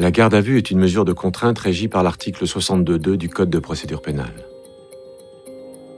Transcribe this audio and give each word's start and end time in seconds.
La 0.00 0.12
garde 0.12 0.34
à 0.34 0.40
vue 0.40 0.58
est 0.58 0.70
une 0.70 0.78
mesure 0.78 1.04
de 1.04 1.12
contrainte 1.12 1.58
régie 1.58 1.88
par 1.88 2.04
l'article 2.04 2.44
62.2 2.44 3.16
du 3.16 3.28
Code 3.28 3.50
de 3.50 3.58
procédure 3.58 4.00
pénale. 4.00 4.46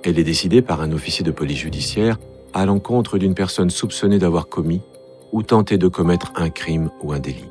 Elle 0.04 0.18
est 0.18 0.24
décidée 0.24 0.62
par 0.62 0.80
un 0.80 0.92
officier 0.92 1.22
de 1.22 1.30
police 1.30 1.58
judiciaire 1.58 2.18
à 2.54 2.64
l'encontre 2.64 3.18
d'une 3.18 3.34
personne 3.34 3.68
soupçonnée 3.68 4.18
d'avoir 4.18 4.48
commis 4.48 4.80
ou 5.32 5.42
tenté 5.42 5.76
de 5.76 5.86
commettre 5.86 6.32
un 6.36 6.48
crime 6.48 6.88
ou 7.02 7.12
un 7.12 7.18
délit. 7.18 7.50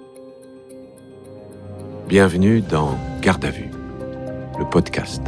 Bienvenue 2.07 2.61
dans 2.61 2.97
Garde 3.21 3.45
à 3.45 3.51
vue, 3.51 3.69
le 4.57 4.65
podcast. 4.65 5.21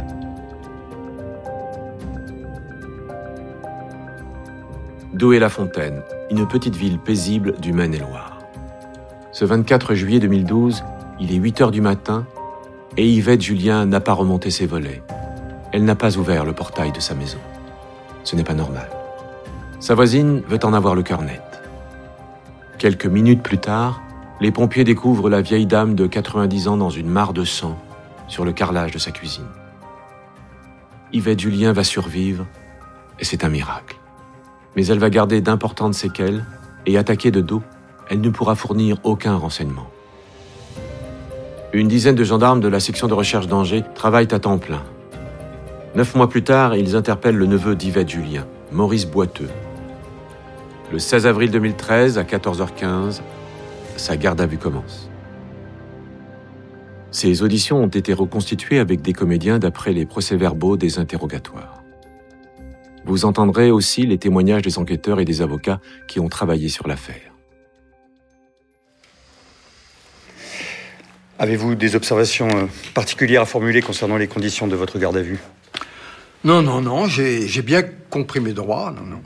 Douai-la-Fontaine, 5.14 6.02
une 6.32 6.48
petite 6.48 6.74
ville 6.74 6.98
paisible 6.98 7.54
du 7.60 7.72
Maine-et-Loire. 7.72 8.40
Ce 9.30 9.44
24 9.44 9.94
juillet 9.94 10.18
2012, 10.18 10.82
il 11.22 11.32
est 11.32 11.36
8 11.36 11.60
heures 11.60 11.70
du 11.70 11.80
matin 11.80 12.26
et 12.96 13.08
Yvette 13.08 13.42
Julien 13.42 13.86
n'a 13.86 14.00
pas 14.00 14.12
remonté 14.12 14.50
ses 14.50 14.66
volets. 14.66 15.04
Elle 15.70 15.84
n'a 15.84 15.94
pas 15.94 16.18
ouvert 16.18 16.44
le 16.44 16.52
portail 16.52 16.90
de 16.90 16.98
sa 16.98 17.14
maison. 17.14 17.38
Ce 18.24 18.34
n'est 18.34 18.42
pas 18.42 18.54
normal. 18.54 18.90
Sa 19.78 19.94
voisine 19.94 20.42
veut 20.48 20.58
en 20.64 20.74
avoir 20.74 20.96
le 20.96 21.04
cœur 21.04 21.22
net. 21.22 21.62
Quelques 22.76 23.06
minutes 23.06 23.40
plus 23.40 23.58
tard, 23.58 24.02
les 24.40 24.50
pompiers 24.50 24.82
découvrent 24.82 25.30
la 25.30 25.42
vieille 25.42 25.66
dame 25.66 25.94
de 25.94 26.08
90 26.08 26.66
ans 26.66 26.76
dans 26.76 26.90
une 26.90 27.08
mare 27.08 27.32
de 27.32 27.44
sang 27.44 27.78
sur 28.26 28.44
le 28.44 28.52
carrelage 28.52 28.90
de 28.90 28.98
sa 28.98 29.12
cuisine. 29.12 29.46
Yvette 31.12 31.38
Julien 31.38 31.72
va 31.72 31.84
survivre 31.84 32.46
et 33.20 33.24
c'est 33.24 33.44
un 33.44 33.48
miracle. 33.48 33.96
Mais 34.74 34.86
elle 34.86 34.98
va 34.98 35.08
garder 35.08 35.40
d'importantes 35.40 35.94
séquelles 35.94 36.44
et 36.84 36.98
attaquée 36.98 37.30
de 37.30 37.40
dos, 37.40 37.62
elle 38.10 38.20
ne 38.20 38.30
pourra 38.30 38.56
fournir 38.56 38.96
aucun 39.04 39.36
renseignement. 39.36 39.86
Une 41.74 41.88
dizaine 41.88 42.14
de 42.14 42.24
gendarmes 42.24 42.60
de 42.60 42.68
la 42.68 42.80
section 42.80 43.08
de 43.08 43.14
recherche 43.14 43.46
d'Angers 43.46 43.82
travaillent 43.94 44.32
à 44.34 44.38
temps 44.38 44.58
plein. 44.58 44.82
Neuf 45.94 46.14
mois 46.14 46.28
plus 46.28 46.44
tard, 46.44 46.76
ils 46.76 46.96
interpellent 46.96 47.36
le 47.36 47.46
neveu 47.46 47.74
d'Yvette 47.74 48.10
Julien, 48.10 48.46
Maurice 48.72 49.06
Boiteux. 49.06 49.48
Le 50.92 50.98
16 50.98 51.26
avril 51.26 51.50
2013, 51.50 52.18
à 52.18 52.24
14h15, 52.24 53.22
sa 53.96 54.16
garde 54.18 54.42
à 54.42 54.46
vue 54.46 54.58
commence. 54.58 55.08
Ces 57.10 57.42
auditions 57.42 57.82
ont 57.82 57.88
été 57.88 58.12
reconstituées 58.12 58.78
avec 58.78 59.00
des 59.00 59.14
comédiens 59.14 59.58
d'après 59.58 59.94
les 59.94 60.04
procès-verbaux 60.04 60.76
des 60.76 60.98
interrogatoires. 60.98 61.82
Vous 63.06 63.24
entendrez 63.24 63.70
aussi 63.70 64.06
les 64.06 64.18
témoignages 64.18 64.62
des 64.62 64.78
enquêteurs 64.78 65.20
et 65.20 65.24
des 65.24 65.40
avocats 65.40 65.80
qui 66.06 66.20
ont 66.20 66.28
travaillé 66.28 66.68
sur 66.68 66.86
l'affaire. 66.86 67.31
Avez-vous 71.42 71.74
des 71.74 71.96
observations 71.96 72.48
euh, 72.50 72.66
particulières 72.94 73.42
à 73.42 73.46
formuler 73.46 73.82
concernant 73.82 74.16
les 74.16 74.28
conditions 74.28 74.68
de 74.68 74.76
votre 74.76 75.00
garde 75.00 75.16
à 75.16 75.22
vue? 75.22 75.40
Non, 76.44 76.62
non, 76.62 76.80
non, 76.80 77.08
j'ai 77.08 77.62
bien 77.62 77.82
compris 78.10 78.38
mes 78.38 78.52
droits, 78.52 78.94
non, 78.96 79.04
non. 79.04 79.22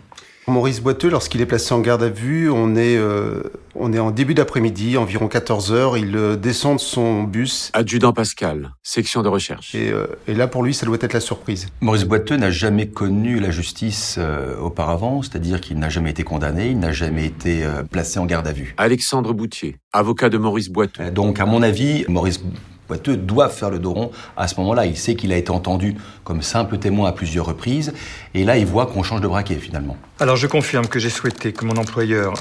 Maurice 0.48 0.80
Boiteux, 0.80 1.10
lorsqu'il 1.10 1.40
est 1.40 1.46
placé 1.46 1.74
en 1.74 1.80
garde 1.80 2.04
à 2.04 2.08
vue, 2.08 2.48
on 2.50 2.76
est, 2.76 2.96
euh, 2.96 3.42
on 3.74 3.92
est 3.92 3.98
en 3.98 4.12
début 4.12 4.32
d'après-midi, 4.32 4.96
environ 4.96 5.26
14 5.26 5.72
heures. 5.72 5.98
Il 5.98 6.16
euh, 6.16 6.36
descend 6.36 6.76
de 6.76 6.80
son 6.80 7.24
bus. 7.24 7.70
Adjudant 7.72 8.12
Pascal, 8.12 8.70
section 8.84 9.24
de 9.24 9.28
recherche. 9.28 9.74
Et, 9.74 9.90
euh, 9.90 10.06
et, 10.28 10.34
là, 10.34 10.46
pour 10.46 10.62
lui, 10.62 10.72
ça 10.72 10.86
doit 10.86 10.98
être 11.00 11.14
la 11.14 11.20
surprise. 11.20 11.66
Maurice 11.80 12.04
Boiteux 12.04 12.36
n'a 12.36 12.52
jamais 12.52 12.86
connu 12.86 13.40
la 13.40 13.50
justice 13.50 14.20
auparavant, 14.62 15.20
c'est-à-dire 15.22 15.60
qu'il 15.60 15.80
n'a 15.80 15.88
jamais 15.88 16.10
été 16.10 16.22
condamné, 16.22 16.68
il 16.68 16.78
n'a 16.78 16.92
jamais 16.92 17.26
été 17.26 17.66
placé 17.90 18.20
en 18.20 18.26
garde 18.26 18.46
à 18.46 18.52
vue. 18.52 18.74
Alexandre 18.76 19.32
Boutier, 19.32 19.78
avocat 19.92 20.28
de 20.28 20.38
Maurice 20.38 20.68
Boiteux. 20.68 21.10
donc, 21.10 21.40
à 21.40 21.46
mon 21.46 21.62
avis, 21.62 22.04
Maurice 22.08 22.40
Boiteux 22.88 23.16
doit 23.16 23.48
faire 23.48 23.70
le 23.70 23.78
dos 23.78 23.92
rond 23.92 24.10
à 24.36 24.48
ce 24.48 24.56
moment-là. 24.60 24.86
Il 24.86 24.96
sait 24.96 25.14
qu'il 25.16 25.32
a 25.32 25.36
été 25.36 25.50
entendu 25.50 25.96
comme 26.24 26.42
simple 26.42 26.78
témoin 26.78 27.08
à 27.08 27.12
plusieurs 27.12 27.46
reprises, 27.46 27.92
et 28.34 28.44
là, 28.44 28.56
il 28.56 28.66
voit 28.66 28.86
qu'on 28.86 29.02
change 29.02 29.20
de 29.20 29.28
braquet 29.28 29.56
finalement. 29.56 29.96
Alors, 30.20 30.36
je 30.36 30.46
confirme 30.46 30.86
que 30.86 30.98
j'ai 30.98 31.10
souhaité 31.10 31.52
que 31.52 31.64
mon 31.64 31.76
employeur 31.76 32.34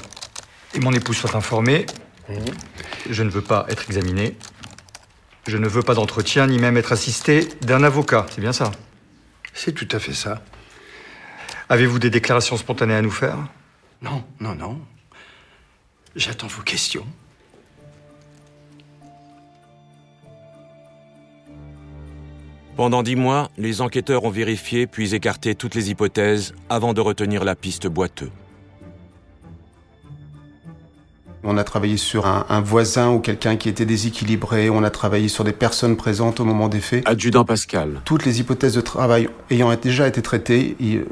et 0.74 0.80
mon 0.80 0.92
épouse 0.92 1.16
soient 1.16 1.36
informés. 1.36 1.86
Je 3.08 3.22
ne 3.22 3.30
veux 3.30 3.42
pas 3.42 3.66
être 3.68 3.84
examiné. 3.86 4.36
Je 5.46 5.58
ne 5.58 5.68
veux 5.68 5.82
pas 5.82 5.94
d'entretien, 5.94 6.48
ni 6.48 6.58
même 6.58 6.76
être 6.76 6.92
assisté 6.92 7.48
d'un 7.62 7.84
avocat. 7.84 8.26
C'est 8.30 8.40
bien 8.40 8.52
ça? 8.52 8.72
C'est 9.54 9.72
tout 9.72 9.88
à 9.92 9.98
fait 9.98 10.12
ça. 10.12 10.42
Avez-vous 11.68 11.98
des 11.98 12.10
déclarations 12.10 12.56
spontanées 12.56 12.94
à 12.94 13.02
nous 13.02 13.10
faire? 13.10 13.38
Non, 14.02 14.24
non, 14.40 14.54
non. 14.54 14.80
J'attends 16.14 16.48
vos 16.48 16.62
questions. 16.62 17.06
Pendant 22.76 23.02
dix 23.02 23.16
mois, 23.16 23.48
les 23.56 23.80
enquêteurs 23.80 24.24
ont 24.24 24.30
vérifié 24.30 24.86
puis 24.86 25.14
écarté 25.14 25.54
toutes 25.54 25.74
les 25.74 25.90
hypothèses 25.90 26.54
avant 26.68 26.92
de 26.92 27.00
retenir 27.00 27.42
la 27.42 27.54
piste 27.54 27.86
boiteux. 27.86 28.30
On 31.42 31.56
a 31.56 31.64
travaillé 31.64 31.96
sur 31.96 32.26
un, 32.26 32.60
voisin 32.60 33.12
ou 33.12 33.20
quelqu'un 33.20 33.56
qui 33.56 33.70
était 33.70 33.86
déséquilibré, 33.86 34.68
on 34.68 34.82
a 34.82 34.90
travaillé 34.90 35.28
sur 35.28 35.42
des 35.42 35.54
personnes 35.54 35.96
présentes 35.96 36.38
au 36.38 36.44
moment 36.44 36.68
des 36.68 36.80
faits. 36.80 37.08
Adjudant 37.08 37.46
Pascal. 37.46 38.02
Toutes 38.04 38.26
les 38.26 38.40
hypothèses 38.40 38.74
de 38.74 38.82
travail 38.82 39.30
ayant 39.48 39.74
déjà 39.74 40.06
été 40.06 40.20
traitées, 40.20 40.76
euh, 40.82 41.04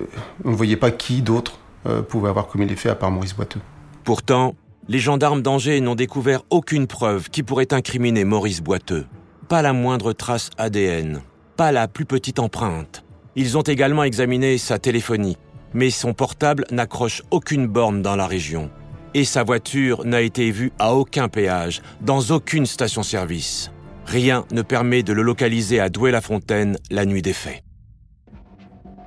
on 0.45 0.51
ne 0.51 0.57
voyait 0.57 0.77
pas 0.77 0.91
qui 0.91 1.23
d'autre 1.23 1.61
euh, 1.87 2.03
pouvait 2.03 2.29
avoir 2.29 2.47
commis 2.47 2.67
les 2.67 2.77
faits 2.77 2.93
à 2.93 2.95
part 2.97 3.11
Maurice 3.11 3.35
Boiteux. 3.35 3.61
Pourtant, 4.03 4.55
les 4.89 4.99
gendarmes 4.99 5.41
d'Angers 5.41 5.81
n'ont 5.81 5.95
découvert 5.95 6.43
aucune 6.51 6.89
preuve 6.89 7.31
qui 7.31 7.43
pourrait 7.43 7.73
incriminer 7.73 8.25
Maurice 8.25 8.61
Boiteux. 8.61 9.07
Pas 9.49 9.63
la 9.63 9.73
moindre 9.73 10.13
trace 10.13 10.51
ADN 10.59 11.23
pas 11.57 11.73
la 11.73 11.89
plus 11.89 12.05
petite 12.05 12.39
empreinte. 12.39 13.05
Ils 13.37 13.57
ont 13.57 13.63
également 13.63 14.05
examiné 14.05 14.59
sa 14.59 14.79
téléphonie, 14.79 15.37
mais 15.73 15.91
son 15.91 16.15
portable 16.15 16.65
n'accroche 16.71 17.23
aucune 17.31 17.67
borne 17.67 18.03
dans 18.03 18.17
la 18.17 18.27
région. 18.27 18.71
Et 19.15 19.25
sa 19.25 19.43
voiture 19.45 20.05
n'a 20.05 20.21
été 20.21 20.51
vue 20.51 20.73
à 20.79 20.95
aucun 20.95 21.29
péage, 21.29 21.83
dans 22.01 22.21
aucune 22.31 22.67
station-service. 22.67 23.71
Rien 24.07 24.45
ne 24.53 24.63
permet 24.63 25.03
de 25.03 25.13
le 25.13 25.23
localiser 25.23 25.81
à 25.81 25.89
Douai-la-Fontaine 25.89 26.79
la 26.91 27.07
nuit 27.07 27.23
des 27.23 27.33
faits. 27.33 27.63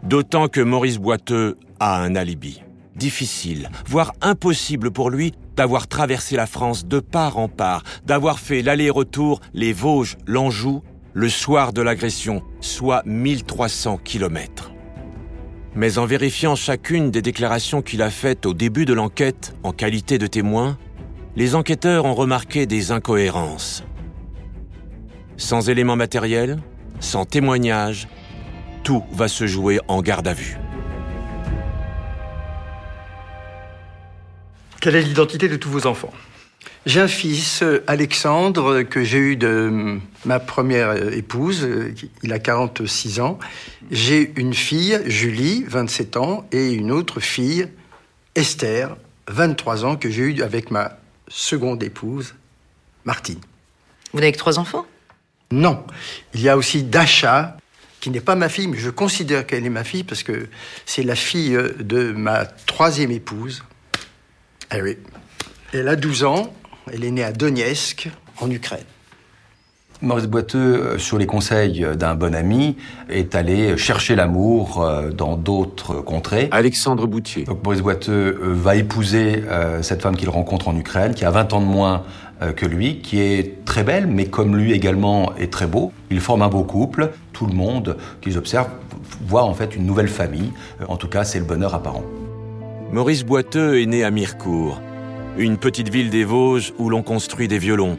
D'autant 0.03 0.47
que 0.47 0.62
Maurice 0.62 0.97
Boiteux 0.97 1.58
a 1.79 2.02
un 2.02 2.16
alibi. 2.16 2.62
Difficile, 2.96 3.69
voire 3.85 4.14
impossible 4.22 4.91
pour 4.91 5.09
lui 5.09 5.34
d'avoir 5.56 5.88
traversé 5.88 6.35
la 6.35 6.47
France 6.47 6.85
de 6.85 7.00
part 7.00 7.38
en 7.38 7.47
part, 7.47 7.84
d'avoir 8.06 8.40
fait 8.40 8.62
l'aller-retour 8.62 9.40
les 9.53 9.74
Vosges, 9.74 10.18
l'Anjou 10.25 10.81
le 11.17 11.29
soir 11.29 11.73
de 11.73 11.81
l'agression, 11.81 12.44
soit 12.61 13.01
1300 13.07 13.97
kilomètres. 14.03 14.72
Mais 15.73 15.97
en 15.97 16.05
vérifiant 16.05 16.55
chacune 16.55 17.09
des 17.09 17.23
déclarations 17.23 17.81
qu'il 17.81 18.03
a 18.03 18.11
faites 18.11 18.45
au 18.45 18.53
début 18.53 18.85
de 18.85 18.94
l'enquête 18.94 19.55
en 19.63 19.72
qualité 19.72 20.19
de 20.19 20.28
témoin, 20.28 20.78
les 21.35 21.55
enquêteurs 21.55 22.05
ont 22.05 22.13
remarqué 22.13 22.67
des 22.67 22.91
incohérences. 22.91 23.83
Sans 25.38 25.69
éléments 25.69 25.95
matériels, 25.95 26.59
sans 27.00 27.25
témoignage, 27.25 28.07
tout 28.84 29.03
va 29.11 29.28
se 29.28 29.47
jouer 29.47 29.79
en 29.88 30.03
garde 30.03 30.28
à 30.28 30.34
vue. 30.35 30.59
Quelle 34.79 34.94
est 34.94 35.01
l'identité 35.01 35.49
de 35.49 35.55
tous 35.55 35.69
vos 35.69 35.88
enfants? 35.88 36.13
J'ai 36.86 37.02
un 37.02 37.08
fils, 37.08 37.64
Alexandre, 37.88 38.84
que 38.84 39.04
j'ai 39.04 39.18
eu 39.18 39.36
de 39.36 40.00
ma 40.26 40.40
première 40.40 40.96
épouse. 41.14 41.68
Il 42.24 42.32
a 42.32 42.40
46 42.40 43.20
ans. 43.20 43.40
J'ai 43.92 44.32
une 44.38 44.54
fille, 44.54 45.02
Julie, 45.06 45.66
27 45.68 46.18
ans, 46.18 46.48
et 46.52 46.72
une 46.72 46.92
autre 46.92 47.20
fille, 47.20 47.68
Esther, 48.36 48.96
23 49.28 49.86
ans, 49.86 49.96
que 49.98 50.10
j'ai 50.10 50.24
eue 50.24 50.42
avec 50.42 50.72
ma 50.72 50.98
seconde 51.28 51.84
épouse, 51.84 52.36
Martine. 53.04 53.40
Vous 54.14 54.20
n'avez 54.20 54.32
que 54.32 54.38
trois 54.38 54.59
enfants? 54.59 54.85
Non. 55.52 55.85
Il 56.34 56.41
y 56.41 56.50
a 56.50 56.58
aussi 56.58 56.84
Dasha, 56.84 57.58
qui 58.00 58.09
n'est 58.12 58.22
pas 58.22 58.35
ma 58.35 58.47
fille, 58.47 58.68
mais 58.68 58.78
je 58.78 58.90
considère 58.90 59.46
qu'elle 59.46 59.66
est 59.66 59.70
ma 59.70 59.84
fille 59.84 60.03
parce 60.03 60.23
que 60.23 60.47
c'est 60.85 61.03
la 61.03 61.16
fille 61.16 61.58
de 61.80 62.12
ma 62.12 62.46
troisième 62.46 63.12
épouse. 63.12 63.64
Eh 64.73 64.82
oui. 64.82 64.97
Elle 65.73 65.88
a 65.88 65.96
12 65.96 66.23
ans 66.23 66.53
elle 66.93 67.03
est 67.03 67.11
née 67.11 67.23
à 67.23 67.31
Donetsk, 67.31 68.09
en 68.39 68.49
Ukraine. 68.49 68.85
Maurice 70.01 70.28
Boiteux, 70.28 70.59
euh, 70.59 70.97
sur 70.99 71.17
les 71.17 71.25
conseils 71.25 71.85
d'un 71.95 72.13
bon 72.13 72.35
ami, 72.35 72.78
est 73.09 73.34
allé 73.34 73.78
chercher 73.78 74.16
l'amour 74.16 74.84
euh, 74.84 75.09
dans 75.09 75.35
d'autres 75.35 75.95
contrées. 75.95 76.49
Alexandre 76.51 77.07
Boutier. 77.07 77.45
Donc 77.45 77.63
Maurice 77.63 77.81
Boiteux 77.81 78.39
euh, 78.39 78.53
va 78.53 78.75
épouser 78.75 79.43
cette 79.81 80.01
femme 80.01 80.16
qu'il 80.16 80.29
rencontre 80.29 80.67
en 80.67 80.75
Ukraine, 80.75 81.13
qui 81.16 81.25
a 81.25 81.31
20 81.31 81.53
ans 81.53 81.61
de 81.61 81.66
moins 81.66 82.03
que 82.55 82.66
lui, 82.67 82.99
qui 82.99 83.19
est 83.19 83.66
très 83.66 83.84
belle, 83.84 84.05
mais 84.05 84.25
comme 84.25 84.55
lui 84.55 84.73
également 84.73 85.34
est 85.37 85.51
très 85.51 85.66
beau. 85.66 85.91
Ils 86.11 86.19
forment 86.19 86.43
un 86.43 86.49
beau 86.49 86.63
couple. 86.63 87.11
Tout 87.34 87.47
le 87.47 87.53
monde 87.53 87.97
qu'ils 88.22 88.37
observent 88.37 88.69
voit 89.25 89.43
en 89.43 89.53
fait 89.53 89.75
une 89.75 89.85
nouvelle 89.85 90.07
famille. 90.07 90.51
En 90.87 90.97
tout 90.97 91.07
cas, 91.07 91.23
c'est 91.23 91.39
le 91.39 91.45
bonheur 91.45 91.73
apparent. 91.73 92.03
Maurice 92.91 93.23
Boiteux 93.23 93.81
est 93.81 93.87
né 93.87 94.03
à 94.03 94.11
Mirecourt 94.11 94.79
une 95.37 95.57
petite 95.57 95.89
ville 95.89 96.09
des 96.09 96.23
Vosges 96.23 96.73
où 96.79 96.89
l'on 96.89 97.03
construit 97.03 97.47
des 97.47 97.59
violons. 97.59 97.97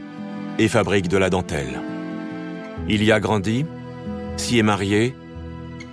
et 0.61 0.67
fabrique 0.67 1.07
de 1.07 1.17
la 1.17 1.31
dentelle. 1.31 1.81
Il 2.89 3.05
y 3.05 3.13
a 3.13 3.21
grandi, 3.21 3.65
s'y 4.37 4.59
est 4.59 4.65
marié 4.65 5.15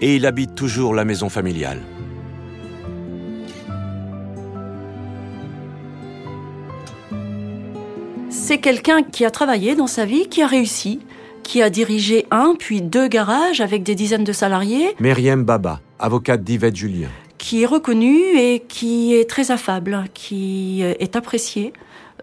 et 0.02 0.16
il 0.16 0.26
habite 0.26 0.56
toujours 0.56 0.96
la 0.96 1.06
maison 1.06 1.30
familiale. 1.30 1.82
C'est 8.30 8.58
quelqu'un 8.58 9.04
qui 9.04 9.24
a 9.24 9.30
travaillé 9.30 9.76
dans 9.76 9.86
sa 9.86 10.06
vie, 10.06 10.30
qui 10.30 10.42
a 10.42 10.48
réussi, 10.48 11.00
qui 11.44 11.62
a 11.62 11.70
dirigé 11.70 12.26
un 12.32 12.56
puis 12.58 12.82
deux 12.82 13.08
garages 13.08 13.62
avec 13.62 13.84
des 13.84 13.94
dizaines 13.94 14.24
de 14.24 14.34
salariés. 14.34 14.96
Myriam 15.00 15.44
Baba, 15.44 15.80
avocate 16.00 16.44
d'Yvette 16.44 16.76
Julien. 16.76 17.10
Qui 17.46 17.62
est 17.62 17.68
reconnu 17.68 18.40
et 18.40 18.64
qui 18.68 19.14
est 19.14 19.30
très 19.30 19.52
affable, 19.52 20.06
qui 20.16 20.82
est 20.82 21.16
apprécié. 21.16 21.74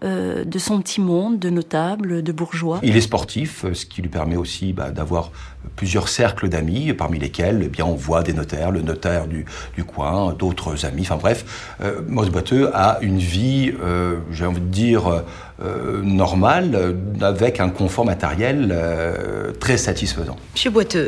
Euh, 0.03 0.43
de 0.43 0.59
son 0.59 0.81
petit 0.81 0.99
monde 0.99 1.39
de 1.39 1.49
notables, 1.49 2.23
de 2.23 2.31
bourgeois. 2.33 2.81
Il 2.83 2.97
est 2.97 3.01
sportif, 3.01 3.63
ce 3.71 3.85
qui 3.85 4.01
lui 4.01 4.09
permet 4.09 4.35
aussi 4.35 4.73
bah, 4.73 4.89
d'avoir 4.89 5.31
plusieurs 5.77 6.09
cercles 6.09 6.49
d'amis, 6.49 6.91
parmi 6.91 7.19
lesquels 7.19 7.61
eh 7.63 7.69
bien, 7.69 7.85
on 7.85 7.93
voit 7.95 8.21
des 8.21 8.33
notaires, 8.33 8.71
le 8.71 8.81
notaire 8.81 9.27
du, 9.27 9.45
du 9.77 9.85
coin, 9.85 10.33
d'autres 10.33 10.85
amis, 10.85 11.03
enfin 11.03 11.15
bref. 11.15 11.77
Euh, 11.81 12.01
Maurice 12.05 12.31
Boiteux 12.31 12.69
a 12.73 12.97
une 13.01 13.19
vie, 13.19 13.71
euh, 13.81 14.17
j'ai 14.29 14.45
envie 14.45 14.59
de 14.59 14.65
dire, 14.65 15.23
euh, 15.61 16.01
normale, 16.01 16.97
avec 17.21 17.61
un 17.61 17.69
confort 17.69 18.03
matériel 18.03 18.73
euh, 18.73 19.51
très 19.53 19.77
satisfaisant. 19.77 20.35
Monsieur 20.53 20.71
Boiteux, 20.71 21.07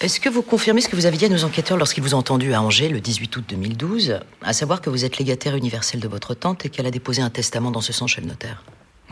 est-ce 0.00 0.18
que 0.18 0.30
vous 0.30 0.42
confirmez 0.42 0.80
ce 0.80 0.88
que 0.88 0.96
vous 0.96 1.04
avez 1.04 1.18
dit 1.18 1.26
à 1.26 1.28
nos 1.28 1.44
enquêteurs 1.44 1.76
lorsqu'ils 1.76 2.02
vous 2.02 2.14
ont 2.14 2.18
entendu 2.18 2.54
à 2.54 2.62
Angers 2.62 2.88
le 2.88 3.00
18 3.00 3.36
août 3.36 3.44
2012, 3.48 4.20
à 4.42 4.52
savoir 4.54 4.80
que 4.80 4.88
vous 4.88 5.04
êtes 5.04 5.18
légataire 5.18 5.54
universel 5.56 6.00
de 6.00 6.08
votre 6.08 6.34
tante 6.34 6.64
et 6.64 6.70
qu'elle 6.70 6.86
a 6.86 6.90
déposé 6.90 7.20
un 7.20 7.28
testament 7.28 7.70
dans 7.70 7.82
ce 7.82 7.92
sens 7.92 8.12
chez 8.12 8.22
le 8.22 8.26
notaire? 8.26 8.64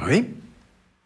Oui. 0.06 0.24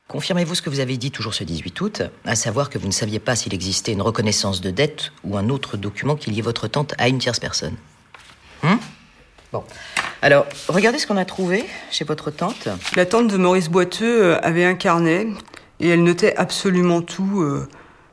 Confirmez-vous 0.07 0.55
ce 0.55 0.63
que 0.63 0.71
vous 0.71 0.79
avez 0.79 0.97
dit 0.99 1.11
toujours 1.11 1.35
ce 1.35 1.43
18 1.43 1.81
août, 1.81 2.03
à 2.25 2.37
savoir 2.37 2.71
que 2.71 2.79
vous 2.79 2.87
ne 2.87 2.93
saviez 2.93 3.19
pas 3.19 3.35
s'il 3.35 3.55
existait 3.55 3.93
une 3.93 4.03
reconnaissance 4.03 4.61
de 4.61 4.71
dette 4.71 5.11
ou 5.25 5.37
un 5.37 5.49
autre 5.49 5.77
document 5.77 6.15
qui 6.15 6.31
liait 6.31 6.43
votre 6.43 6.69
tante 6.69 6.95
à 6.99 7.09
une 7.09 7.19
tierce 7.19 7.41
personne? 7.41 7.75
Hum 8.63 8.79
Bon. 9.53 9.65
Alors, 10.23 10.47
regardez 10.69 10.99
ce 10.99 11.07
qu'on 11.07 11.17
a 11.17 11.25
trouvé 11.25 11.65
chez 11.91 12.05
votre 12.05 12.31
tante. 12.31 12.69
La 12.97 13.05
tante 13.05 13.29
de 13.29 13.37
Maurice 13.37 13.69
Boiteux 13.69 14.23
euh, 14.23 14.41
avait 14.43 14.65
un 14.65 14.75
carnet 14.75 15.27
et 15.81 15.89
elle 15.89 16.03
notait 16.05 16.35
absolument 16.37 17.03
tout, 17.03 17.43
euh, 17.43 17.69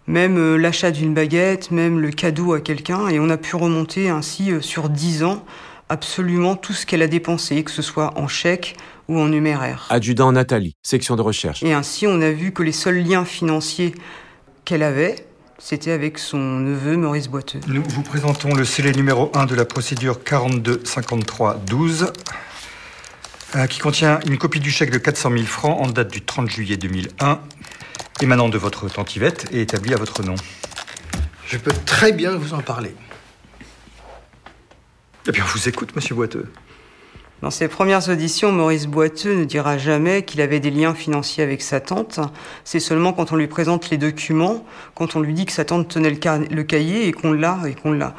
même 0.09 0.37
euh, 0.37 0.57
l'achat 0.57 0.91
d'une 0.91 1.13
baguette, 1.13 1.69
même 1.71 1.99
le 1.99 2.09
cadeau 2.09 2.53
à 2.53 2.59
quelqu'un. 2.59 3.07
Et 3.09 3.19
on 3.19 3.29
a 3.29 3.37
pu 3.37 3.55
remonter 3.55 4.09
ainsi 4.09 4.51
euh, 4.51 4.59
sur 4.59 4.89
dix 4.89 5.23
ans 5.23 5.45
absolument 5.87 6.55
tout 6.55 6.73
ce 6.73 6.85
qu'elle 6.85 7.01
a 7.01 7.07
dépensé, 7.07 7.63
que 7.63 7.71
ce 7.71 7.81
soit 7.81 8.17
en 8.17 8.27
chèque 8.27 8.75
ou 9.07 9.19
en 9.19 9.27
numéraire. 9.27 9.87
Adjudant 9.89 10.31
Nathalie, 10.31 10.75
section 10.83 11.15
de 11.15 11.21
recherche. 11.21 11.63
Et 11.63 11.73
ainsi, 11.73 12.05
on 12.07 12.21
a 12.21 12.31
vu 12.31 12.51
que 12.51 12.63
les 12.63 12.71
seuls 12.71 13.03
liens 13.03 13.25
financiers 13.25 13.93
qu'elle 14.65 14.83
avait, 14.83 15.15
c'était 15.57 15.91
avec 15.91 16.17
son 16.17 16.37
neveu 16.37 16.95
Maurice 16.97 17.27
Boiteux. 17.27 17.59
Nous 17.67 17.83
vous 17.89 18.03
présentons 18.03 18.53
le 18.53 18.65
scellé 18.65 18.91
numéro 18.91 19.31
1 19.35 19.45
de 19.45 19.55
la 19.55 19.65
procédure 19.65 20.19
42-53-12, 20.25 22.11
euh, 23.55 23.65
qui 23.65 23.79
contient 23.79 24.19
une 24.27 24.37
copie 24.37 24.59
du 24.59 24.71
chèque 24.71 24.91
de 24.91 24.99
400 24.99 25.31
000 25.31 25.43
francs 25.43 25.79
en 25.79 25.87
date 25.87 26.11
du 26.11 26.21
30 26.21 26.49
juillet 26.49 26.77
2001, 26.77 27.39
émanant 28.21 28.49
de 28.49 28.57
votre 28.57 28.89
tante 28.89 29.15
Yvette 29.15 29.47
et 29.51 29.61
établi 29.61 29.93
à 29.93 29.97
votre 29.97 30.23
nom. 30.23 30.35
Je 31.45 31.57
peux 31.57 31.71
très 31.85 32.11
bien 32.11 32.35
vous 32.35 32.53
en 32.53 32.61
parler. 32.61 32.93
Eh 35.27 35.31
bien, 35.31 35.43
on 35.43 35.47
vous 35.47 35.69
écoute, 35.69 35.95
monsieur 35.95 36.15
Boiteux. 36.15 36.51
Dans 37.41 37.51
ses 37.51 37.69
premières 37.69 38.09
auditions, 38.09 38.51
Maurice 38.51 38.87
Boiteux 38.87 39.33
ne 39.33 39.45
dira 39.45 39.77
jamais 39.77 40.23
qu'il 40.23 40.41
avait 40.41 40.59
des 40.59 40.71
liens 40.71 40.93
financiers 40.93 41.43
avec 41.43 41.61
sa 41.61 41.79
tante. 41.79 42.19
C'est 42.65 42.81
seulement 42.81 43.13
quand 43.13 43.31
on 43.31 43.37
lui 43.37 43.47
présente 43.47 43.89
les 43.89 43.97
documents, 43.97 44.65
quand 44.93 45.15
on 45.15 45.21
lui 45.21 45.33
dit 45.33 45.45
que 45.45 45.53
sa 45.53 45.63
tante 45.63 45.87
tenait 45.87 46.09
le, 46.09 46.63
cahier 46.63 47.07
et 47.07 47.13
qu'on 47.13 47.31
l'a 47.31 47.59
et 47.65 47.75
qu'on 47.75 47.93
l'a 47.93 48.15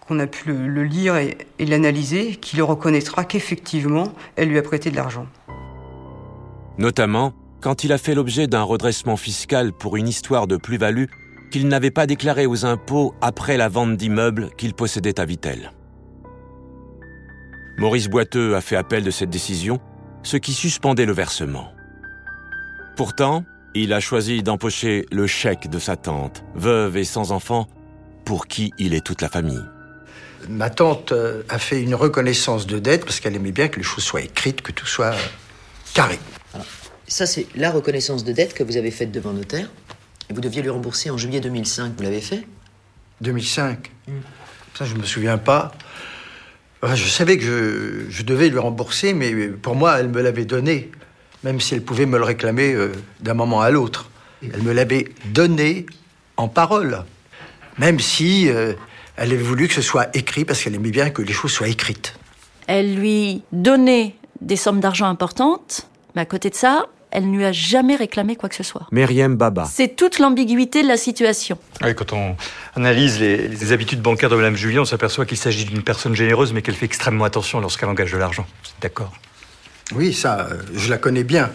qu'on 0.00 0.20
a 0.20 0.28
pu 0.28 0.48
le, 0.48 0.68
le 0.68 0.84
lire 0.84 1.16
et, 1.16 1.36
et 1.58 1.66
l'analyser, 1.66 2.36
qu'il 2.36 2.62
reconnaîtra 2.62 3.24
qu'effectivement, 3.24 4.12
elle 4.36 4.48
lui 4.48 4.58
a 4.58 4.62
prêté 4.62 4.90
de 4.90 4.96
l'argent. 4.96 5.26
Notamment 6.78 7.34
quand 7.66 7.82
il 7.82 7.92
a 7.92 7.98
fait 7.98 8.14
l'objet 8.14 8.46
d'un 8.46 8.62
redressement 8.62 9.16
fiscal 9.16 9.72
pour 9.72 9.96
une 9.96 10.06
histoire 10.06 10.46
de 10.46 10.56
plus-value 10.56 11.06
qu'il 11.50 11.66
n'avait 11.66 11.90
pas 11.90 12.06
déclarée 12.06 12.46
aux 12.46 12.64
impôts 12.64 13.12
après 13.20 13.56
la 13.56 13.68
vente 13.68 13.96
d'immeubles 13.96 14.50
qu'il 14.56 14.72
possédait 14.72 15.18
à 15.18 15.24
Vitel. 15.24 15.72
Maurice 17.76 18.06
Boiteux 18.06 18.54
a 18.54 18.60
fait 18.60 18.76
appel 18.76 19.02
de 19.02 19.10
cette 19.10 19.30
décision, 19.30 19.80
ce 20.22 20.36
qui 20.36 20.52
suspendait 20.52 21.06
le 21.06 21.12
versement. 21.12 21.72
Pourtant, 22.96 23.44
il 23.74 23.92
a 23.92 23.98
choisi 23.98 24.44
d'empocher 24.44 25.04
le 25.10 25.26
chèque 25.26 25.68
de 25.68 25.80
sa 25.80 25.96
tante, 25.96 26.44
veuve 26.54 26.96
et 26.96 27.02
sans 27.02 27.32
enfant, 27.32 27.66
pour 28.24 28.46
qui 28.46 28.70
il 28.78 28.94
est 28.94 29.04
toute 29.04 29.22
la 29.22 29.28
famille. 29.28 29.64
Ma 30.48 30.70
tante 30.70 31.10
euh, 31.10 31.42
a 31.48 31.58
fait 31.58 31.82
une 31.82 31.96
reconnaissance 31.96 32.68
de 32.68 32.78
dette 32.78 33.04
parce 33.04 33.18
qu'elle 33.18 33.34
aimait 33.34 33.50
bien 33.50 33.66
que 33.66 33.78
les 33.78 33.82
choses 33.82 34.04
soient 34.04 34.22
écrites, 34.22 34.62
que 34.62 34.70
tout 34.70 34.86
soit 34.86 35.14
euh, 35.14 35.18
carré. 35.94 36.20
Ça, 37.08 37.26
c'est 37.26 37.46
la 37.54 37.70
reconnaissance 37.70 38.24
de 38.24 38.32
dette 38.32 38.54
que 38.54 38.64
vous 38.64 38.76
avez 38.76 38.90
faite 38.90 39.12
devant 39.12 39.32
notaire. 39.32 39.70
Et 40.28 40.32
vous 40.32 40.40
deviez 40.40 40.62
lui 40.62 40.70
rembourser 40.70 41.10
en 41.10 41.16
juillet 41.16 41.40
2005. 41.40 41.92
Vous 41.96 42.02
l'avez 42.02 42.20
fait? 42.20 42.46
2005. 43.20 43.92
Ça, 44.76 44.84
je 44.84 44.94
me 44.94 45.04
souviens 45.04 45.38
pas. 45.38 45.72
Enfin, 46.82 46.94
je 46.94 47.06
savais 47.08 47.38
que 47.38 47.44
je, 47.44 48.10
je 48.10 48.22
devais 48.22 48.48
lui 48.48 48.58
rembourser, 48.58 49.14
mais 49.14 49.48
pour 49.48 49.76
moi, 49.76 49.98
elle 49.98 50.08
me 50.08 50.20
l'avait 50.20 50.44
donné, 50.44 50.90
même 51.44 51.60
si 51.60 51.74
elle 51.74 51.82
pouvait 51.82 52.06
me 52.06 52.18
le 52.18 52.24
réclamer 52.24 52.74
euh, 52.74 52.92
d'un 53.20 53.34
moment 53.34 53.60
à 53.60 53.70
l'autre. 53.70 54.10
Elle 54.42 54.62
me 54.62 54.72
l'avait 54.72 55.06
donné 55.26 55.86
en 56.36 56.48
parole, 56.48 57.04
même 57.78 57.98
si 57.98 58.48
euh, 58.48 58.74
elle 59.16 59.32
avait 59.32 59.42
voulu 59.42 59.68
que 59.68 59.74
ce 59.74 59.82
soit 59.82 60.14
écrit, 60.14 60.44
parce 60.44 60.62
qu'elle 60.62 60.74
aimait 60.74 60.90
bien 60.90 61.10
que 61.10 61.22
les 61.22 61.32
choses 61.32 61.52
soient 61.52 61.68
écrites. 61.68 62.14
Elle 62.66 62.96
lui 62.96 63.42
donnait 63.52 64.14
des 64.40 64.56
sommes 64.56 64.80
d'argent 64.80 65.06
importantes, 65.06 65.88
mais 66.14 66.22
à 66.22 66.26
côté 66.26 66.50
de 66.50 66.54
ça, 66.54 66.86
elle 67.16 67.30
ne 67.30 67.36
lui 67.38 67.44
a 67.46 67.50
jamais 67.52 67.96
réclamé 67.96 68.36
quoi 68.36 68.50
que 68.50 68.54
ce 68.54 68.62
soit. 68.62 68.86
Myriam 68.92 69.36
Baba, 69.36 69.66
C'est 69.72 69.96
toute 69.96 70.18
l'ambiguïté 70.18 70.82
de 70.82 70.88
la 70.88 70.98
situation. 70.98 71.56
Oui, 71.82 71.94
quand 71.94 72.12
on 72.12 72.36
analyse 72.74 73.18
les, 73.18 73.48
les 73.48 73.72
habitudes 73.72 74.02
bancaires 74.02 74.28
de 74.28 74.36
Mme 74.36 74.54
Julien, 74.54 74.82
on 74.82 74.84
s'aperçoit 74.84 75.24
qu'il 75.24 75.38
s'agit 75.38 75.64
d'une 75.64 75.82
personne 75.82 76.14
généreuse, 76.14 76.52
mais 76.52 76.60
qu'elle 76.60 76.74
fait 76.74 76.84
extrêmement 76.84 77.24
attention 77.24 77.58
lorsqu'elle 77.58 77.88
engage 77.88 78.12
de 78.12 78.18
l'argent. 78.18 78.46
D'accord? 78.82 79.12
Oui, 79.94 80.12
ça, 80.12 80.40
euh, 80.50 80.60
je 80.74 80.90
la 80.90 80.98
connais 80.98 81.24
bien. 81.24 81.50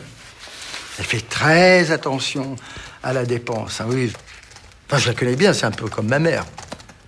Elle 0.97 1.05
fait 1.05 1.21
très 1.29 1.91
attention 1.91 2.55
à 3.03 3.13
la 3.13 3.23
dépense. 3.25 3.81
hein, 3.81 3.85
oui. 3.87 4.11
Enfin, 4.89 4.97
je 4.97 5.09
la 5.09 5.13
connais 5.13 5.35
bien, 5.35 5.53
c'est 5.53 5.65
un 5.67 5.71
peu 5.71 5.87
comme 5.89 6.07
ma 6.07 6.17
mère. 6.19 6.43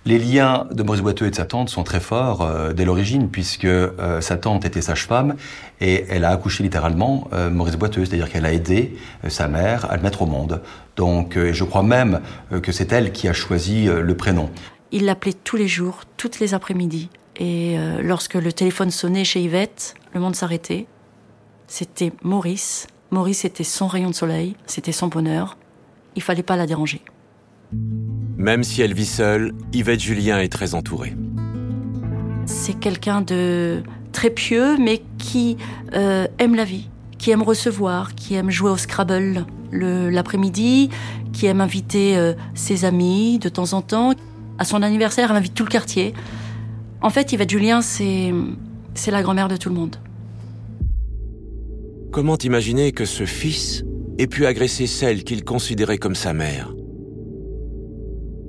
Les 0.06 0.18
liens 0.18 0.66
de 0.70 0.82
Maurice 0.82 1.00
Boiteux 1.00 1.26
et 1.26 1.30
de 1.30 1.34
sa 1.34 1.46
tante 1.46 1.70
sont 1.70 1.82
très 1.82 2.00
forts 2.00 2.42
euh, 2.42 2.74
dès 2.74 2.84
l'origine, 2.84 3.30
puisque 3.30 3.64
euh, 3.64 4.20
sa 4.20 4.36
tante 4.36 4.66
était 4.66 4.82
sage-femme 4.82 5.36
et 5.80 6.04
elle 6.10 6.26
a 6.26 6.30
accouché 6.30 6.62
littéralement 6.62 7.26
euh, 7.32 7.48
Maurice 7.48 7.76
Boiteux, 7.76 8.04
c'est-à-dire 8.04 8.30
qu'elle 8.30 8.44
a 8.44 8.52
aidé 8.52 8.98
sa 9.28 9.48
mère 9.48 9.90
à 9.90 9.96
le 9.96 10.02
mettre 10.02 10.20
au 10.20 10.26
monde. 10.26 10.60
Donc, 10.96 11.38
je 11.38 11.64
crois 11.64 11.82
même 11.82 12.20
que 12.62 12.70
c'est 12.70 12.92
elle 12.92 13.12
qui 13.12 13.28
a 13.28 13.32
choisi 13.32 13.86
le 13.86 14.16
prénom. 14.16 14.50
Il 14.92 15.06
l'appelait 15.06 15.32
tous 15.32 15.56
les 15.56 15.66
jours, 15.66 16.02
toutes 16.16 16.38
les 16.38 16.54
après-midi. 16.54 17.08
Et 17.36 17.76
lorsque 18.00 18.34
le 18.34 18.52
téléphone 18.52 18.90
sonnait 18.90 19.24
chez 19.24 19.40
Yvette, 19.40 19.94
le 20.12 20.20
monde 20.20 20.36
s'arrêtait. 20.36 20.86
C'était 21.66 22.12
Maurice. 22.22 22.86
Maurice 23.10 23.44
était 23.44 23.64
son 23.64 23.88
rayon 23.88 24.10
de 24.10 24.14
soleil, 24.14 24.54
c'était 24.66 24.92
son 24.92 25.08
bonheur. 25.08 25.56
Il 26.14 26.22
fallait 26.22 26.44
pas 26.44 26.54
la 26.54 26.66
déranger. 26.66 27.02
Même 28.36 28.64
si 28.64 28.82
elle 28.82 28.94
vit 28.94 29.06
seule, 29.06 29.52
Yvette 29.72 30.00
Julien 30.00 30.38
est 30.40 30.48
très 30.48 30.74
entourée. 30.74 31.14
C'est 32.46 32.78
quelqu'un 32.78 33.20
de 33.22 33.82
très 34.12 34.30
pieux, 34.30 34.76
mais 34.78 35.02
qui 35.18 35.56
euh, 35.94 36.26
aime 36.38 36.54
la 36.54 36.64
vie, 36.64 36.88
qui 37.18 37.30
aime 37.30 37.42
recevoir, 37.42 38.14
qui 38.14 38.34
aime 38.34 38.50
jouer 38.50 38.70
au 38.70 38.76
Scrabble 38.76 39.46
le- 39.70 40.10
l'après-midi, 40.10 40.90
qui 41.32 41.46
aime 41.46 41.60
inviter 41.60 42.16
euh, 42.16 42.34
ses 42.54 42.84
amis 42.84 43.38
de 43.38 43.48
temps 43.48 43.72
en 43.72 43.82
temps. 43.82 44.12
À 44.58 44.64
son 44.64 44.82
anniversaire, 44.82 45.30
elle 45.30 45.36
invite 45.36 45.54
tout 45.54 45.64
le 45.64 45.70
quartier. 45.70 46.14
En 47.00 47.10
fait, 47.10 47.32
Yvette 47.32 47.50
Julien, 47.50 47.82
c'est 47.82 48.32
c'est 48.94 49.10
la 49.10 49.22
grand-mère 49.22 49.48
de 49.48 49.56
tout 49.56 49.68
le 49.68 49.74
monde. 49.74 49.96
Comment 52.12 52.38
imaginer 52.38 52.92
que 52.92 53.04
ce 53.04 53.24
fils 53.26 53.82
ait 54.18 54.28
pu 54.28 54.46
agresser 54.46 54.86
celle 54.86 55.24
qu'il 55.24 55.42
considérait 55.42 55.98
comme 55.98 56.14
sa 56.14 56.32
mère? 56.32 56.72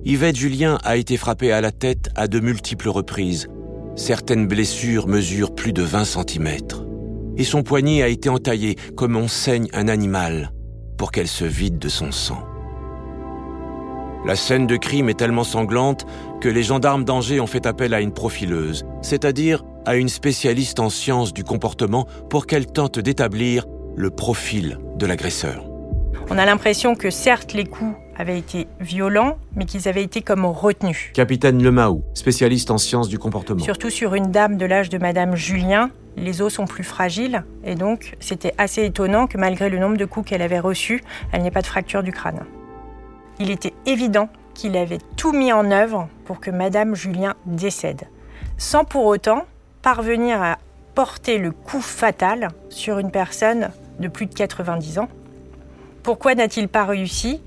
Yvette 0.08 0.36
Julien 0.36 0.78
a 0.84 0.98
été 0.98 1.18
frappée 1.18 1.52
à 1.52 1.62
la 1.62 1.72
tête 1.72 2.12
à 2.14 2.28
de 2.28 2.40
multiples 2.40 2.90
reprises. 2.90 3.48
Certaines 3.96 4.48
blessures 4.48 5.08
mesurent 5.08 5.56
plus 5.56 5.74
de 5.74 5.82
20 5.82 6.06
cm. 6.06 6.58
Et 7.38 7.44
son 7.44 7.64
poignet 7.64 8.04
a 8.04 8.08
été 8.08 8.30
entaillé 8.30 8.76
comme 8.96 9.16
on 9.16 9.28
saigne 9.28 9.68
un 9.74 9.88
animal 9.88 10.52
pour 11.00 11.12
qu'elle 11.12 11.28
se 11.28 11.44
vide 11.44 11.80
de 11.80 11.90
son 11.90 12.12
sang. 12.12 12.44
La 14.28 14.36
scène 14.36 14.68
de 14.68 14.78
crime 14.78 15.10
est 15.10 15.18
tellement 15.18 15.44
sanglante 15.44 16.06
que 16.40 16.50
les 16.50 16.62
gendarmes 16.62 17.04
d'Angers 17.04 17.40
ont 17.40 17.48
fait 17.48 17.66
appel 17.66 17.96
à 17.96 18.02
une 18.02 18.14
profileuse, 18.14 18.86
c'est-à-dire 19.02 19.64
à 19.88 19.96
une 19.96 20.10
spécialiste 20.10 20.80
en 20.80 20.92
sciences 20.92 21.34
du 21.34 21.44
comportement 21.44 22.06
pour 22.30 22.46
qu'elle 22.46 22.68
tente 22.68 23.00
d'établir 23.00 23.66
le 23.96 24.12
profil 24.12 24.78
de 24.98 25.08
l'agresseur. 25.08 25.66
On 26.30 26.38
a 26.38 26.46
l'impression 26.46 26.94
que 26.94 27.10
certes 27.10 27.54
les 27.54 27.66
coups 27.66 27.96
avaient 28.16 28.38
été 28.38 28.68
violents, 28.80 29.38
mais 29.56 29.66
qu'ils 29.66 29.88
avaient 29.88 30.04
été 30.04 30.22
comme 30.22 30.46
retenus. 30.46 31.12
Capitaine 31.14 31.62
Lemaou, 31.62 32.04
spécialiste 32.14 32.72
en 32.72 32.78
sciences 32.78 33.10
du 33.10 33.20
comportement. 33.20 33.64
Surtout 33.64 33.90
sur 33.90 34.16
une 34.16 34.32
dame 34.32 34.58
de 34.58 34.66
l'âge 34.66 34.90
de 34.90 34.98
Madame 34.98 35.36
Julien, 35.36 35.92
les 36.18 36.42
os 36.42 36.54
sont 36.54 36.66
plus 36.66 36.84
fragiles 36.84 37.44
et 37.64 37.76
donc 37.76 38.16
c'était 38.20 38.54
assez 38.58 38.86
étonnant 38.86 39.28
que 39.28 39.38
malgré 39.38 39.70
le 39.70 39.80
nombre 39.80 39.98
de 39.98 40.06
coups 40.06 40.30
qu'elle 40.30 40.42
avait 40.42 40.60
reçus, 40.60 41.04
elle 41.32 41.44
n'ait 41.44 41.52
pas 41.52 41.62
de 41.62 41.68
fracture 41.68 42.04
du 42.04 42.12
crâne. 42.12 42.46
Il 43.40 43.52
était 43.52 43.74
évident 43.86 44.30
qu'il 44.54 44.78
avait 44.78 45.00
tout 45.18 45.34
mis 45.34 45.52
en 45.52 45.70
œuvre 45.72 46.08
pour 46.24 46.40
que 46.40 46.52
Madame 46.52 46.96
Julien 46.96 47.36
décède, 47.46 48.04
sans 48.58 48.86
pour 48.86 49.06
autant 49.06 49.46
parvenir 49.82 50.42
à 50.42 50.58
porter 50.96 51.38
le 51.38 51.52
coup 51.52 51.82
fatal 51.82 52.48
sur 52.70 53.00
une 53.00 53.12
personne 53.12 53.70
de 54.00 54.08
plus 54.08 54.26
de 54.26 54.34
90 54.34 55.00
ans. 55.00 55.10
Pourquoi 56.04 56.36
n'a-t-il 56.36 56.70
pas 56.70 56.86
réussi 56.86 57.42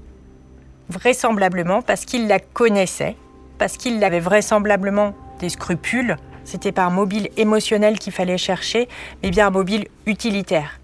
Vraisemblablement 0.90 1.82
parce 1.82 2.04
qu'il 2.04 2.28
la 2.28 2.38
connaissait, 2.38 3.16
parce 3.58 3.76
qu'il 3.76 4.02
avait 4.02 4.20
vraisemblablement 4.20 5.14
des 5.40 5.48
scrupules. 5.48 6.16
C'était 6.44 6.72
pas 6.72 6.84
un 6.84 6.90
mobile 6.90 7.28
émotionnel 7.36 7.98
qu'il 7.98 8.12
fallait 8.12 8.38
chercher, 8.38 8.88
mais 9.22 9.30
bien 9.30 9.48
un 9.48 9.50
mobile 9.50 9.86
utilitaire. 10.06 10.80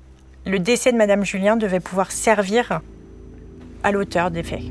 Le 0.46 0.58
décès 0.58 0.92
de 0.92 0.98
Madame 0.98 1.24
Julien 1.24 1.56
devait 1.56 1.80
pouvoir 1.80 2.12
servir 2.12 2.80
à 3.82 3.92
l'auteur 3.92 4.30
des 4.30 4.42
faits. 4.42 4.62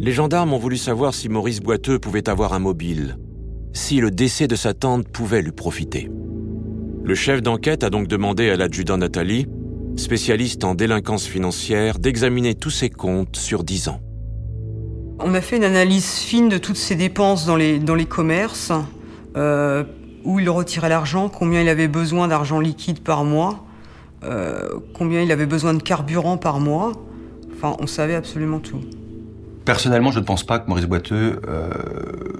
Les 0.00 0.12
gendarmes 0.12 0.52
ont 0.52 0.58
voulu 0.58 0.76
savoir 0.76 1.14
si 1.14 1.28
Maurice 1.28 1.60
Boiteux 1.60 1.98
pouvait 1.98 2.28
avoir 2.28 2.52
un 2.54 2.58
mobile, 2.58 3.16
si 3.72 4.00
le 4.00 4.10
décès 4.10 4.48
de 4.48 4.56
sa 4.56 4.74
tante 4.74 5.08
pouvait 5.08 5.42
lui 5.42 5.52
profiter. 5.52 6.10
Le 7.04 7.14
chef 7.14 7.40
d'enquête 7.40 7.84
a 7.84 7.90
donc 7.90 8.08
demandé 8.08 8.50
à 8.50 8.56
l'adjudant 8.56 8.96
Nathalie, 8.96 9.46
spécialiste 9.96 10.64
en 10.64 10.74
délinquance 10.74 11.26
financière, 11.26 11.98
d'examiner 11.98 12.54
tous 12.54 12.70
ses 12.70 12.90
comptes 12.90 13.36
sur 13.36 13.62
10 13.62 13.88
ans. 13.88 14.00
On 15.20 15.34
a 15.34 15.40
fait 15.40 15.56
une 15.56 15.64
analyse 15.64 16.14
fine 16.18 16.48
de 16.48 16.58
toutes 16.58 16.76
ses 16.76 16.96
dépenses 16.96 17.46
dans 17.46 17.56
les, 17.56 17.78
dans 17.78 17.94
les 17.94 18.06
commerces, 18.06 18.72
euh, 19.36 19.84
où 20.24 20.40
il 20.40 20.50
retirait 20.50 20.88
l'argent, 20.88 21.28
combien 21.28 21.60
il 21.60 21.68
avait 21.68 21.88
besoin 21.88 22.26
d'argent 22.28 22.58
liquide 22.58 23.00
par 23.00 23.24
mois, 23.24 23.64
euh, 24.24 24.68
combien 24.92 25.20
il 25.22 25.30
avait 25.30 25.46
besoin 25.46 25.72
de 25.74 25.82
carburant 25.82 26.36
par 26.36 26.58
mois. 26.58 26.92
Enfin, 27.52 27.76
on 27.78 27.86
savait 27.86 28.16
absolument 28.16 28.58
tout. 28.58 28.80
Personnellement, 29.64 30.10
je 30.10 30.18
ne 30.18 30.24
pense 30.24 30.44
pas 30.44 30.58
que 30.58 30.68
Maurice 30.68 30.86
Boiteux 30.86 31.40
euh, 31.48 31.70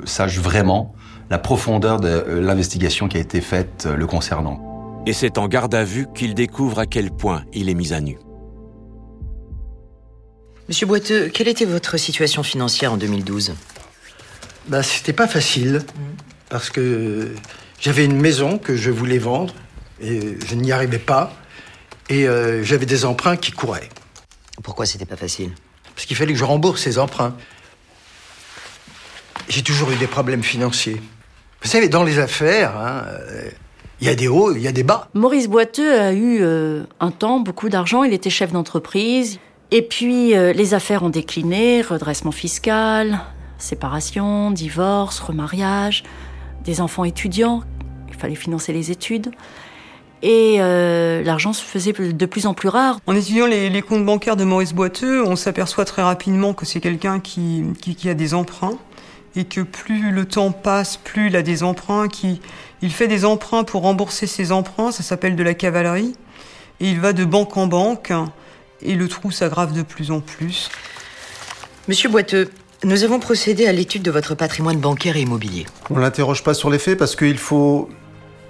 sache 0.05 0.39
vraiment 0.39 0.95
la 1.31 1.39
profondeur 1.39 2.01
de 2.01 2.39
l'investigation 2.41 3.09
qui 3.09 3.17
a 3.17 3.21
été 3.21 3.41
faite 3.41 3.89
le 3.97 4.07
concernant. 4.07 5.03
Et 5.07 5.13
c'est 5.13 5.39
en 5.39 5.49
garde 5.49 5.75
à 5.75 5.85
vue 5.85 6.07
qu'il 6.15 6.35
découvre 6.35 6.81
à 6.81 6.87
quel 6.87 7.11
point 7.11 7.45
il 7.53 7.69
est 7.69 7.75
mis 7.75 7.95
à 7.95 8.01
nu. 8.01 8.19
Monsieur 10.67 10.87
Boiteux, 10.87 11.29
quelle 11.29 11.49
était 11.49 11.67
votre 11.67 11.99
situation 11.99 12.43
financière 12.43 12.95
en 12.95 12.97
2012 12.97 13.55
Bah, 14.69 14.83
c'était 14.83 15.13
pas 15.13 15.29
facile, 15.29 15.83
parce 16.49 16.71
que 16.71 17.35
j'avais 17.79 18.07
une 18.07 18.19
maison 18.19 18.57
que 18.57 18.75
je 18.75 18.91
voulais 18.91 19.19
vendre, 19.19 19.53
et 20.01 20.39
je 20.47 20.55
n'y 20.55 20.73
arrivais 20.73 20.99
pas, 20.99 21.35
et 22.09 22.27
euh, 22.27 22.63
j'avais 22.65 22.87
des 22.87 23.05
emprunts 23.05 23.37
qui 23.37 23.53
couraient. 23.53 23.91
Pourquoi 24.63 24.87
c'était 24.87 25.05
pas 25.05 25.17
facile? 25.17 25.51
Parce 25.95 26.07
qu'il 26.07 26.17
fallait 26.17 26.33
que 26.33 26.39
je 26.39 26.45
rembourse 26.45 26.81
ces 26.81 26.99
emprunts. 26.99 27.37
J'ai 29.51 29.63
toujours 29.63 29.91
eu 29.91 29.97
des 29.97 30.07
problèmes 30.07 30.43
financiers. 30.43 31.03
Vous 31.63 31.69
savez, 31.69 31.91
dans 31.91 32.05
les 32.05 32.19
affaires, 32.19 32.75
hein, 32.79 33.05
euh, 33.07 33.51
il 34.01 34.07
y 34.07 34.11
a 34.11 34.15
des 34.15 34.29
hauts, 34.29 34.57
il 34.57 34.63
y 34.63 34.69
a 34.69 34.73
des 34.73 34.83
bas. 34.83 35.11
Maurice 35.13 35.47
Boiteux 35.47 36.01
a 36.01 36.13
eu 36.15 36.39
euh, 36.41 36.85
un 37.01 37.11
temps 37.11 37.41
beaucoup 37.41 37.69
d'argent, 37.69 38.03
il 38.03 38.15
était 38.15 38.31
chef 38.31 38.51
d'entreprise. 38.51 39.39
Et 39.77 39.83
puis 39.83 40.37
euh, 40.37 40.53
les 40.53 40.73
affaires 40.73 41.03
ont 41.03 41.11
décliné, 41.11 41.83
redressement 41.83 42.31
fiscal, 42.31 43.19
séparation, 43.59 44.53
divorce, 44.53 45.19
remariage, 45.19 46.05
des 46.65 46.81
enfants 46.81 47.03
étudiants, 47.03 47.65
il 48.09 48.15
fallait 48.15 48.37
financer 48.37 48.73
les 48.73 48.93
études. 48.93 49.33
Et 50.23 50.59
euh, 50.61 51.25
l'argent 51.25 51.53
se 51.53 51.65
faisait 51.65 51.93
de 51.93 52.27
plus 52.27 52.47
en 52.47 52.55
plus 52.55 52.69
rare. 52.69 53.01
En 53.09 53.17
étudiant 53.17 53.47
les, 53.47 53.83
comptes 53.83 54.07
bancaires 54.07 54.37
de 54.37 54.45
Maurice 54.45 54.75
Boiteux, 54.75 55.27
on 55.27 55.35
s'aperçoit 55.35 55.85
très 55.85 56.03
rapidement 56.03 56.55
que 56.55 56.65
c'est 56.65 56.81
quelqu'un 56.81 57.19
qui 57.19 58.09
a 58.09 58.15
des 58.15 58.33
emprunts 58.33 58.79
et 59.35 59.45
que 59.45 59.61
plus 59.61 60.13
le 60.13 60.25
temps 60.25 60.53
passe, 60.53 60.97
plus 60.97 61.27
il 61.27 61.37
a 61.37 61.43
des 61.43 61.65
emprunts, 61.65 62.07
qui, 62.07 62.41
il 62.81 62.93
fait 62.93 63.09
des 63.09 63.25
emprunts 63.25 63.65
pour 63.65 63.83
rembourser 63.83 64.29
ses 64.29 64.53
emprunts, 64.53 64.93
ça 64.93 65.03
s'appelle 65.03 65.35
de 65.35 65.43
la 65.43 65.55
cavalerie, 65.55 66.15
et 66.79 66.89
il 66.89 67.01
va 67.01 67.13
de 67.13 67.25
banque 67.25 67.57
en 67.57 67.67
banque, 67.67 68.13
et 68.83 68.95
le 68.95 69.09
trou 69.09 69.31
s'aggrave 69.31 69.73
de 69.73 69.83
plus 69.83 70.11
en 70.11 70.21
plus. 70.21 70.71
Monsieur 71.89 72.09
Boiteux, 72.09 72.51
nous 72.83 73.03
avons 73.05 73.19
procédé 73.19 73.67
à 73.67 73.73
l'étude 73.73 74.03
de 74.03 74.11
votre 74.11 74.35
patrimoine 74.35 74.79
bancaire 74.79 75.17
et 75.17 75.23
immobilier. 75.23 75.67
On 75.91 75.99
l'interroge 75.99 76.43
pas 76.43 76.55
sur 76.55 76.71
les 76.71 76.79
faits 76.79 76.99
parce 76.99 77.17
qu'il 77.17 77.39
faut. 77.39 77.89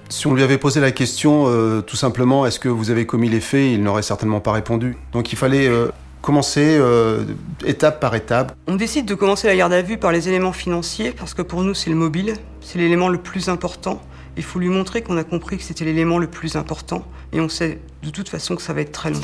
Si 0.08 0.26
on 0.26 0.34
lui 0.34 0.42
avait 0.42 0.58
posé 0.58 0.80
la 0.80 0.92
question, 0.92 1.44
euh, 1.46 1.80
tout 1.80 1.96
simplement, 1.96 2.44
est-ce 2.44 2.58
que 2.58 2.68
vous 2.68 2.90
avez 2.90 3.06
commis 3.06 3.28
les 3.28 3.40
faits, 3.40 3.72
il 3.72 3.82
n'aurait 3.82 4.02
certainement 4.02 4.40
pas 4.40 4.52
répondu. 4.52 4.96
Donc 5.12 5.32
il 5.32 5.36
fallait 5.36 5.66
euh, 5.66 5.88
commencer 6.20 6.76
euh, 6.78 7.24
étape 7.64 8.00
par 8.00 8.14
étape. 8.14 8.54
On 8.66 8.76
décide 8.76 9.06
de 9.06 9.14
commencer 9.14 9.46
la 9.46 9.56
garde 9.56 9.72
à 9.72 9.82
vue 9.82 9.96
par 9.96 10.12
les 10.12 10.28
éléments 10.28 10.52
financiers, 10.52 11.12
parce 11.12 11.32
que 11.32 11.42
pour 11.42 11.62
nous 11.62 11.74
c'est 11.74 11.90
le 11.90 11.96
mobile, 11.96 12.34
c'est 12.60 12.78
l'élément 12.78 13.08
le 13.08 13.18
plus 13.18 13.48
important. 13.48 14.00
Il 14.36 14.42
faut 14.42 14.58
lui 14.58 14.68
montrer 14.68 15.02
qu'on 15.02 15.16
a 15.16 15.24
compris 15.24 15.58
que 15.58 15.62
c'était 15.62 15.84
l'élément 15.84 16.18
le 16.18 16.26
plus 16.26 16.56
important, 16.56 17.04
et 17.32 17.40
on 17.40 17.48
sait 17.48 17.78
de 18.02 18.10
toute 18.10 18.28
façon 18.28 18.56
que 18.56 18.62
ça 18.62 18.72
va 18.72 18.80
être 18.80 18.92
très 18.92 19.10
long. 19.10 19.20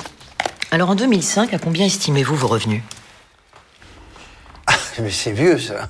Alors 0.70 0.90
en 0.90 0.94
2005, 0.94 1.52
à 1.52 1.58
combien 1.58 1.86
estimez-vous 1.86 2.36
vos 2.36 2.46
revenus? 2.48 2.82
Mais 5.00 5.10
c'est 5.10 5.32
vieux, 5.32 5.58
ça. 5.58 5.88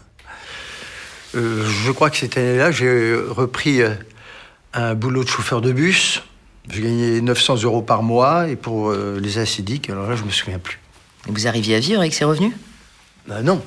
Euh, 1.34 1.64
je 1.84 1.90
crois 1.90 2.10
que 2.10 2.16
cette 2.16 2.36
année-là, 2.36 2.70
j'ai 2.70 3.14
repris 3.14 3.82
euh, 3.82 3.94
un 4.72 4.94
boulot 4.94 5.24
de 5.24 5.28
chauffeur 5.28 5.60
de 5.60 5.72
bus. 5.72 6.22
Je 6.70 6.80
gagnais 6.80 7.20
900 7.20 7.62
euros 7.62 7.82
par 7.82 8.02
mois, 8.02 8.48
et 8.48 8.56
pour 8.56 8.90
euh, 8.90 9.18
les 9.20 9.38
acidiques, 9.38 9.90
alors 9.90 10.08
là, 10.08 10.16
je 10.16 10.22
me 10.22 10.30
souviens 10.30 10.58
plus. 10.58 10.78
Et 11.28 11.32
Vous 11.32 11.46
arriviez 11.46 11.76
à 11.76 11.80
vivre 11.80 12.00
avec 12.00 12.14
ces 12.14 12.24
revenus? 12.24 12.52
Ben 13.26 13.42
non. 13.42 13.62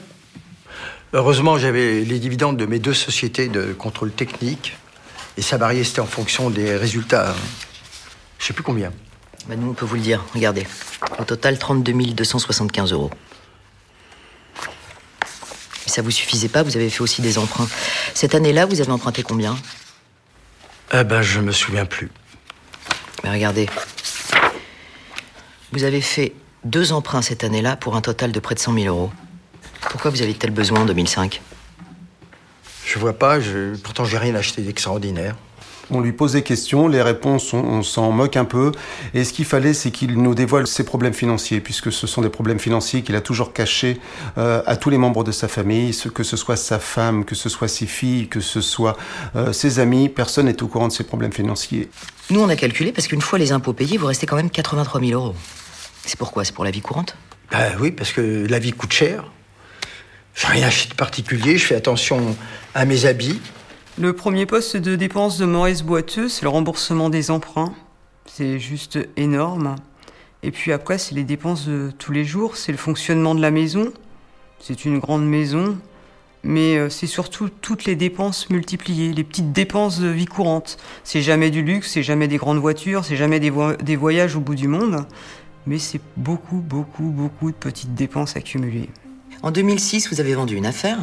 Heureusement, 1.13 1.57
j'avais 1.57 2.01
les 2.01 2.19
dividendes 2.19 2.57
de 2.57 2.65
mes 2.65 2.79
deux 2.79 2.93
sociétés 2.93 3.49
de 3.49 3.73
contrôle 3.73 4.11
technique, 4.11 4.77
et 5.37 5.41
ça 5.41 5.57
variait, 5.57 5.83
c'était 5.83 5.99
en 5.99 6.05
fonction 6.07 6.49
des 6.49 6.75
résultats. 6.75 7.31
hein. 7.31 7.35
Je 8.39 8.45
sais 8.45 8.53
plus 8.53 8.63
combien. 8.63 8.91
Bah, 9.47 9.55
Nous, 9.55 9.69
on 9.69 9.73
peut 9.73 9.85
vous 9.85 9.95
le 9.95 10.01
dire. 10.01 10.23
Regardez. 10.33 10.65
Au 11.19 11.23
total, 11.23 11.57
32 11.57 11.93
275 12.13 12.91
euros. 12.93 13.11
Mais 15.85 15.91
ça 15.91 16.01
vous 16.01 16.11
suffisait 16.11 16.47
pas, 16.47 16.63
vous 16.63 16.75
avez 16.75 16.89
fait 16.89 17.01
aussi 17.01 17.21
des 17.21 17.37
emprunts. 17.37 17.67
Cette 18.13 18.35
année-là, 18.35 18.65
vous 18.65 18.81
avez 18.81 18.91
emprunté 18.91 19.23
combien? 19.23 19.55
Eh 20.93 21.03
ben, 21.03 21.21
je 21.21 21.39
me 21.39 21.51
souviens 21.51 21.85
plus. 21.85 22.11
Mais 23.23 23.31
regardez. 23.31 23.67
Vous 25.71 25.83
avez 25.83 26.01
fait 26.01 26.33
deux 26.63 26.91
emprunts 26.91 27.21
cette 27.21 27.43
année-là 27.43 27.75
pour 27.75 27.95
un 27.95 28.01
total 28.01 28.31
de 28.31 28.39
près 28.39 28.55
de 28.55 28.59
100 28.59 28.73
000 28.73 28.85
euros. 28.85 29.11
Pourquoi 29.89 30.11
vous 30.11 30.21
avez 30.21 30.33
tel 30.33 30.51
besoin 30.51 30.81
en 30.81 30.85
2005 30.85 31.41
Je 32.85 32.99
vois 32.99 33.17
pas, 33.17 33.39
je... 33.39 33.75
pourtant 33.77 34.05
j'ai 34.05 34.17
rien 34.17 34.35
acheté 34.35 34.61
d'extraordinaire. 34.61 35.35
On 35.89 35.99
lui 35.99 36.13
pose 36.13 36.33
des 36.33 36.43
questions, 36.43 36.87
les 36.87 37.01
réponses, 37.01 37.53
on, 37.53 37.57
on 37.57 37.83
s'en 37.83 38.11
moque 38.11 38.37
un 38.37 38.45
peu. 38.45 38.71
Et 39.13 39.23
ce 39.23 39.33
qu'il 39.33 39.45
fallait, 39.45 39.73
c'est 39.73 39.91
qu'il 39.91 40.17
nous 40.21 40.33
dévoile 40.33 40.65
ses 40.65 40.85
problèmes 40.85 41.13
financiers, 41.13 41.59
puisque 41.59 41.91
ce 41.91 42.07
sont 42.07 42.21
des 42.21 42.29
problèmes 42.29 42.59
financiers 42.59 43.01
qu'il 43.01 43.15
a 43.15 43.21
toujours 43.21 43.53
cachés 43.53 43.99
euh, 44.37 44.61
à 44.65 44.77
tous 44.77 44.89
les 44.89 44.97
membres 44.97 45.23
de 45.23 45.31
sa 45.31 45.47
famille, 45.47 45.95
que 46.13 46.23
ce 46.23 46.37
soit 46.37 46.55
sa 46.55 46.79
femme, 46.79 47.25
que 47.25 47.35
ce 47.35 47.49
soit 47.49 47.67
ses 47.67 47.85
filles, 47.85 48.27
que 48.27 48.39
ce 48.39 48.61
soit 48.61 48.97
euh, 49.35 49.51
ses 49.51 49.79
amis. 49.79 50.09
Personne 50.09 50.45
n'est 50.45 50.63
au 50.63 50.67
courant 50.67 50.87
de 50.87 50.93
ses 50.93 51.03
problèmes 51.03 51.33
financiers. 51.33 51.89
Nous, 52.29 52.39
on 52.39 52.49
a 52.49 52.55
calculé 52.55 52.91
parce 52.91 53.07
qu'une 53.07 53.21
fois 53.21 53.37
les 53.37 53.51
impôts 53.51 53.73
payés, 53.73 53.97
vous 53.97 54.07
restez 54.07 54.25
quand 54.25 54.37
même 54.37 54.49
83 54.49 55.01
000 55.01 55.11
euros. 55.11 55.35
C'est 56.05 56.17
pourquoi? 56.17 56.45
C'est 56.45 56.53
pour 56.53 56.63
la 56.63 56.71
vie 56.71 56.81
courante? 56.81 57.15
Ben 57.51 57.73
oui, 57.79 57.91
parce 57.91 58.11
que 58.11 58.47
la 58.49 58.59
vie 58.59 58.71
coûte 58.71 58.93
cher. 58.93 59.25
J'ai 60.35 60.47
rien 60.47 60.67
acheté 60.67 60.89
de 60.89 60.95
particulier, 60.95 61.57
je 61.57 61.65
fais 61.65 61.75
attention 61.75 62.35
à 62.73 62.85
mes 62.85 63.05
habits. 63.05 63.39
Le 63.99 64.13
premier 64.13 64.45
poste 64.45 64.75
de 64.77 64.95
dépense 64.95 65.37
de 65.37 65.45
Maurice 65.45 65.83
Boiteux, 65.83 66.27
c'est 66.27 66.43
le 66.43 66.49
remboursement 66.49 67.09
des 67.09 67.29
emprunts. 67.31 67.73
C'est 68.25 68.59
juste 68.59 68.97
énorme. 69.17 69.75
Et 70.41 70.51
puis 70.51 70.71
après, 70.71 70.97
c'est 70.97 71.15
les 71.15 71.23
dépenses 71.23 71.67
de 71.67 71.91
tous 71.97 72.11
les 72.11 72.25
jours, 72.25 72.57
c'est 72.57 72.71
le 72.71 72.77
fonctionnement 72.77 73.35
de 73.35 73.41
la 73.41 73.51
maison. 73.51 73.93
C'est 74.59 74.85
une 74.85 74.97
grande 74.99 75.25
maison, 75.27 75.77
mais 76.43 76.77
euh, 76.77 76.89
c'est 76.89 77.07
surtout 77.07 77.49
toutes 77.49 77.85
les 77.85 77.95
dépenses 77.95 78.49
multipliées, 78.49 79.13
les 79.13 79.23
petites 79.23 79.51
dépenses 79.51 79.99
de 79.99 80.07
vie 80.07 80.25
courante. 80.25 80.77
C'est 81.03 81.21
jamais 81.21 81.51
du 81.51 81.61
luxe, 81.61 81.91
c'est 81.91 82.03
jamais 82.03 82.27
des 82.27 82.37
grandes 82.37 82.59
voitures, 82.59 83.05
c'est 83.05 83.15
jamais 83.17 83.39
des, 83.39 83.49
vo- 83.49 83.75
des 83.75 83.95
voyages 83.95 84.35
au 84.35 84.39
bout 84.39 84.55
du 84.55 84.67
monde, 84.67 85.05
mais 85.67 85.77
c'est 85.79 86.01
beaucoup, 86.17 86.57
beaucoup, 86.57 87.03
beaucoup 87.03 87.51
de 87.51 87.55
petites 87.55 87.93
dépenses 87.93 88.35
accumulées. 88.37 88.89
En 89.43 89.51
2006, 89.51 90.09
vous 90.11 90.19
avez 90.21 90.33
vendu 90.33 90.55
une 90.55 90.65
affaire 90.65 90.99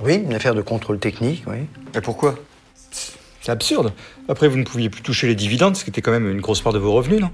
Oui, 0.00 0.16
une 0.16 0.34
affaire 0.34 0.54
de 0.54 0.62
contrôle 0.62 0.98
technique, 0.98 1.44
oui. 1.46 1.66
Et 1.94 2.00
pourquoi? 2.00 2.34
C'est 3.40 3.50
absurde. 3.50 3.92
Après, 4.28 4.48
vous 4.48 4.58
ne 4.58 4.64
pouviez 4.64 4.90
plus 4.90 5.02
toucher 5.02 5.26
les 5.26 5.34
dividendes, 5.34 5.76
ce 5.76 5.84
qui 5.84 5.90
était 5.90 6.02
quand 6.02 6.10
même 6.10 6.28
une 6.28 6.40
grosse 6.40 6.60
part 6.60 6.72
de 6.72 6.78
vos 6.78 6.92
revenus, 6.92 7.20
non? 7.20 7.30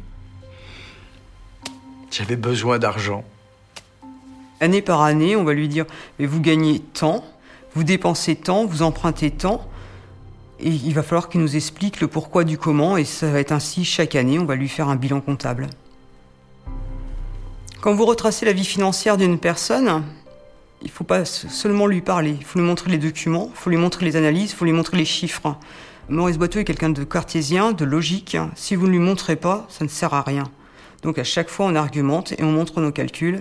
J'avais 2.10 2.36
besoin 2.36 2.78
d'argent. 2.78 3.24
Année 4.60 4.82
par 4.82 5.00
année, 5.00 5.34
on 5.34 5.44
va 5.44 5.54
lui 5.54 5.68
dire 5.68 5.86
mais 6.18 6.26
vous 6.26 6.40
gagnez 6.40 6.80
tant, 6.80 7.24
vous 7.74 7.82
dépensez 7.82 8.36
tant, 8.36 8.66
vous 8.66 8.82
empruntez 8.82 9.30
tant. 9.30 9.66
Et 10.60 10.68
il 10.68 10.94
va 10.94 11.02
falloir 11.02 11.28
qu'il 11.28 11.40
nous 11.40 11.56
explique 11.56 12.00
le 12.00 12.06
pourquoi 12.06 12.44
du 12.44 12.58
comment, 12.58 12.96
et 12.96 13.04
ça 13.04 13.30
va 13.30 13.40
être 13.40 13.50
ainsi 13.50 13.84
chaque 13.84 14.14
année, 14.14 14.38
on 14.38 14.44
va 14.44 14.54
lui 14.54 14.68
faire 14.68 14.88
un 14.88 14.96
bilan 14.96 15.20
comptable. 15.20 15.68
Quand 17.80 17.94
vous 17.94 18.04
retracez 18.04 18.46
la 18.46 18.52
vie 18.52 18.64
financière 18.64 19.16
d'une 19.16 19.38
personne, 19.38 20.04
il 20.82 20.86
ne 20.88 20.92
faut 20.92 21.04
pas 21.04 21.24
seulement 21.24 21.86
lui 21.86 22.00
parler, 22.00 22.36
il 22.38 22.44
faut 22.44 22.58
lui 22.58 22.66
montrer 22.66 22.90
les 22.90 22.98
documents, 22.98 23.50
il 23.52 23.56
faut 23.56 23.70
lui 23.70 23.76
montrer 23.76 24.04
les 24.04 24.16
analyses, 24.16 24.50
il 24.50 24.56
faut 24.56 24.64
lui 24.64 24.72
montrer 24.72 24.96
les 24.96 25.04
chiffres. 25.04 25.56
Maurice 26.08 26.38
Boiteux 26.38 26.60
est 26.60 26.64
quelqu'un 26.64 26.90
de 26.90 27.04
cartésien, 27.04 27.72
de 27.72 27.84
logique. 27.84 28.36
Si 28.56 28.74
vous 28.74 28.86
ne 28.86 28.92
lui 28.92 28.98
montrez 28.98 29.36
pas, 29.36 29.66
ça 29.68 29.84
ne 29.84 29.88
sert 29.88 30.12
à 30.12 30.22
rien. 30.22 30.44
Donc 31.02 31.18
à 31.18 31.24
chaque 31.24 31.48
fois, 31.48 31.66
on 31.66 31.76
argumente 31.76 32.32
et 32.32 32.42
on 32.42 32.50
montre 32.50 32.80
nos 32.80 32.90
calculs. 32.90 33.40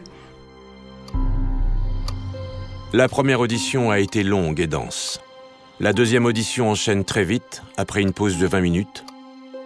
La 2.94 3.08
première 3.08 3.40
audition 3.40 3.90
a 3.90 4.00
été 4.00 4.24
longue 4.24 4.60
et 4.60 4.68
dense. 4.68 5.20
La 5.80 5.94
deuxième 5.94 6.26
audition 6.26 6.70
enchaîne 6.70 7.04
très 7.04 7.24
vite, 7.24 7.64
après 7.76 8.02
une 8.02 8.14
pause 8.14 8.38
de 8.38 8.46
20 8.46 8.62
minutes. 8.62 9.04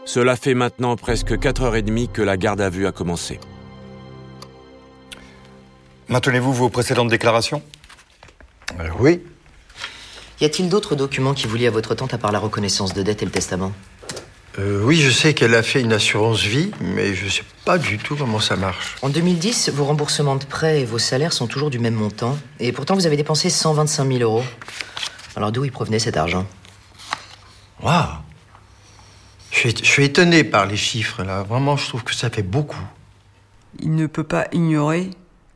Cela 0.05 0.37
fait 0.37 0.53
maintenant 0.53 0.95
presque 0.95 1.33
4h30 1.33 2.11
que 2.11 2.21
la 2.21 2.37
garde 2.37 2.61
à 2.61 2.69
vue 2.69 2.87
a 2.87 2.91
commencé. 2.91 3.39
Maintenez-vous 6.09 6.53
vos 6.53 6.69
précédentes 6.69 7.09
déclarations 7.09 7.61
Euh, 8.79 8.89
oui. 8.99 9.21
Y 10.41 10.45
a-t-il 10.45 10.69
d'autres 10.69 10.95
documents 10.95 11.33
qui 11.33 11.47
vous 11.47 11.55
lient 11.55 11.67
à 11.67 11.71
votre 11.71 11.95
tante 11.95 12.13
à 12.13 12.17
part 12.17 12.31
la 12.31 12.39
reconnaissance 12.39 12.93
de 12.93 13.01
dette 13.03 13.21
et 13.21 13.25
le 13.25 13.31
testament? 13.31 13.71
Euh, 14.59 14.81
oui, 14.83 14.97
je 14.97 15.09
sais 15.09 15.33
qu'elle 15.33 15.55
a 15.55 15.63
fait 15.63 15.81
une 15.81 15.93
assurance 15.93 16.41
vie, 16.41 16.71
mais 16.79 17.13
je 17.13 17.27
sais 17.27 17.43
pas 17.65 17.77
du 17.77 17.97
tout 17.97 18.15
comment 18.15 18.39
ça 18.39 18.55
marche. 18.55 18.95
En 19.01 19.09
2010, 19.09 19.69
vos 19.69 19.85
remboursements 19.85 20.35
de 20.35 20.45
prêts 20.45 20.81
et 20.81 20.85
vos 20.85 20.99
salaires 20.99 21.33
sont 21.33 21.47
toujours 21.47 21.69
du 21.69 21.79
même 21.79 21.93
montant, 21.95 22.37
et 22.59 22.71
pourtant 22.71 22.95
vous 22.95 23.05
avez 23.05 23.17
dépensé 23.17 23.49
125 23.49 24.07
000 24.07 24.19
euros. 24.19 24.43
Alors 25.35 25.51
d'où 25.51 25.65
il 25.65 25.71
provenait 25.71 25.99
cet 25.99 26.15
argent? 26.17 26.45
Waouh 27.81 28.05
je 29.51 29.59
suis, 29.59 29.75
je 29.77 29.89
suis 29.89 30.03
étonné 30.03 30.43
par 30.43 30.65
les 30.65 30.75
chiffres, 30.75 31.23
là. 31.23 31.43
Vraiment, 31.43 31.77
je 31.77 31.87
trouve 31.87 32.03
que 32.03 32.13
ça 32.13 32.29
fait 32.29 32.43
beaucoup. 32.43 32.81
Il 33.79 33.95
ne 33.95 34.05
peut 34.05 34.23
pas 34.25 34.47
ignorer 34.51 35.11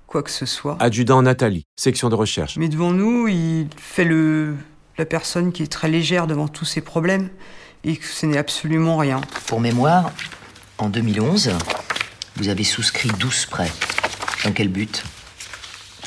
quoi 0.10 0.24
que 0.24 0.32
ce 0.32 0.46
soit. 0.48 0.76
Adjudant 0.80 1.22
Nathalie, 1.22 1.66
section 1.76 2.10
de 2.10 2.16
recherche. 2.16 2.58
Mais 2.58 2.68
devant 2.68 2.92
nous, 2.92 3.28
il 3.28 3.68
fait 3.78 4.04
le, 4.06 4.56
la 4.98 5.06
personne 5.06 5.52
qui 5.52 5.64
est 5.64 5.72
très 5.72 5.88
légère 5.88 6.26
devant 6.26 6.48
tous 6.48 6.66
ces 6.66 6.82
problèmes 6.82 7.30
et 7.84 7.96
que 7.96 8.06
ce 8.06 8.26
n'est 8.26 8.38
absolument 8.40 8.98
rien. 8.98 9.22
Pour 9.46 9.62
mémoire, 9.62 10.12
en 10.80 10.90
2011, 10.90 11.52
vous 12.38 12.50
avez 12.50 12.64
souscrit 12.64 13.10
12 13.20 13.46
prêts. 13.46 13.72
Dans 14.44 14.52
quel 14.52 14.70
but? 14.70 15.04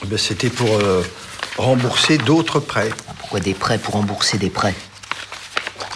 Ben, 0.07 0.19
C'était 0.19 0.51
pour 0.51 0.75
euh, 0.75 1.03
rembourser 1.57 2.19
d'autres 2.19 2.59
prêts. 2.59 2.91
Pourquoi 3.21 3.39
des 3.39 3.55
prêts 3.55 3.79
pour 3.79 3.95
rembourser 3.95 4.37
des 4.37 4.51
prêts? 4.51 4.75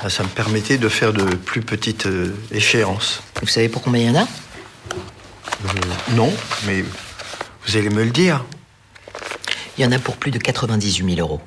Ah, 0.03 0.11
Ça 0.11 0.23
me 0.23 0.29
permettait 0.29 0.79
de 0.79 0.89
faire 0.89 1.13
de 1.13 1.25
plus 1.35 1.61
petites 1.61 2.07
euh, 2.07 2.33
échéances. 2.53 3.23
Vous 3.43 3.49
savez 3.49 3.69
pour 3.69 3.83
combien 3.83 4.03
il 4.03 4.07
y 4.07 4.11
en 4.11 4.23
a? 4.23 4.27
Euh, 5.65 5.69
non, 6.15 6.33
mais 6.67 6.85
vous 7.67 7.77
allez 7.77 7.91
me 7.91 8.05
le 8.05 8.11
dire. 8.11 8.45
Il 9.77 9.85
y 9.85 9.87
en 9.87 9.93
a 9.93 9.99
pour 9.99 10.17
plus 10.17 10.31
de 10.31 10.39
98 10.39 11.17
000 11.17 11.21
euros. 11.21 11.41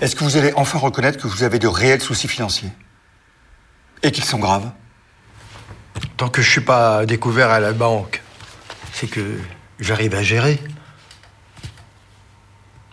Est-ce 0.00 0.16
que 0.16 0.24
vous 0.24 0.36
allez 0.36 0.52
enfin 0.56 0.78
reconnaître 0.78 1.18
que 1.18 1.28
vous 1.28 1.42
avez 1.42 1.58
de 1.58 1.68
réels 1.68 2.00
soucis 2.00 2.28
financiers 2.28 2.70
Et 4.02 4.10
qu'ils 4.10 4.24
sont 4.24 4.38
graves? 4.38 4.70
Tant 6.16 6.28
que 6.28 6.42
je 6.42 6.50
suis 6.50 6.60
pas 6.60 7.06
découvert 7.06 7.50
à 7.50 7.60
la 7.60 7.72
banque, 7.72 8.22
c'est 8.92 9.06
que 9.06 9.38
j'arrive 9.78 10.14
à 10.14 10.22
gérer. 10.22 10.58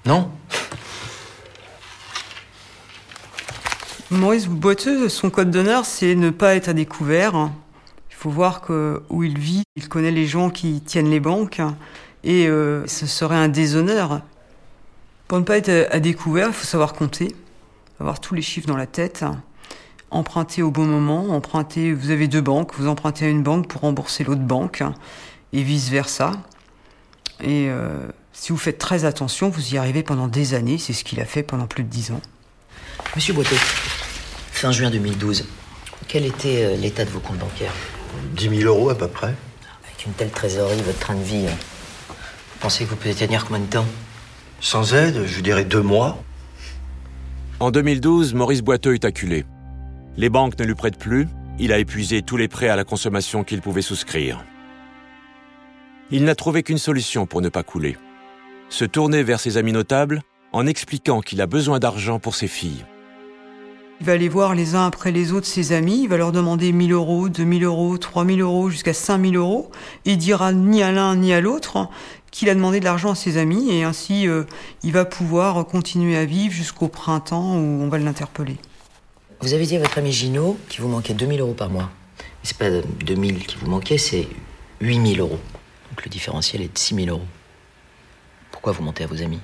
Non? 0.06 0.30
Maurice 4.12 4.48
Boiteux, 4.48 5.10
son 5.10 5.30
code 5.30 5.50
d'honneur, 5.50 5.86
c'est 5.86 6.16
ne 6.16 6.30
pas 6.30 6.56
être 6.56 6.70
à 6.70 6.74
découvert. 6.74 7.50
Faut 8.24 8.30
voir 8.30 8.62
où 9.10 9.24
il 9.24 9.38
vit, 9.38 9.64
il 9.76 9.90
connaît 9.90 10.10
les 10.10 10.28
gens 10.28 10.50
qui 10.50 10.80
tiennent 10.80 11.10
les 11.10 11.20
banques, 11.20 11.60
et 12.24 12.48
euh, 12.48 12.88
ce 12.88 13.06
serait 13.06 13.36
un 13.36 13.50
déshonneur. 13.50 14.22
Pour 15.28 15.40
ne 15.40 15.44
pas 15.44 15.58
être 15.58 15.90
à 15.92 16.00
découvert, 16.00 16.48
il 16.48 16.54
faut 16.54 16.64
savoir 16.64 16.94
compter, 16.94 17.36
avoir 18.00 18.22
tous 18.22 18.34
les 18.34 18.42
chiffres 18.42 18.66
dans 18.66 18.78
la 18.78 18.88
tête, 18.88 19.26
emprunter 20.10 20.62
au 20.62 20.72
bon 20.72 20.86
moment, 20.86 21.36
emprunter, 21.36 21.92
vous 21.92 22.12
avez 22.12 22.30
deux 22.30 22.40
banques, 22.40 22.74
vous 22.76 22.88
empruntez 22.88 23.26
à 23.26 23.28
une 23.28 23.44
banque 23.44 23.68
pour 23.68 23.82
rembourser 23.82 24.24
l'autre 24.24 24.40
banque, 24.40 24.84
et 25.52 25.62
vice-versa. 25.62 26.32
Et 27.42 27.68
euh, 27.68 28.08
si 28.32 28.54
vous 28.54 28.58
faites 28.58 28.78
très 28.78 29.04
attention, 29.04 29.50
vous 29.50 29.74
y 29.74 29.78
arrivez 29.78 30.02
pendant 30.02 30.30
des 30.30 30.54
années, 30.54 30.78
c'est 30.78 30.94
ce 30.94 31.04
qu'il 31.04 31.20
a 31.20 31.26
fait 31.26 31.44
pendant 31.44 31.68
plus 31.68 31.84
de 31.84 31.90
dix 31.90 32.12
ans. 32.12 32.22
Monsieur 33.18 33.34
Boiteux, 33.34 33.58
fin 33.58 34.72
juin 34.72 34.92
2012, 34.92 35.46
quel 36.08 36.26
était 36.26 36.64
euh, 36.64 36.78
l'état 36.78 37.04
de 37.04 37.10
vos 37.10 37.20
comptes 37.20 37.40
bancaires? 37.40 37.74
10 38.36 38.62
000 38.62 38.62
euros 38.64 38.90
à 38.90 38.98
peu 38.98 39.08
près. 39.08 39.34
Avec 39.86 40.06
une 40.06 40.14
telle 40.14 40.32
trésorerie, 40.32 40.82
votre 40.82 41.00
train 41.00 41.16
de 41.16 41.24
vie, 41.24 41.46
vous 41.48 42.60
pensez 42.60 42.86
que 42.86 42.90
vous 42.90 42.96
pouvez 42.96 43.14
tenir 43.14 43.46
combien 43.46 43.62
de 43.62 43.70
temps? 43.70 43.86
Sans 44.62 44.94
aide, 44.94 45.26
je 45.26 45.42
dirais 45.42 45.66
deux 45.66 45.82
mois. 45.82 46.24
En 47.60 47.72
2012, 47.72 48.34
Maurice 48.34 48.62
Boiteux 48.62 48.94
est 48.94 49.06
acculé. 49.06 49.46
Les 50.18 50.30
banques 50.30 50.58
ne 50.60 50.66
lui 50.66 50.76
prêtent 50.76 51.00
plus, 51.00 51.28
il 51.60 51.72
a 51.72 51.80
épuisé 51.80 52.22
tous 52.22 52.38
les 52.38 52.48
prêts 52.48 52.70
à 52.70 52.76
la 52.76 52.84
consommation 52.84 53.44
qu'il 53.44 53.62
pouvait 53.62 53.82
souscrire. 53.82 54.44
Il 56.12 56.24
n'a 56.26 56.36
trouvé 56.36 56.64
qu'une 56.64 56.78
solution 56.78 57.26
pour 57.26 57.42
ne 57.42 57.50
pas 57.50 57.64
couler. 57.64 57.98
Se 58.70 58.86
tourner 58.86 59.24
vers 59.24 59.40
ses 59.40 59.58
amis 59.58 59.72
notables 59.72 60.22
en 60.52 60.68
expliquant 60.68 61.22
qu'il 61.22 61.42
a 61.42 61.48
besoin 61.48 61.80
d'argent 61.80 62.20
pour 62.20 62.36
ses 62.36 62.48
filles. 62.48 62.86
Il 64.00 64.06
va 64.06 64.14
aller 64.14 64.30
voir 64.30 64.56
les 64.56 64.76
uns 64.76 64.86
après 64.86 65.12
les 65.12 65.32
autres 65.32 65.48
ses 65.48 65.72
amis, 65.72 66.04
il 66.04 66.10
va 66.10 66.18
leur 66.18 66.32
demander 66.32 66.72
1000 66.72 66.92
euros, 66.92 67.30
2000 67.30 67.64
euros, 67.64 67.98
3000 67.98 68.42
euros, 68.42 68.70
jusqu'à 68.70 68.94
5000 68.94 69.38
euros. 69.38 69.72
Et 70.06 70.12
il 70.12 70.18
dira 70.18 70.52
ni 70.52 70.84
à 70.84 70.92
l'un 70.92 71.16
ni 71.16 71.34
à 71.34 71.40
l'autre 71.40 71.88
qu'il 72.32 72.50
a 72.50 72.56
demandé 72.56 72.80
de 72.80 72.86
l'argent 72.86 73.12
à 73.12 73.16
ses 73.16 73.38
amis 73.38 73.70
et 73.72 73.84
ainsi 73.84 74.28
euh, 74.28 74.44
il 74.82 74.92
va 74.92 75.06
pouvoir 75.06 75.66
continuer 75.68 76.18
à 76.18 76.26
vivre 76.26 76.54
jusqu'au 76.54 76.88
printemps 76.88 77.56
où 77.56 77.84
on 77.84 77.88
va 77.88 78.00
l'interpeller. 78.00 78.58
Vous 79.40 79.54
avez 79.54 79.66
dit 79.66 79.76
à 79.76 79.80
votre 79.80 79.98
ami 80.00 80.12
Gino 80.12 80.58
qu'il 80.68 80.82
vous 80.82 80.88
manquait 80.88 81.14
2000 81.14 81.42
euros 81.42 81.54
par 81.54 81.70
mois. 81.70 81.92
Mais 82.18 82.26
c'est 82.44 82.58
pas 82.58 82.72
2000 82.72 83.46
qui 83.46 83.58
vous 83.58 83.70
manquait, 83.70 84.00
c'est 84.00 84.28
8000 84.82 85.20
euros. 85.20 85.40
Donc 85.92 86.04
le 86.04 86.10
différentiel 86.10 86.64
est 86.64 86.74
de 86.74 86.78
6000 86.78 87.10
euros. 87.10 87.28
Pourquoi 88.52 88.74
vous 88.74 88.84
mentez 88.84 89.04
à 89.04 89.08
vos 89.08 89.22
amis? 89.22 89.40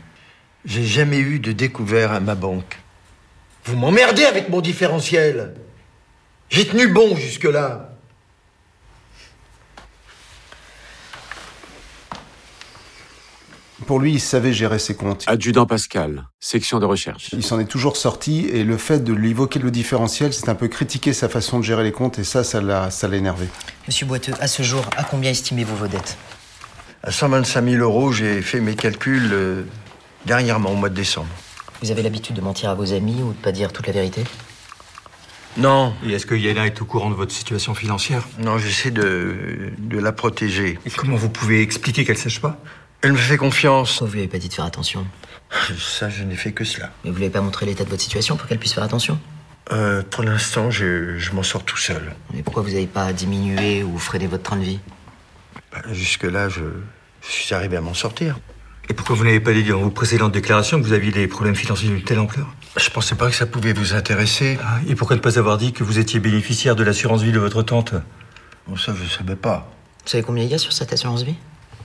J'ai 0.66 0.84
jamais 0.84 1.20
eu 1.20 1.40
de 1.40 1.52
découvert 1.52 2.12
à 2.12 2.20
ma 2.20 2.34
banque. 2.36 2.80
Vous 3.70 3.78
m'emmerdez 3.78 4.26
avec 4.26 4.50
mon 4.50 4.62
différentiel. 4.62 5.54
J'ai 6.50 6.68
tenu 6.68 6.88
bon 6.88 7.16
jusque-là. 7.16 7.92
Pour 13.86 14.00
lui, 14.00 14.14
il 14.14 14.20
savait 14.20 14.54
gérer 14.54 14.80
ses 14.80 14.96
comptes. 14.96 15.24
Adjudant 15.28 15.68
Pascal, 15.68 16.26
section 16.40 16.80
de 16.80 16.86
recherche. 16.86 17.30
Il 17.32 17.44
s'en 17.44 17.60
est 17.60 17.66
toujours 17.66 17.96
sorti 17.96 18.48
et 18.48 18.64
le 18.64 18.76
fait 18.78 19.04
de 19.04 19.14
lui 19.14 19.30
évoquer 19.30 19.60
le 19.60 19.70
différentiel, 19.70 20.34
c'est 20.34 20.50
un 20.50 20.56
peu 20.56 20.68
critiquer 20.68 21.14
sa 21.14 21.30
façon 21.30 21.60
de 21.60 21.64
gérer 21.64 21.84
les 21.84 21.92
comptes 21.92 22.18
et 22.18 22.24
ça, 22.24 22.44
ça 22.44 22.62
l'a, 22.62 22.90
ça 22.90 23.08
l'a 23.08 23.18
énervé. 23.18 23.48
Monsieur 23.88 24.08
Boiteux, 24.08 24.34
à 24.40 24.48
ce 24.48 24.64
jour, 24.64 24.84
à 24.98 25.04
combien 25.04 25.30
estimez-vous 25.30 25.76
vos 25.76 25.88
dettes? 25.88 26.18
À 27.04 27.12
125 27.12 27.64
000 27.64 27.84
euros, 27.84 28.12
j'ai 28.12 28.42
fait 28.42 28.62
mes 28.62 28.76
calculs 28.76 29.30
euh, 29.32 29.64
dernièrement, 30.26 30.72
au 30.72 30.76
mois 30.76 30.90
de 30.90 30.96
décembre. 30.96 31.30
Vous 31.82 31.92
avez 31.92 32.02
l'habitude 32.02 32.36
de 32.36 32.42
mentir 32.42 32.70
à 32.70 32.76
vos 32.76 32.94
amis 32.94 33.22
ou 33.22 33.34
de 33.34 33.38
pas 33.38 33.52
dire 33.52 33.72
toute 33.72 33.88
la 33.88 33.94
vérité? 33.94 34.24
Non, 35.58 35.94
Et 36.06 36.12
est-ce 36.12 36.26
que 36.26 36.36
Yéna 36.36 36.66
est 36.68 36.82
au 36.82 36.86
courant 36.86 37.10
de 37.10 37.16
votre 37.16 37.32
situation 37.34 37.74
financière? 37.74 38.28
Non, 38.38 38.58
j'essaie 38.58 38.92
de, 38.92 39.72
de 39.78 39.98
la 39.98 40.12
protéger. 40.12 40.78
Et 40.86 40.90
comment 40.90 41.16
vous 41.18 41.30
pouvez 41.30 41.62
expliquer 41.62 42.06
qu'elle 42.06 42.18
sache 42.18 42.40
pas? 42.40 42.60
Elle 43.02 43.14
me 43.14 43.18
fait 43.18 43.38
confiance. 43.38 43.92
Pourquoi 43.92 44.08
vous 44.08 44.14
lui 44.14 44.20
avez 44.20 44.28
pas 44.28 44.38
dit 44.38 44.50
de 44.50 44.54
faire 44.54 44.66
attention? 44.66 45.06
Ça, 45.80 46.10
je 46.10 46.24
n'ai 46.24 46.36
fait 46.36 46.52
que 46.52 46.64
cela. 46.64 46.92
Mais 47.04 47.10
vous 47.12 47.18
lui 47.18 47.24
avez 47.26 47.32
pas 47.34 47.42
montré 47.42 47.66
l'état 47.66 47.84
de 47.84 47.90
votre 47.90 48.02
situation 48.02 48.38
pour 48.38 48.48
qu'elle 48.48 48.60
puisse 48.60 48.74
faire 48.74 48.84
attention? 48.84 49.20
Euh, 49.72 50.04
pour 50.10 50.24
l'instant, 50.24 50.70
je, 50.70 51.18
je 51.18 51.32
m'en 51.32 51.44
sors 51.44 51.64
tout 51.64 51.78
seul. 51.78 52.14
Mais 52.34 52.44
pourquoi 52.44 52.62
vous 52.62 52.70
n'avez 52.70 52.88
pas 52.88 53.12
diminué 53.14 53.84
ou 53.84 53.98
freiné 53.98 54.28
votre 54.28 54.44
train 54.44 54.58
de 54.58 54.64
vie? 54.64 54.80
Bah, 55.72 55.82
Jusque-là, 55.92 56.50
je, 56.50 56.62
je 57.22 57.28
suis 57.32 57.56
arrivé 57.56 57.78
à 57.78 57.82
m'en 57.82 57.94
sortir. 57.94 58.38
Et 58.90 58.94
pourquoi 58.94 59.16
vous 59.16 59.24
n'avez 59.24 59.40
pas 59.40 59.54
dit 59.54 59.64
dans 59.64 59.80
vos 59.80 59.92
précédentes 59.92 60.32
déclarations 60.32 60.80
que 60.82 60.86
vous 60.86 60.94
aviez 60.94 61.12
des 61.12 61.28
problèmes 61.28 61.56
financiers 61.56 61.90
d'une 61.90 62.04
telle 62.04 62.20
ampleur? 62.20 62.48
Je 62.76 62.90
pensais 62.90 63.16
pas 63.16 63.30
que 63.30 63.36
ça 63.36 63.46
pouvait 63.46 63.74
vous 63.74 63.94
intéresser. 63.94 64.58
Ah, 64.64 64.80
Et 64.88 64.96
pourquoi 64.96 65.16
ne 65.16 65.22
pas 65.22 65.38
avoir 65.38 65.58
dit 65.60 65.74
que 65.74 65.84
vous 65.84 66.00
étiez 66.00 66.20
bénéficiaire 66.20 66.76
de 66.76 66.84
l'assurance 66.84 67.22
vie 67.22 67.32
de 67.32 67.40
votre 67.40 67.62
tante? 67.62 67.94
Bon, 68.68 68.76
ça, 68.78 68.94
je 69.00 69.08
savais 69.08 69.36
pas. 69.36 69.70
Vous 70.04 70.10
savez 70.10 70.24
combien 70.24 70.44
il 70.44 70.50
y 70.50 70.56
a 70.56 70.58
sur 70.58 70.74
cette 70.74 70.92
assurance 70.92 71.22
vie? 71.24 71.36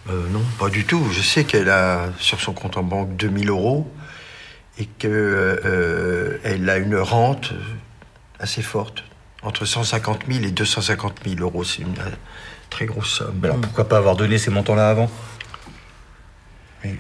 Euh, 0.09 0.29
non, 0.31 0.43
pas 0.59 0.71
du 0.71 0.85
tout. 0.85 1.07
Je 1.12 1.21
sais 1.21 1.45
qu'elle 1.45 1.69
a 1.69 2.09
sur 2.19 2.40
son 2.40 2.53
compte 2.55 2.79
en 2.79 2.83
banque 2.83 3.17
2000 3.17 3.51
euros 3.51 3.90
et 4.79 4.87
qu'elle 4.87 6.71
a 6.71 6.77
une 6.79 6.97
rente 6.97 7.53
euh, 7.53 7.61
assez 8.38 8.62
forte, 8.62 9.05
entre 9.43 9.67
150 9.67 10.23
000 10.31 10.45
et 10.45 10.51
250 10.51 11.21
000 11.27 11.40
euros. 11.40 11.64
C'est 11.64 11.83
une 11.83 11.99
euh, 11.99 12.11
très 12.71 12.87
grosse 12.87 13.11
somme. 13.19 13.35
Mais 13.43 13.49
alors 13.49 13.61
pourquoi 13.61 13.88
pas 13.88 13.99
avoir 13.99 14.17
donné 14.17 14.38
ces 14.38 14.51
montants-là 14.51 14.88
avant? 14.88 15.11
Mais 16.85 16.94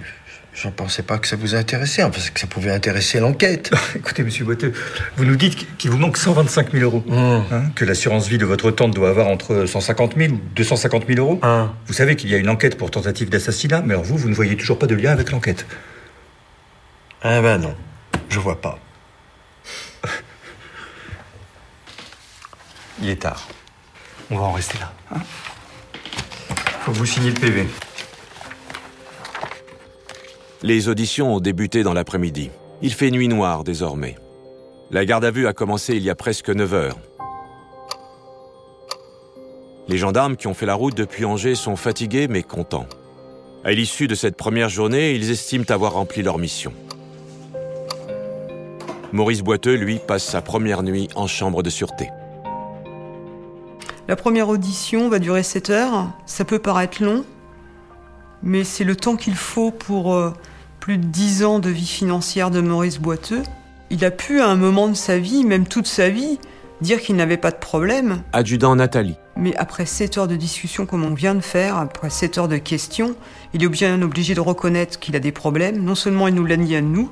je 0.54 0.68
ne 0.68 0.72
pensais 0.72 1.02
pas 1.02 1.18
que 1.18 1.26
ça 1.26 1.36
vous 1.36 1.54
intéressait, 1.54 2.02
enfin, 2.02 2.20
que 2.32 2.40
ça 2.40 2.46
pouvait 2.46 2.70
intéresser 2.70 3.18
l'enquête. 3.20 3.70
Écoutez, 3.96 4.22
monsieur 4.22 4.44
Boiteux, 4.44 4.72
vous 5.16 5.24
nous 5.24 5.36
dites 5.36 5.76
qu'il 5.76 5.90
vous 5.90 5.98
manque 5.98 6.16
125 6.16 6.72
000 6.72 6.84
euros. 6.84 7.04
Hum. 7.08 7.44
Hein, 7.50 7.64
que 7.74 7.84
l'assurance 7.84 8.28
vie 8.28 8.38
de 8.38 8.46
votre 8.46 8.70
tante 8.70 8.94
doit 8.94 9.08
avoir 9.08 9.26
entre 9.26 9.66
150 9.66 10.14
000 10.16 10.32
ou 10.32 10.40
250 10.54 11.06
000 11.08 11.18
euros. 11.18 11.40
Hum. 11.42 11.70
Vous 11.86 11.92
savez 11.92 12.16
qu'il 12.16 12.30
y 12.30 12.34
a 12.34 12.38
une 12.38 12.48
enquête 12.48 12.78
pour 12.78 12.90
tentative 12.90 13.28
d'assassinat, 13.28 13.82
mais 13.82 13.94
alors 13.94 14.04
vous, 14.04 14.16
vous 14.16 14.28
ne 14.28 14.34
voyez 14.34 14.56
toujours 14.56 14.78
pas 14.78 14.86
de 14.86 14.94
lien 14.94 15.10
avec 15.10 15.32
l'enquête. 15.32 15.66
Ah 17.22 17.40
ben 17.40 17.58
non, 17.58 17.74
je 18.28 18.38
vois 18.38 18.60
pas. 18.60 18.78
Il 23.02 23.08
est 23.08 23.22
tard. 23.22 23.48
On 24.30 24.36
va 24.36 24.44
en 24.44 24.52
rester 24.52 24.78
là. 24.78 24.92
Hein 25.14 25.20
Faut 26.82 26.92
que 26.92 26.96
vous 26.98 27.06
signiez 27.06 27.30
le 27.30 27.40
PV. 27.40 27.66
Les 30.66 30.88
auditions 30.88 31.34
ont 31.34 31.40
débuté 31.40 31.82
dans 31.82 31.92
l'après-midi. 31.92 32.48
Il 32.80 32.94
fait 32.94 33.10
nuit 33.10 33.28
noire 33.28 33.64
désormais. 33.64 34.16
La 34.90 35.04
garde 35.04 35.26
à 35.26 35.30
vue 35.30 35.46
a 35.46 35.52
commencé 35.52 35.94
il 35.94 36.02
y 36.02 36.08
a 36.08 36.14
presque 36.14 36.48
9 36.48 36.72
heures. 36.72 36.96
Les 39.88 39.98
gendarmes 39.98 40.38
qui 40.38 40.46
ont 40.46 40.54
fait 40.54 40.64
la 40.64 40.72
route 40.72 40.96
depuis 40.96 41.26
Angers 41.26 41.54
sont 41.54 41.76
fatigués 41.76 42.28
mais 42.28 42.42
contents. 42.42 42.86
À 43.62 43.72
l'issue 43.72 44.08
de 44.08 44.14
cette 44.14 44.38
première 44.38 44.70
journée, 44.70 45.12
ils 45.12 45.30
estiment 45.30 45.66
avoir 45.68 45.92
rempli 45.92 46.22
leur 46.22 46.38
mission. 46.38 46.72
Maurice 49.12 49.42
Boiteux, 49.42 49.74
lui, 49.74 49.98
passe 49.98 50.24
sa 50.24 50.40
première 50.40 50.82
nuit 50.82 51.10
en 51.14 51.26
chambre 51.26 51.62
de 51.62 51.68
sûreté. 51.68 52.08
La 54.08 54.16
première 54.16 54.48
audition 54.48 55.10
va 55.10 55.18
durer 55.18 55.42
7 55.42 55.68
heures. 55.68 56.08
Ça 56.24 56.46
peut 56.46 56.58
paraître 56.58 57.02
long, 57.02 57.22
mais 58.42 58.64
c'est 58.64 58.84
le 58.84 58.96
temps 58.96 59.16
qu'il 59.16 59.34
faut 59.34 59.70
pour 59.70 60.14
euh, 60.14 60.32
plus 60.84 60.98
de 60.98 61.06
10 61.06 61.44
ans 61.44 61.60
de 61.60 61.70
vie 61.70 61.86
financière 61.86 62.50
de 62.50 62.60
Maurice 62.60 62.98
Boiteux. 62.98 63.42
Il 63.88 64.04
a 64.04 64.10
pu, 64.10 64.42
à 64.42 64.48
un 64.48 64.54
moment 64.54 64.86
de 64.86 64.92
sa 64.92 65.16
vie, 65.16 65.42
même 65.42 65.66
toute 65.66 65.86
sa 65.86 66.10
vie, 66.10 66.38
dire 66.82 67.00
qu'il 67.00 67.16
n'avait 67.16 67.38
pas 67.38 67.50
de 67.50 67.56
problème. 67.56 68.20
Adjudant 68.34 68.76
Nathalie. 68.76 69.16
Mais 69.34 69.56
après 69.56 69.86
7 69.86 70.18
heures 70.18 70.28
de 70.28 70.36
discussion 70.36 70.84
comme 70.84 71.02
on 71.02 71.14
vient 71.14 71.34
de 71.34 71.40
faire, 71.40 71.78
après 71.78 72.10
7 72.10 72.36
heures 72.36 72.48
de 72.48 72.58
questions, 72.58 73.16
il 73.54 73.64
est 73.64 73.68
bien 73.68 74.02
obligé 74.02 74.34
de 74.34 74.40
reconnaître 74.40 75.00
qu'il 75.00 75.16
a 75.16 75.20
des 75.20 75.32
problèmes. 75.32 75.82
Non 75.82 75.94
seulement 75.94 76.28
il 76.28 76.34
nous 76.34 76.44
l'a 76.44 76.58
dit 76.58 76.76
à 76.76 76.82
nous, 76.82 77.10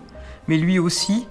mais 0.48 0.58
lui 0.58 0.78
aussi, 0.78 1.26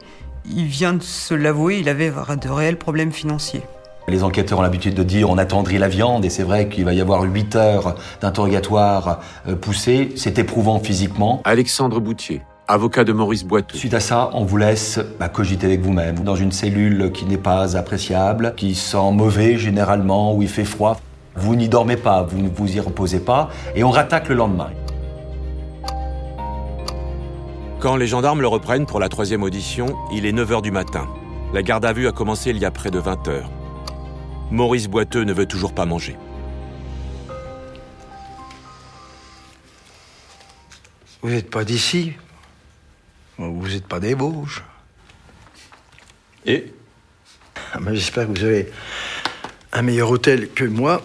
il 0.51 0.65
vient 0.65 0.93
de 0.93 1.03
se 1.03 1.35
l'avouer, 1.35 1.77
il 1.77 1.89
avait 1.89 2.09
de 2.09 2.49
réels 2.49 2.79
problèmes 2.79 3.11
financiers. 3.11 3.61
Les 4.07 4.23
enquêteurs 4.23 4.59
ont 4.59 4.61
l'habitude 4.63 4.95
de 4.95 5.03
dire 5.03 5.29
on 5.29 5.37
attendrit 5.37 5.77
la 5.77 5.87
viande 5.87 6.25
et 6.25 6.29
c'est 6.29 6.43
vrai 6.43 6.67
qu'il 6.69 6.85
va 6.85 6.93
y 6.93 7.01
avoir 7.01 7.21
8 7.21 7.55
heures 7.55 7.95
d'interrogatoire 8.19 9.19
euh, 9.47 9.55
poussé. 9.55 10.11
C'est 10.15 10.39
éprouvant 10.39 10.79
physiquement. 10.79 11.41
Alexandre 11.43 11.99
Boutier, 11.99 12.41
avocat 12.67 13.03
de 13.03 13.13
Maurice 13.13 13.43
Boiteux. 13.43 13.77
Suite 13.77 13.93
à 13.93 13.99
ça, 13.99 14.31
on 14.33 14.43
vous 14.43 14.57
laisse 14.57 14.99
bah, 15.19 15.29
cogiter 15.29 15.67
avec 15.67 15.81
vous-même 15.81 16.19
dans 16.19 16.35
une 16.35 16.51
cellule 16.51 17.11
qui 17.13 17.25
n'est 17.25 17.37
pas 17.37 17.77
appréciable, 17.77 18.53
qui 18.57 18.73
sent 18.73 19.11
mauvais 19.13 19.57
généralement, 19.57 20.35
où 20.35 20.41
il 20.41 20.49
fait 20.49 20.65
froid. 20.65 20.99
Vous 21.35 21.55
n'y 21.55 21.69
dormez 21.69 21.95
pas, 21.95 22.23
vous 22.23 22.39
ne 22.39 22.49
vous 22.49 22.75
y 22.75 22.79
reposez 22.79 23.19
pas 23.19 23.49
et 23.75 23.83
on 23.83 23.91
rattaque 23.91 24.29
le 24.29 24.35
lendemain. 24.35 24.71
Quand 27.79 27.95
les 27.95 28.07
gendarmes 28.07 28.41
le 28.41 28.47
reprennent 28.47 28.85
pour 28.85 28.99
la 28.99 29.09
troisième 29.09 29.43
audition, 29.43 29.85
il 30.11 30.25
est 30.25 30.33
9h 30.33 30.61
du 30.61 30.71
matin. 30.71 31.07
La 31.53 31.63
garde 31.63 31.85
à 31.85 31.93
vue 31.93 32.07
a 32.07 32.11
commencé 32.11 32.49
il 32.49 32.57
y 32.57 32.65
a 32.65 32.71
près 32.71 32.91
de 32.91 32.99
20 32.99 33.27
heures. 33.27 33.49
Maurice 34.51 34.87
Boiteux 34.87 35.23
ne 35.23 35.31
veut 35.31 35.45
toujours 35.45 35.73
pas 35.73 35.85
manger. 35.85 36.17
Vous 41.21 41.29
n'êtes 41.29 41.49
pas 41.49 41.63
d'ici. 41.63 42.13
Vous 43.37 43.67
n'êtes 43.69 43.87
pas 43.87 44.01
des 44.01 44.13
Bauges. 44.13 44.63
Et 46.45 46.73
Ah, 47.73 47.79
mais 47.79 47.95
J'espère 47.95 48.27
que 48.27 48.37
vous 48.37 48.43
avez 48.43 48.69
un 49.71 49.81
meilleur 49.83 50.09
hôtel 50.11 50.49
que 50.49 50.65
moi. 50.65 51.01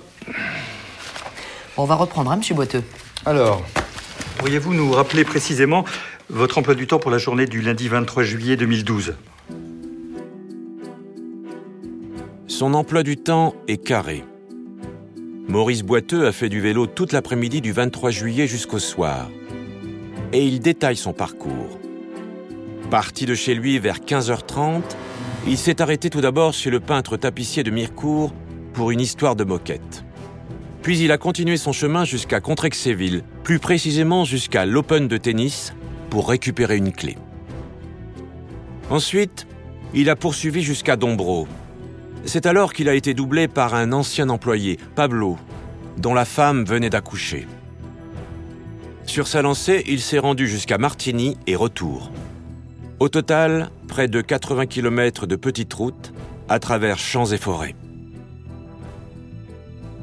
On 1.77 1.85
va 1.85 1.95
reprendre, 1.95 2.33
hein, 2.33 2.37
monsieur 2.37 2.57
Boiteux 2.57 2.83
Alors, 3.27 3.65
pourriez-vous 4.39 4.75
nous 4.75 4.91
rappeler 4.91 5.25
précisément 5.25 5.85
votre 6.31 6.59
emploi 6.59 6.75
du 6.75 6.89
temps 6.89 6.99
pour 6.99 7.13
la 7.13 7.19
journée 7.19 7.47
du 7.47 7.61
lundi 7.61 7.87
23 7.87 8.25
juillet 8.25 8.57
2012 8.57 9.15
Son 12.49 12.75
emploi 12.75 13.03
du 13.03 13.17
temps 13.17 13.55
est 13.67 13.77
carré. 13.77 14.23
Maurice 15.49 15.83
Boiteux 15.83 16.27
a 16.27 16.33
fait 16.33 16.49
du 16.49 16.61
vélo 16.61 16.87
toute 16.87 17.13
l'après-midi 17.13 17.61
du 17.61 17.73
23 17.73 18.11
juillet 18.11 18.47
jusqu'au 18.47 18.79
soir. 18.79 19.29
Et 20.33 20.47
il 20.47 20.61
détaille 20.61 20.97
son 20.97 21.13
parcours. 21.13 21.81
Parti 22.89 23.27
de 23.27 23.35
chez 23.35 23.57
lui 23.57 23.81
vers 23.81 23.99
15h30, 23.99 24.83
il 25.49 25.59
s'est 25.59 25.83
arrêté 25.83 26.09
tout 26.09 26.21
d'abord 26.21 26.53
chez 26.53 26.71
le 26.71 26.79
peintre 26.79 27.17
tapissier 27.17 27.65
de 27.65 27.73
Mirecourt 27.73 28.33
pour 28.75 28.93
une 28.93 29.01
histoire 29.01 29.35
de 29.35 29.43
moquette. 29.43 30.05
Puis 30.83 31.01
il 31.01 31.11
a 31.11 31.19
continué 31.19 31.57
son 31.57 31.73
chemin 31.73 32.05
jusqu'à 32.05 32.41
Contrexéville, 32.41 33.25
plus 33.43 33.59
précisément 33.59 34.25
jusqu'à 34.25 34.67
l'Open 34.67 35.09
de 35.09 35.17
tennis, 35.17 35.75
pour 36.11 36.29
récupérer 36.29 36.77
une 36.77 36.93
clé. 36.93 37.17
Ensuite, 38.89 39.49
il 39.95 40.11
a 40.11 40.15
poursuivi 40.15 40.63
jusqu'à 40.63 40.95
Dombreau. 40.95 41.49
C'est 42.27 42.47
alors 42.47 42.73
qu'il 42.73 42.89
a 42.89 42.95
été 42.95 43.15
doublé 43.15 43.47
par 43.47 43.75
un 43.75 43.93
ancien 43.93 44.29
employé, 44.31 44.81
Pablo, 44.97 45.39
dont 45.97 46.13
la 46.13 46.25
femme 46.25 46.65
venait 46.65 46.91
d'accoucher. 46.91 47.47
Sur 49.05 49.29
sa 49.29 49.43
lancée, 49.43 49.85
il 49.87 50.01
s'est 50.01 50.19
rendu 50.19 50.49
jusqu'à 50.49 50.77
Martigny 50.77 51.37
et 51.47 51.55
retour. 51.55 52.11
Au 52.99 53.09
total, 53.09 53.71
près 53.87 54.09
de 54.09 54.21
80 54.21 54.67
km 54.67 55.27
de 55.27 55.37
petites 55.37 55.73
routes 55.73 56.13
à 56.49 56.59
travers 56.59 56.99
champs 56.99 57.27
et 57.27 57.39
forêts. 57.39 57.77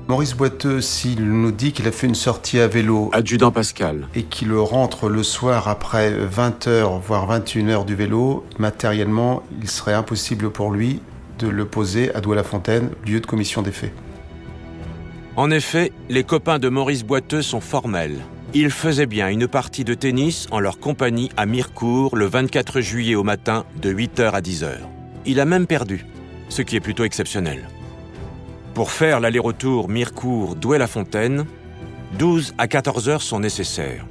Maurice 0.08 0.34
Boiteux, 0.34 0.80
s'il 0.80 1.26
nous 1.26 1.52
dit 1.52 1.74
qu'il 1.74 1.88
a 1.88 1.92
fait 1.92 2.08
une 2.08 2.16
sortie 2.16 2.60
à 2.60 2.68
vélo 2.68 3.10
Adjudant 3.12 3.52
Pascal. 3.52 4.08
et 4.16 4.24
qu'il 4.24 4.54
rentre 4.54 5.10
le 5.10 5.24
soir 5.24 5.68
après 5.68 6.12
20h, 6.12 7.02
voire 7.02 7.28
21h 7.30 7.84
du 7.84 7.96
vélo, 7.96 8.46
matériellement, 8.60 9.44
il 9.62 9.70
serait 9.70 9.94
impossible 9.94 10.50
pour 10.50 10.72
lui 10.72 11.02
de 11.40 11.48
le 11.48 11.66
poser 11.66 12.14
à 12.14 12.22
Douai-la-Fontaine, 12.22 12.90
lieu 13.06 13.20
de 13.20 13.26
commission 13.26 13.62
des 13.62 13.72
faits. 13.72 13.94
En 15.36 15.50
effet, 15.50 15.92
les 16.10 16.24
copains 16.24 16.60
de 16.60 16.70
Maurice 16.70 17.04
Boiteux 17.04 17.42
sont 17.42 17.62
formels. 17.62 18.20
Ils 18.54 18.70
faisaient 18.70 19.08
bien 19.08 19.30
une 19.30 19.48
partie 19.48 19.84
de 19.84 19.96
tennis 19.96 20.48
en 20.52 20.60
leur 20.60 20.80
compagnie 20.80 21.32
à 21.38 21.48
Mirecourt 21.48 22.16
le 22.16 22.28
24 22.28 22.82
juillet 22.82 23.16
au 23.16 23.24
matin 23.24 23.66
de 23.82 23.92
8h 23.92 24.30
à 24.32 24.42
10h. 24.42 24.78
Il 25.26 25.40
a 25.40 25.46
même 25.46 25.66
perdu, 25.66 26.06
ce 26.50 26.62
qui 26.62 26.76
est 26.76 26.80
plutôt 26.80 27.04
exceptionnel. 27.04 27.68
Pour 28.76 28.92
faire 28.92 29.20
l'aller-retour 29.20 29.90
Mirecourt-Douai-la-Fontaine, 29.90 31.46
12 32.20 32.54
à 32.60 32.68
14 32.68 33.10
heures 33.10 33.22
sont 33.24 33.40
nécessaires. 33.40 34.06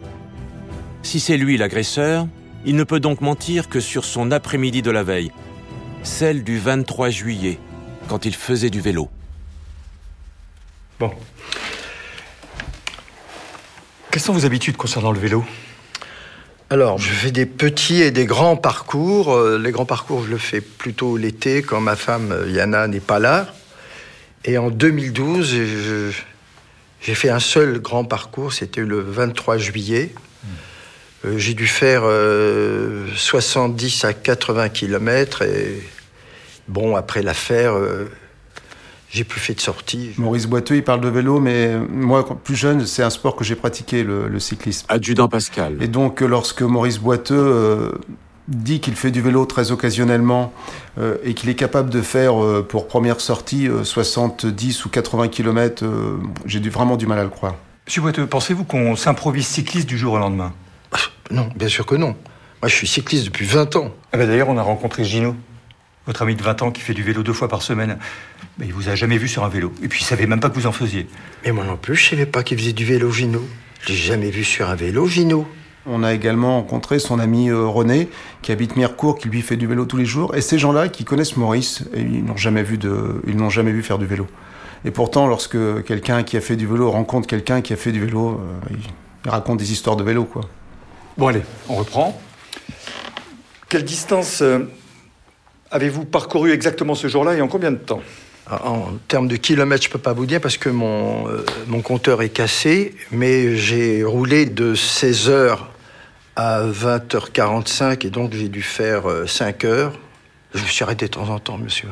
Si 1.02 1.20
c'est 1.20 1.37
lui 1.37 1.56
l'agresseur, 1.56 2.26
il 2.64 2.74
ne 2.74 2.85
peut 2.85 3.00
donc 3.00 3.20
mentir 3.20 3.68
que 3.68 3.80
sur 3.80 4.04
son 4.04 4.30
après-midi 4.32 4.82
de 4.82 4.90
la 4.90 5.02
veille, 5.02 5.30
celle 6.02 6.44
du 6.44 6.58
23 6.58 7.10
juillet, 7.10 7.58
quand 8.08 8.24
il 8.24 8.34
faisait 8.34 8.70
du 8.70 8.80
vélo. 8.80 9.08
Bon. 10.98 11.10
Quelles 14.10 14.22
sont 14.22 14.32
vos 14.32 14.44
habitudes 14.44 14.76
concernant 14.76 15.12
le 15.12 15.18
vélo? 15.18 15.44
Alors, 16.70 16.98
je 16.98 17.10
fais 17.10 17.30
des 17.30 17.46
petits 17.46 18.00
et 18.02 18.10
des 18.10 18.24
grands 18.26 18.56
parcours. 18.56 19.32
Euh, 19.32 19.58
Les 19.58 19.72
grands 19.72 19.84
parcours, 19.86 20.24
je 20.24 20.30
le 20.30 20.38
fais 20.38 20.60
plutôt 20.60 21.16
l'été, 21.16 21.62
quand 21.62 21.80
ma 21.80 21.96
femme 21.96 22.32
euh, 22.32 22.50
Yana 22.50 22.88
n'est 22.88 23.00
pas 23.00 23.18
là. 23.18 23.52
Et 24.44 24.58
en 24.58 24.70
2012, 24.70 25.46
je- 25.50 26.10
j'ai 27.00 27.14
fait 27.14 27.28
un 27.30 27.40
seul 27.40 27.78
grand 27.80 28.04
parcours, 28.04 28.52
c'était 28.52 28.80
le 28.82 29.00
23 29.00 29.58
juillet. 29.58 30.14
Euh, 31.24 31.38
J'ai 31.38 31.54
dû 31.54 31.66
faire 31.66 32.02
euh, 32.04 33.06
70 33.16 34.04
à 34.04 34.12
80 34.12 34.68
kilomètres 34.70 35.42
et 35.42 35.82
bon, 36.68 36.96
après 36.96 37.22
l'affaire, 37.22 37.74
euh, 37.74 38.11
j'ai 39.11 39.24
plus 39.24 39.40
fait 39.40 39.54
de 39.54 39.61
sortie. 39.61 40.11
Maurice 40.16 40.46
Boiteux, 40.46 40.76
il 40.76 40.85
parle 40.85 41.00
de 41.00 41.08
vélo, 41.08 41.38
mais 41.38 41.76
moi, 41.76 42.26
plus 42.42 42.56
jeune, 42.56 42.87
c'est 42.87 43.02
un 43.02 43.11
sport 43.11 43.37
que 43.37 43.44
j'ai 43.44 43.54
pratiqué, 43.54 44.02
le, 44.04 44.26
le 44.26 44.40
cyclisme. 44.40 44.87
Adjudant 44.88 45.28
Pascal. 45.28 45.76
Et 45.80 45.88
donc, 45.88 46.22
euh, 46.22 46.26
lorsque 46.26 46.62
Maurice 46.62 46.98
Boiteux 46.98 47.35
euh, 47.37 47.92
dit 48.48 48.80
qu'il 48.80 48.96
fait 48.96 49.11
du 49.11 49.20
vélo 49.20 49.44
très 49.46 49.70
occasionnellement 49.70 50.52
euh, 50.98 51.16
et 51.22 51.35
qu'il 51.35 51.48
est 51.50 51.54
capable 51.54 51.90
de 51.90 52.02
faire 52.02 52.42
euh, 52.42 52.66
pour 52.66 52.88
première 52.88 53.20
sortie 53.20 53.68
euh, 53.68 53.85
70 53.85 54.85
ou 54.87 54.88
80 54.88 55.28
km, 55.28 55.85
j'ai 56.46 56.58
vraiment 56.68 56.96
du 56.96 57.06
mal 57.06 57.18
à 57.20 57.22
le 57.22 57.28
croire. 57.28 57.54
Monsieur 57.87 58.02
Boiteux, 58.02 58.26
pensez-vous 58.26 58.64
qu'on 58.64 58.96
s'improvise 58.96 59.46
cycliste 59.46 59.88
du 59.88 59.98
jour 59.98 60.14
au 60.14 60.18
lendemain? 60.18 60.52
Non, 61.31 61.48
bien 61.57 61.68
sûr 61.68 61.87
que 61.87 61.94
non. 61.94 62.14
Moi, 62.61 62.68
je 62.68 62.74
suis 62.74 62.87
cycliste 62.87 63.24
depuis 63.24 63.46
20 63.46 63.76
ans. 63.76 63.90
Ah 64.12 64.18
bah 64.18 64.26
D'ailleurs, 64.26 64.48
on 64.48 64.59
a 64.59 64.62
rencontré 64.62 65.02
Gino. 65.02 65.35
Votre 66.07 66.22
ami 66.22 66.35
de 66.35 66.42
20 66.42 66.62
ans 66.62 66.70
qui 66.70 66.81
fait 66.81 66.94
du 66.94 67.02
vélo 67.02 67.22
deux 67.22 67.33
fois 67.33 67.48
par 67.48 67.62
semaine, 67.62 67.96
mais 68.59 68.66
il 68.66 68.72
vous 68.72 68.88
a 68.88 68.96
jamais 68.96 69.18
vu 69.18 69.28
sur 69.28 69.44
un 69.44 69.48
vélo. 69.48 69.72
Et 69.83 69.88
puis 69.88 70.00
il 70.02 70.05
savait 70.05 70.26
même 70.26 70.40
pas 70.40 70.50
que 70.50 70.57
vous 70.57 70.66
en 70.66 70.72
faisiez. 70.72 71.07
Mais 71.44 71.52
moi 71.52 71.64
non 71.64 71.76
plus, 71.76 71.94
je 71.94 72.11
savais 72.11 72.26
pas 72.26 72.42
qu'il 72.42 72.59
faisait 72.59 72.72
du 72.72 72.85
vélo, 72.85 73.11
Gino. 73.12 73.40
Je 73.83 73.90
l'ai 73.90 73.94
jamais 73.94 74.31
vu 74.31 74.42
sur 74.42 74.68
un 74.68 74.74
vélo, 74.74 75.07
Gino. 75.07 75.46
On 75.87 76.02
a 76.02 76.12
également 76.12 76.57
rencontré 76.57 76.98
son 76.98 77.18
ami 77.18 77.50
euh, 77.50 77.66
René, 77.66 78.09
qui 78.42 78.52
habite 78.52 78.76
Mirecourt, 78.76 79.18
qui 79.18 79.28
lui 79.28 79.42
fait 79.42 79.57
du 79.57 79.66
vélo 79.66 79.85
tous 79.85 79.96
les 79.96 80.05
jours. 80.05 80.35
Et 80.35 80.40
ces 80.40 80.59
gens-là 80.59 80.88
qui 80.88 81.05
connaissent 81.05 81.37
Maurice, 81.37 81.85
et 81.94 82.00
ils 82.00 82.24
n'ont 82.24 82.37
jamais 82.37 82.62
vu 82.62 82.78
de, 82.78 83.22
ils 83.26 83.37
n'ont 83.37 83.50
jamais 83.50 83.72
vu 83.72 83.83
faire 83.83 83.98
du 83.98 84.07
vélo. 84.07 84.26
Et 84.85 84.90
pourtant, 84.90 85.28
lorsque 85.28 85.85
quelqu'un 85.85 86.24
qui 86.24 86.37
a 86.37 86.40
fait 86.40 86.57
du 86.57 86.66
vélo 86.66 86.90
rencontre 86.90 87.26
quelqu'un 87.28 87.61
qui 87.61 87.72
a 87.72 87.76
fait 87.76 87.92
du 87.92 88.00
vélo, 88.00 88.40
euh, 88.40 88.70
il, 88.70 88.78
il 89.24 89.31
raconte 89.31 89.59
des 89.59 89.72
histoires 89.72 89.96
de 89.96 90.02
vélo, 90.05 90.24
quoi. 90.24 90.42
Bon 91.18 91.29
allez, 91.29 91.42
on 91.68 91.77
reprend. 91.77 92.20
Quelle 93.68 93.85
distance 93.85 94.40
euh, 94.42 94.61
avez-vous 95.70 96.05
parcouru 96.05 96.53
exactement 96.53 96.94
ce 96.94 97.09
jour-là 97.09 97.35
et 97.35 97.40
en 97.40 97.48
combien 97.48 97.70
de 97.70 97.77
temps? 97.77 98.03
En 98.51 98.55
en 98.55 98.98
termes 99.09 99.29
de 99.29 99.37
kilomètres, 99.37 99.85
je 99.85 99.90
peux 99.90 99.98
pas 99.98 100.12
vous 100.14 100.27
dire 100.27 100.40
parce 100.40 100.57
que 100.57 100.68
mon, 100.68 101.29
euh, 101.29 101.44
mon 101.68 101.81
compteur 101.81 102.22
est 102.22 102.31
cassé, 102.31 102.94
mais 103.11 103.57
j'ai 103.57 104.05
roulé 104.05 104.46
de 104.46 104.75
16h 104.75 105.59
à 106.37 106.62
20h45 106.66 108.07
et 108.07 108.11
donc 108.11 108.33
j'ai 108.33 108.48
dû 108.48 108.62
faire 108.62 109.05
5 109.27 109.64
heures. 109.64 109.98
Je 110.55 110.62
me 110.62 110.66
suis 110.66 110.83
arrêté 110.83 111.07
de 111.07 111.11
temps 111.11 111.29
en 111.29 111.38
temps, 111.38 111.57
monsieur. 111.57 111.88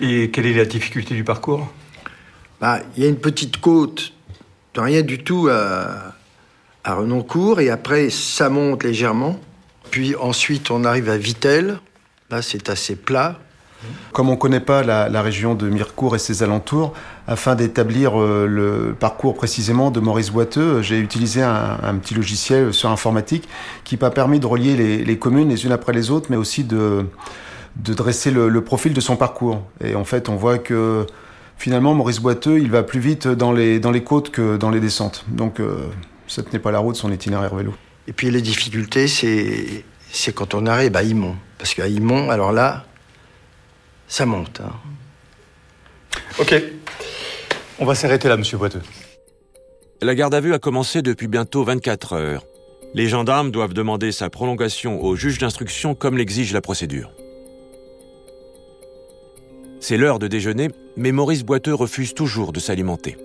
Et 0.00 0.30
quelle 0.30 0.46
est 0.46 0.54
la 0.54 0.64
difficulté 0.66 1.14
du 1.14 1.24
parcours? 1.24 1.72
Bah, 2.60 2.80
Il 2.96 3.02
y 3.02 3.06
a 3.06 3.08
une 3.08 3.18
petite 3.18 3.56
côte 3.58 4.12
de 4.74 4.80
rien 4.80 5.02
du 5.02 5.22
tout 5.22 5.48
à, 5.50 6.14
à 6.84 6.94
Renoncourt 6.94 7.60
et 7.60 7.70
après 7.70 8.10
ça 8.10 8.48
monte 8.48 8.84
légèrement. 8.84 9.38
Puis 9.90 10.14
ensuite 10.16 10.70
on 10.70 10.84
arrive 10.84 11.08
à 11.08 11.16
Vittel. 11.16 11.78
Là 12.30 12.42
c'est 12.42 12.68
assez 12.68 12.96
plat. 12.96 13.38
Comme 14.12 14.28
on 14.28 14.32
ne 14.32 14.36
connaît 14.36 14.60
pas 14.60 14.82
la, 14.82 15.22
région 15.22 15.54
de 15.54 15.68
Mirecourt 15.68 16.14
et 16.16 16.18
ses 16.18 16.42
alentours, 16.42 16.94
afin 17.26 17.54
d'établir 17.54 18.20
euh, 18.20 18.46
le 18.46 18.94
parcours 18.98 19.34
précisément 19.34 19.90
de 19.90 20.00
Maurice 20.00 20.30
Boiteux, 20.30 20.82
j'ai 20.82 20.98
utilisé 20.98 21.42
un, 21.42 21.94
petit 22.00 22.14
logiciel 22.14 22.72
sur 22.72 22.90
informatique 22.90 23.48
qui 23.82 23.98
m'a 24.00 24.10
permis 24.10 24.40
de 24.40 24.46
relier 24.46 25.04
les, 25.04 25.18
communes 25.18 25.48
les 25.48 25.66
unes 25.66 25.72
après 25.72 25.92
les 25.92 26.10
autres, 26.10 26.28
mais 26.30 26.36
aussi 26.36 26.64
de, 26.64 27.06
dresser 27.76 28.30
le, 28.30 28.48
le 28.48 28.64
profil 28.64 28.94
de 28.94 29.00
son 29.00 29.16
parcours. 29.16 29.62
Et 29.82 29.94
en 29.94 30.04
fait, 30.04 30.28
on 30.28 30.36
voit 30.36 30.58
que 30.58 31.06
finalement, 31.56 31.94
Maurice 31.94 32.20
Boiteux, 32.20 32.58
il 32.58 32.70
va 32.70 32.82
plus 32.82 33.00
vite 33.00 33.26
dans 33.26 33.52
les, 33.52 33.80
dans 33.80 33.90
les 33.90 34.02
côtes 34.02 34.30
que 34.30 34.56
dans 34.56 34.70
les 34.70 34.80
descentes. 34.80 35.24
Donc, 35.28 35.60
euh, 35.60 35.88
ça 36.26 36.42
tenait 36.42 36.58
pas 36.58 36.70
la 36.70 36.78
route 36.78 36.96
son 36.96 37.12
itinéraire 37.12 37.54
vélo. 37.54 37.74
Et 38.08 38.12
puis 38.12 38.30
les 38.30 38.42
difficultés 38.42 39.08
c'est 39.08 39.84
c'est 40.10 40.32
quand 40.34 40.54
on 40.54 40.66
arrive 40.66 40.94
à 40.96 41.02
Imont. 41.02 41.36
Parce 41.58 41.74
qu'à 41.74 41.88
Imont, 41.88 42.30
alors 42.30 42.52
là, 42.52 42.84
ça 44.06 44.26
monte. 44.26 44.60
hein. 44.60 44.72
Ok. 46.38 46.54
On 47.80 47.84
va 47.84 47.94
s'arrêter 47.96 48.28
là, 48.28 48.36
monsieur 48.36 48.56
Boiteux. 48.58 48.82
La 50.02 50.14
garde 50.14 50.34
à 50.34 50.40
vue 50.40 50.54
a 50.54 50.58
commencé 50.58 51.02
depuis 51.02 51.26
bientôt 51.26 51.64
24 51.64 52.12
heures. 52.12 52.44
Les 52.94 53.08
gendarmes 53.08 53.50
doivent 53.50 53.74
demander 53.74 54.12
sa 54.12 54.30
prolongation 54.30 55.02
au 55.02 55.16
juge 55.16 55.38
d'instruction 55.38 55.96
comme 55.96 56.16
l'exige 56.16 56.52
la 56.52 56.60
procédure. 56.60 57.10
C'est 59.80 59.96
l'heure 59.96 60.18
de 60.20 60.28
déjeuner, 60.28 60.68
mais 60.96 61.10
Maurice 61.10 61.42
Boiteux 61.42 61.74
refuse 61.74 62.14
toujours 62.14 62.52
de 62.52 62.60
s'alimenter. 62.60 63.16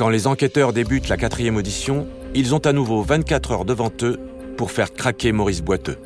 Quand 0.00 0.08
les 0.08 0.26
enquêteurs 0.26 0.72
débutent 0.72 1.08
la 1.08 1.18
quatrième 1.18 1.56
audition, 1.56 2.08
ils 2.34 2.54
ont 2.54 2.64
à 2.64 2.72
nouveau 2.72 3.02
24 3.02 3.50
heures 3.50 3.64
devant 3.66 3.92
eux 4.00 4.18
pour 4.56 4.70
faire 4.70 4.94
craquer 4.94 5.30
Maurice 5.30 5.60
Boiteux. 5.60 5.98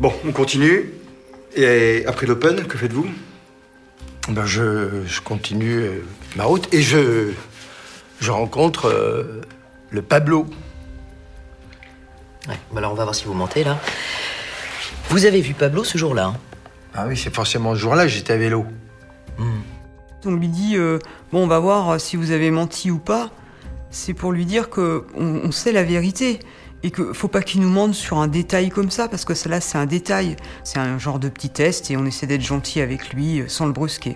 Bon, 0.00 0.10
on 0.26 0.32
continue. 0.32 0.94
Et 1.54 2.02
après 2.06 2.26
l'Open, 2.26 2.64
que 2.64 2.78
faites-vous? 2.78 3.06
Ben, 4.30 4.46
je, 4.46 5.04
je 5.04 5.20
continue 5.20 5.82
euh, 5.82 6.02
ma 6.34 6.44
route 6.44 6.72
et 6.72 6.80
je, 6.80 7.32
je 8.22 8.30
rencontre 8.30 8.86
euh, 8.86 9.42
le 9.90 10.00
Pablo. 10.00 10.46
Ouais, 12.48 12.58
alors 12.74 12.92
on 12.92 12.94
va 12.94 13.02
voir 13.02 13.14
si 13.14 13.26
vous 13.26 13.34
mentez 13.34 13.64
là. 13.64 13.78
Vous 15.10 15.26
avez 15.26 15.42
vu 15.42 15.52
Pablo 15.52 15.84
ce 15.84 15.98
jour-là 15.98 16.28
hein? 16.28 16.36
Ah 16.94 17.04
oui, 17.06 17.18
c'est 17.18 17.34
forcément 17.34 17.74
ce 17.74 17.80
jour-là 17.80 18.04
que 18.04 18.08
j'étais 18.08 18.32
à 18.32 18.38
vélo. 18.38 18.64
On 20.26 20.32
lui 20.32 20.48
dit 20.48 20.76
euh, 20.76 20.98
bon, 21.34 21.42
on 21.42 21.46
va 21.48 21.58
voir 21.58 22.00
si 22.00 22.16
vous 22.16 22.30
avez 22.30 22.52
menti 22.52 22.92
ou 22.92 22.98
pas. 22.98 23.28
C'est 23.90 24.14
pour 24.14 24.30
lui 24.30 24.46
dire 24.46 24.70
que 24.70 25.04
on, 25.16 25.50
sait 25.50 25.72
la 25.72 25.82
vérité 25.82 26.38
et 26.84 26.92
que 26.92 27.12
faut 27.12 27.26
pas 27.26 27.42
qu'il 27.42 27.60
nous 27.60 27.68
mente 27.68 27.94
sur 27.94 28.18
un 28.18 28.28
détail 28.28 28.68
comme 28.68 28.88
ça 28.88 29.08
parce 29.08 29.24
que 29.24 29.34
cela 29.34 29.60
c'est 29.60 29.76
un 29.76 29.86
détail. 29.86 30.36
C'est 30.62 30.78
un 30.78 30.96
genre 30.96 31.18
de 31.18 31.28
petit 31.28 31.50
test 31.50 31.90
et 31.90 31.96
on 31.96 32.06
essaie 32.06 32.28
d'être 32.28 32.40
gentil 32.40 32.80
avec 32.80 33.12
lui 33.12 33.40
euh, 33.40 33.48
sans 33.48 33.66
le 33.66 33.72
brusquer. 33.72 34.14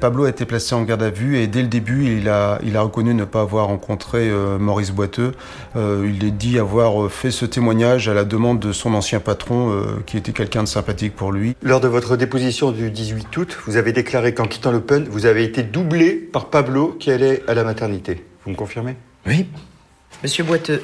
Pablo 0.00 0.24
a 0.24 0.30
été 0.30 0.46
placé 0.46 0.74
en 0.74 0.82
garde 0.82 1.02
à 1.02 1.10
vue 1.10 1.36
et 1.36 1.46
dès 1.46 1.60
le 1.60 1.68
début, 1.68 2.16
il 2.16 2.28
a, 2.30 2.58
il 2.64 2.76
a 2.76 2.80
reconnu 2.80 3.12
ne 3.12 3.26
pas 3.26 3.42
avoir 3.42 3.66
rencontré 3.66 4.30
euh, 4.30 4.58
Maurice 4.58 4.92
Boiteux. 4.92 5.32
Euh, 5.76 6.10
il 6.10 6.24
est 6.24 6.30
dit 6.30 6.58
avoir 6.58 7.04
euh, 7.04 7.08
fait 7.10 7.30
ce 7.30 7.44
témoignage 7.44 8.08
à 8.08 8.14
la 8.14 8.24
demande 8.24 8.58
de 8.58 8.72
son 8.72 8.94
ancien 8.94 9.20
patron, 9.20 9.70
euh, 9.70 10.02
qui 10.06 10.16
était 10.16 10.32
quelqu'un 10.32 10.62
de 10.62 10.68
sympathique 10.68 11.14
pour 11.14 11.32
lui. 11.32 11.54
Lors 11.62 11.80
de 11.80 11.88
votre 11.88 12.16
déposition 12.16 12.72
du 12.72 12.90
18 12.90 13.36
août, 13.36 13.58
vous 13.66 13.76
avez 13.76 13.92
déclaré 13.92 14.32
qu'en 14.32 14.46
quittant 14.46 14.72
l'Open, 14.72 15.06
vous 15.10 15.26
avez 15.26 15.44
été 15.44 15.62
doublé 15.62 16.12
par 16.14 16.46
Pablo 16.46 16.96
qui 16.98 17.10
allait 17.10 17.42
à 17.46 17.52
la 17.52 17.62
maternité. 17.62 18.24
Vous 18.44 18.52
me 18.52 18.56
confirmez? 18.56 18.96
Oui. 19.26 19.46
Monsieur 20.22 20.44
Boiteux, 20.44 20.82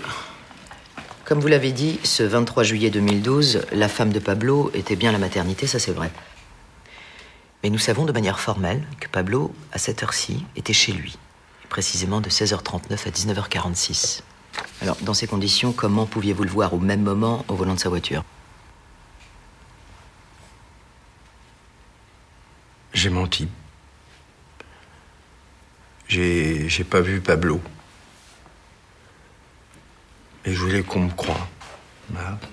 comme 1.24 1.40
vous 1.40 1.48
l'avez 1.48 1.72
dit, 1.72 1.98
ce 2.02 2.22
23 2.22 2.64
juillet 2.64 2.90
2012, 2.90 3.62
la 3.72 3.88
femme 3.88 4.12
de 4.12 4.18
Pablo 4.18 4.70
était 4.74 4.94
bien 4.94 5.08
à 5.08 5.12
la 5.12 5.18
maternité, 5.18 5.66
ça 5.66 5.78
c'est 5.78 5.92
vrai. 5.92 6.10
Mais 7.62 7.70
nous 7.70 7.78
savons 7.78 8.04
de 8.04 8.12
manière 8.12 8.38
formelle 8.38 8.82
que 9.00 9.08
Pablo, 9.08 9.54
à 9.72 9.78
cette 9.78 10.02
heure-ci, 10.02 10.44
était 10.56 10.72
chez 10.72 10.92
lui, 10.92 11.18
précisément 11.68 12.20
de 12.20 12.28
16h39 12.28 12.92
à 12.92 13.10
19h46. 13.10 14.22
Alors, 14.82 14.96
dans 15.02 15.14
ces 15.14 15.26
conditions, 15.26 15.72
comment 15.72 16.06
pouviez-vous 16.06 16.44
le 16.44 16.50
voir 16.50 16.74
au 16.74 16.78
même 16.78 17.02
moment 17.02 17.44
au 17.48 17.54
volant 17.54 17.74
de 17.74 17.80
sa 17.80 17.88
voiture? 17.88 18.24
J'ai 22.92 23.10
menti. 23.10 23.48
J'ai 26.08 26.68
j'ai 26.68 26.84
pas 26.84 27.00
vu 27.00 27.20
Pablo. 27.20 27.60
Et 30.44 30.54
je 30.54 30.58
voulais 30.60 30.82
qu'on 30.82 31.00
me 31.00 31.10
croie. 31.10 31.48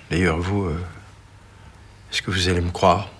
D'ailleurs, 0.09 0.39
vous, 0.39 0.65
euh, 0.65 0.83
est-ce 2.11 2.21
que 2.23 2.31
vous 2.31 2.49
allez 2.49 2.61
me 2.61 2.71
croire? 2.71 3.12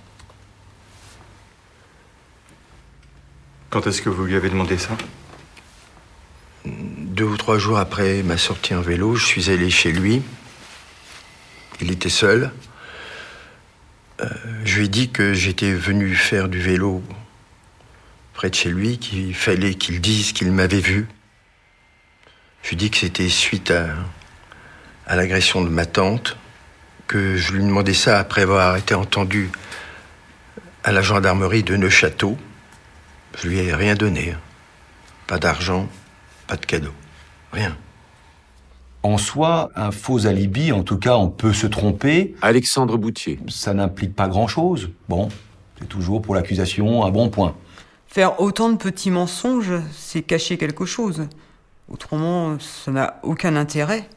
Quand 3.73 3.87
est-ce 3.87 4.03
que 4.03 4.09
vous 4.09 4.25
lui 4.25 4.35
avez 4.35 4.51
demandé 4.51 4.77
ça? 4.77 4.95
Deux 6.63 7.23
ou 7.23 7.37
trois 7.37 7.57
jours 7.57 7.79
après 7.79 8.21
ma 8.21 8.37
sortie 8.37 8.75
en 8.75 8.81
vélo, 8.81 9.15
je 9.15 9.25
suis 9.25 9.49
allé 9.49 9.71
chez 9.71 9.91
lui. 9.91 10.21
Il 11.81 11.89
était 11.89 12.09
seul. 12.09 12.51
Euh, 14.21 14.29
je 14.63 14.77
lui 14.77 14.85
ai 14.85 14.89
dit 14.89 15.09
que 15.09 15.33
j'étais 15.33 15.73
venu 15.73 16.13
faire 16.13 16.49
du 16.49 16.59
vélo 16.59 17.01
près 18.35 18.51
de 18.51 18.55
chez 18.55 18.69
lui, 18.69 18.99
qu'il 18.99 19.33
fallait 19.33 19.73
qu'il 19.73 20.01
dise 20.01 20.33
qu'il 20.33 20.51
m'avait 20.51 20.79
vu. 20.79 21.07
Je 22.61 22.69
lui 22.69 22.75
ai 22.75 22.77
dit 22.77 22.91
que 22.91 22.97
c'était 22.97 23.27
suite 23.27 23.71
à, 23.71 23.87
à 25.07 25.15
l'agression 25.15 25.63
de 25.63 25.69
ma 25.69 25.87
tante, 25.87 26.37
que 27.07 27.37
je 27.37 27.53
lui 27.53 27.63
demandais 27.63 27.95
ça 27.95 28.19
après 28.19 28.43
avoir 28.43 28.77
été 28.77 28.93
entendu 28.93 29.49
à 30.83 30.91
la 30.91 31.01
gendarmerie 31.01 31.63
de 31.63 31.75
Neuchâteau. 31.75 32.37
Je 33.37 33.47
lui 33.47 33.57
ai 33.59 33.73
rien 33.73 33.95
donné. 33.95 34.35
Pas 35.27 35.39
d'argent, 35.39 35.87
pas 36.47 36.55
de 36.55 36.65
cadeau. 36.65 36.93
Rien. 37.51 37.75
En 39.03 39.17
soi, 39.17 39.71
un 39.75 39.91
faux 39.91 40.27
alibi, 40.27 40.71
en 40.71 40.83
tout 40.83 40.97
cas, 40.97 41.17
on 41.17 41.29
peut 41.29 41.53
se 41.53 41.67
tromper. 41.67 42.35
Alexandre 42.41 42.97
Boutier. 42.97 43.39
Ça 43.49 43.73
n'implique 43.73 44.15
pas 44.15 44.27
grand-chose. 44.27 44.91
Bon, 45.09 45.29
c'est 45.79 45.87
toujours 45.87 46.21
pour 46.21 46.35
l'accusation 46.35 47.03
un 47.03 47.11
bon 47.11 47.29
point. 47.29 47.55
Faire 48.07 48.39
autant 48.39 48.69
de 48.69 48.77
petits 48.77 49.11
mensonges, 49.11 49.73
c'est 49.91 50.21
cacher 50.21 50.57
quelque 50.57 50.85
chose. 50.85 51.27
Autrement, 51.89 52.57
ça 52.59 52.91
n'a 52.91 53.19
aucun 53.23 53.55
intérêt. 53.55 54.07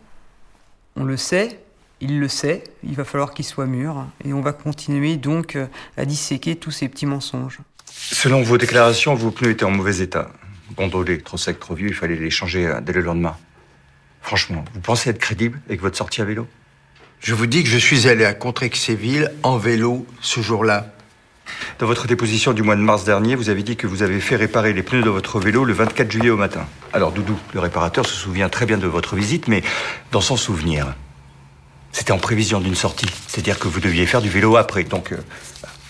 On 0.94 1.05
le 1.05 1.16
sait, 1.16 1.61
il 2.00 2.20
le 2.20 2.29
sait, 2.29 2.64
il 2.85 2.94
va 2.94 3.05
falloir 3.05 3.35
qu'il 3.35 3.44
soit 3.44 3.66
mûr, 3.66 4.07
et 4.24 4.33
on 4.33 4.40
va 4.40 4.52
continuer 4.52 5.16
donc 5.16 5.59
à 5.96 6.05
disséquer 6.05 6.57
tous 6.57 6.70
ces 6.70 6.88
petits 6.88 7.07
mensonges. 7.07 7.61
Selon 7.98 8.42
vos 8.42 8.59
déclarations, 8.59 9.14
vos 9.14 9.30
pneus 9.30 9.50
étaient 9.50 9.64
en 9.64 9.70
mauvais 9.70 9.98
état. 9.98 10.30
Gondolés, 10.76 11.18
trop 11.20 11.37
secs, 11.37 11.59
trop 11.59 11.74
vieux, 11.74 11.88
il 11.88 11.94
fallait 11.94 12.14
les 12.16 12.30
changer 12.30 12.66
euh, 12.66 12.80
dès 12.80 12.92
le 12.92 13.00
lendemain. 13.00 13.37
Franchement, 14.20 14.64
vous 14.74 14.80
pensez 14.80 15.11
être 15.11 15.18
crédible 15.18 15.61
avec 15.66 15.80
votre 15.80 15.96
sortie 15.96 16.20
à 16.20 16.24
vélo? 16.24 16.46
Je 17.20 17.35
vous 17.35 17.46
dis 17.46 17.64
que 17.64 17.70
je 17.70 17.78
suis 17.78 18.06
allé 18.06 18.24
à 18.24 18.35
Contrexéville 18.35 19.32
en 19.42 19.56
vélo 19.56 20.06
ce 20.20 20.40
jour-là. 20.40 20.92
Dans 21.78 21.87
votre 21.87 22.06
déposition 22.06 22.52
du 22.52 22.62
mois 22.62 22.76
de 22.76 22.80
mars 22.80 23.04
dernier, 23.04 23.35
vous 23.35 23.48
avez 23.48 23.62
dit 23.62 23.76
que 23.76 23.87
vous 23.87 24.02
avez 24.02 24.20
fait 24.20 24.37
réparer 24.37 24.72
les 24.72 24.82
pneus 24.82 25.02
de 25.02 25.11
votre 25.11 25.38
vélo 25.40 25.64
le 25.64 25.72
24 25.72 26.11
juillet 26.11 26.30
au 26.30 26.37
matin. 26.37 26.66
Alors, 26.92 27.12
Doudou, 27.12 27.38
le 27.54 27.61
réparateur 27.61 28.06
se 28.06 28.14
souvient 28.14 28.48
très 28.48 28.66
bien 28.66 28.78
de 28.78 28.87
votre 28.87 29.16
visite, 29.16 29.48
mais 29.48 29.62
dans 30.12 30.20
son 30.20 30.37
souvenir, 30.37 30.94
C'était 31.92 32.12
en 32.12 32.18
prévision 32.18 32.61
d'une 32.61 32.74
sortie. 32.74 33.09
C'est-à-dire 33.26 33.59
que 33.59 33.68
vous 33.68 33.80
deviez 33.80 34.04
faire 34.04 34.20
du 34.20 34.28
vélo 34.28 34.56
après, 34.56 34.85
donc 34.85 35.12
euh, 35.12 35.16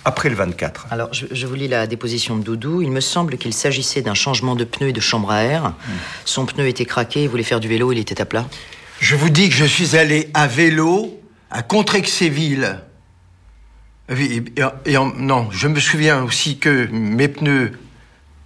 après 0.07 0.29
le 0.29 0.37
24. 0.37 0.87
Alors, 0.93 1.13
je, 1.13 1.27
je, 1.33 1.47
vous 1.49 1.57
lis 1.57 1.67
la 1.67 1.89
déposition 1.89 2.37
de 2.37 2.45
Doudou. 2.45 2.81
Il 2.81 2.93
me 2.93 3.01
semble 3.01 3.37
qu'il 3.39 3.53
s'agissait 3.53 4.03
d'un 4.03 4.15
changement 4.15 4.55
de 4.55 4.63
pneu 4.63 4.89
et 4.89 4.93
de 4.93 5.01
chambre 5.01 5.33
à 5.33 5.43
air. 5.43 5.75
Son 6.25 6.47
pneu 6.47 6.69
était 6.69 6.85
craqué, 6.85 7.25
il 7.25 7.29
voulait 7.29 7.43
faire 7.43 7.59
du 7.59 7.67
vélo, 7.69 7.91
il 7.93 7.99
était 7.99 8.21
à 8.21 8.25
plat. 8.25 8.47
Je 9.01 9.17
vous 9.17 9.29
dis 9.31 9.49
que 9.49 9.55
je 9.57 9.65
suis 9.65 9.97
allé 9.97 10.31
à 10.33 10.47
vélo 10.47 11.21
à 11.51 11.63
Contrexéville. 11.63 12.79
Et, 14.09 14.45
et 14.85 14.97
en- 14.97 15.13
non, 15.17 15.49
je 15.51 15.67
me 15.67 15.81
souviens 15.81 16.23
aussi 16.23 16.59
que 16.59 16.87
mes 16.93 17.27
pneus 17.27 17.73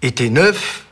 étaient 0.01 0.31
neufs, 0.31 0.87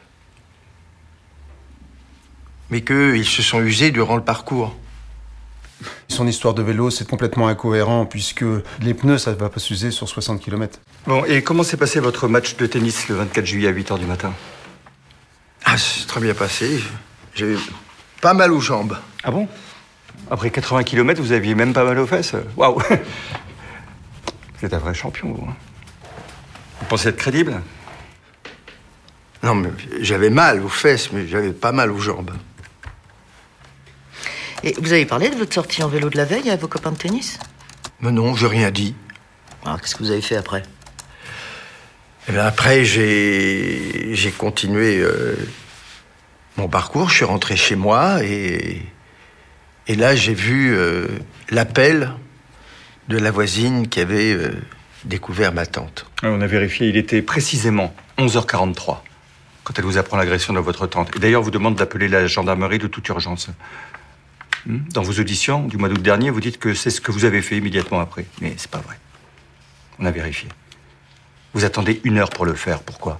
mais 2.68 2.82
qu'ils 2.82 3.24
se 3.24 3.40
sont 3.42 3.62
usés 3.62 3.90
durant 3.90 4.16
le 4.16 4.22
parcours. 4.24 4.76
Son 6.08 6.26
histoire 6.26 6.54
de 6.54 6.62
vélo, 6.62 6.90
c'est 6.90 7.08
complètement 7.08 7.48
incohérent 7.48 8.04
puisque 8.06 8.44
les 8.82 8.94
pneus, 8.94 9.18
ça 9.18 9.30
ne 9.32 9.36
va 9.36 9.48
pas 9.48 9.60
s'user 9.60 9.90
sur 9.90 10.08
60 10.08 10.40
km. 10.40 10.80
Bon, 11.06 11.24
et 11.24 11.42
comment 11.42 11.62
s'est 11.62 11.76
passé 11.76 12.00
votre 12.00 12.26
match 12.28 12.56
de 12.56 12.66
tennis 12.66 13.08
le 13.08 13.14
24 13.16 13.46
juillet 13.46 13.68
à 13.68 13.72
8h 13.72 13.98
du 13.98 14.06
matin? 14.06 14.32
Ah, 15.64 15.78
c'est 15.78 16.06
très 16.06 16.20
bien 16.20 16.34
passé. 16.34 16.80
J'ai 17.34 17.56
pas 18.20 18.34
mal 18.34 18.52
aux 18.52 18.60
jambes. 18.60 18.96
Ah 19.22 19.30
bon? 19.30 19.46
Après 20.30 20.50
80 20.50 20.82
km, 20.82 21.20
vous 21.22 21.32
aviez 21.32 21.54
même 21.54 21.72
pas 21.72 21.84
mal 21.84 21.98
aux 21.98 22.06
fesses 22.06 22.34
Waouh 22.56 22.78
Vous 22.80 24.64
êtes 24.66 24.74
un 24.74 24.78
vrai 24.78 24.94
champion, 24.94 25.32
vous. 25.32 25.46
hein. 25.48 25.54
Vous 26.80 26.86
pensez 26.86 27.08
être 27.10 27.16
crédible? 27.16 27.60
Non, 29.42 29.54
mais 29.54 29.70
j'avais 30.00 30.30
mal 30.30 30.60
aux 30.64 30.68
fesses, 30.68 31.12
mais 31.12 31.28
j'avais 31.28 31.52
pas 31.52 31.70
mal 31.72 31.92
aux 31.92 31.98
jambes. 32.00 32.32
Et 34.64 34.74
vous 34.80 34.92
avez 34.92 35.06
parlé 35.06 35.30
de 35.30 35.36
votre 35.36 35.54
sortie 35.54 35.82
en 35.82 35.88
vélo 35.88 36.10
de 36.10 36.16
la 36.16 36.24
veille 36.24 36.50
à 36.50 36.56
vos 36.56 36.68
copains 36.68 36.90
de 36.90 36.96
tennis 36.96 37.38
Mais 38.00 38.10
non, 38.10 38.34
j'ai 38.34 38.46
rien 38.48 38.70
dit. 38.70 38.94
Alors, 39.64 39.80
qu'est-ce 39.80 39.94
que 39.94 40.02
vous 40.02 40.10
avez 40.10 40.20
fait 40.20 40.36
après 40.36 40.62
Et 42.28 42.32
bien 42.32 42.44
après, 42.44 42.84
j'ai 42.84 44.14
j'ai 44.14 44.30
continué 44.30 44.98
euh, 44.98 45.36
mon 46.56 46.68
parcours. 46.68 47.08
Je 47.08 47.16
suis 47.16 47.24
rentré 47.24 47.56
chez 47.56 47.76
moi 47.76 48.24
et, 48.24 48.82
et 49.86 49.94
là, 49.94 50.16
j'ai 50.16 50.34
vu 50.34 50.74
euh, 50.74 51.06
l'appel 51.50 52.12
de 53.08 53.16
la 53.18 53.30
voisine 53.30 53.88
qui 53.88 54.00
avait 54.00 54.32
euh, 54.32 54.50
découvert 55.04 55.52
ma 55.52 55.66
tante. 55.66 56.06
Ouais, 56.22 56.28
On 56.30 56.40
a 56.40 56.46
vérifié, 56.46 56.88
il 56.88 56.96
était 56.96 57.22
précisément 57.22 57.94
11h43 58.18 58.98
quand 59.64 59.78
elle 59.78 59.84
vous 59.84 59.98
apprend 59.98 60.16
l'agression 60.16 60.54
de 60.54 60.60
votre 60.60 60.86
tante. 60.86 61.14
Et 61.14 61.18
d'ailleurs, 61.18 61.42
vous 61.42 61.50
demande 61.50 61.76
d'appeler 61.76 62.08
la 62.08 62.26
gendarmerie 62.26 62.78
de 62.78 62.86
toute 62.86 63.06
urgence. 63.08 63.50
Hmm 64.68 64.80
Dans 64.92 65.02
vos 65.02 65.18
auditions 65.18 65.66
du 65.66 65.78
mois 65.78 65.88
d'août 65.88 66.02
dernier, 66.02 66.28
vous 66.30 66.40
dites 66.40 66.58
que 66.58 66.74
c'est 66.74 66.90
ce 66.90 67.00
que 67.00 67.10
vous 67.10 67.24
avez 67.24 67.40
fait 67.40 67.56
immédiatement 67.56 68.00
après. 68.00 68.26
Mais 68.42 68.54
c'est 68.58 68.70
pas 68.70 68.78
vrai. 68.78 68.96
On 69.98 70.04
a 70.04 70.10
vérifié. 70.10 70.48
Vous 71.54 71.64
attendez 71.64 72.00
une 72.04 72.18
heure 72.18 72.28
pour 72.28 72.44
le 72.44 72.54
faire. 72.54 72.82
Pourquoi? 72.82 73.18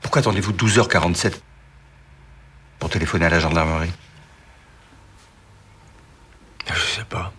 Pourquoi 0.00 0.20
attendez-vous 0.20 0.52
12h47 0.52 1.34
pour 2.78 2.88
téléphoner 2.88 3.26
à 3.26 3.28
la 3.28 3.40
gendarmerie? 3.40 3.92
Je 6.66 6.80
sais 6.80 7.04
pas. 7.04 7.32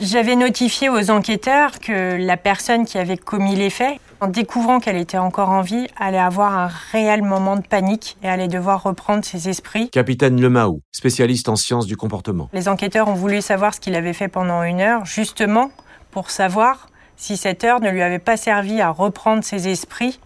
J'avais 0.00 0.34
notifié 0.34 0.88
aux 0.88 1.10
enquêteurs 1.10 1.78
que 1.78 2.16
la 2.18 2.36
personne 2.36 2.84
qui 2.84 2.98
avait 2.98 3.16
commis 3.16 3.54
les 3.54 3.70
faits, 3.70 4.00
en 4.20 4.28
découvrant 4.28 4.80
qu'elle 4.80 4.96
était 4.96 5.18
encore 5.18 5.50
en 5.50 5.60
vie, 5.60 5.86
allait 5.98 6.18
avoir 6.18 6.56
un 6.56 6.70
réel 6.92 7.22
moment 7.22 7.56
de 7.56 7.66
panique 7.66 8.16
et 8.22 8.28
allait 8.28 8.48
devoir 8.48 8.82
reprendre 8.82 9.24
ses 9.24 9.48
esprits. 9.48 9.90
Capitaine 9.90 10.40
Lemaou, 10.40 10.80
spécialiste 10.92 11.48
en 11.48 11.56
sciences 11.56 11.86
du 11.86 11.96
comportement. 11.96 12.48
Les 12.52 12.68
enquêteurs 12.68 13.08
ont 13.08 13.14
voulu 13.14 13.42
savoir 13.42 13.74
ce 13.74 13.80
qu'il 13.80 13.94
avait 13.94 14.12
fait 14.12 14.28
pendant 14.28 14.62
une 14.62 14.80
heure, 14.80 15.04
justement 15.04 15.70
pour 16.10 16.30
savoir 16.30 16.88
si 17.16 17.36
cette 17.36 17.64
heure 17.64 17.80
ne 17.80 17.90
lui 17.90 18.02
avait 18.02 18.18
pas 18.18 18.36
servi 18.36 18.80
à 18.80 18.90
reprendre 18.90 19.44
ses 19.44 19.68
esprits 19.68 20.20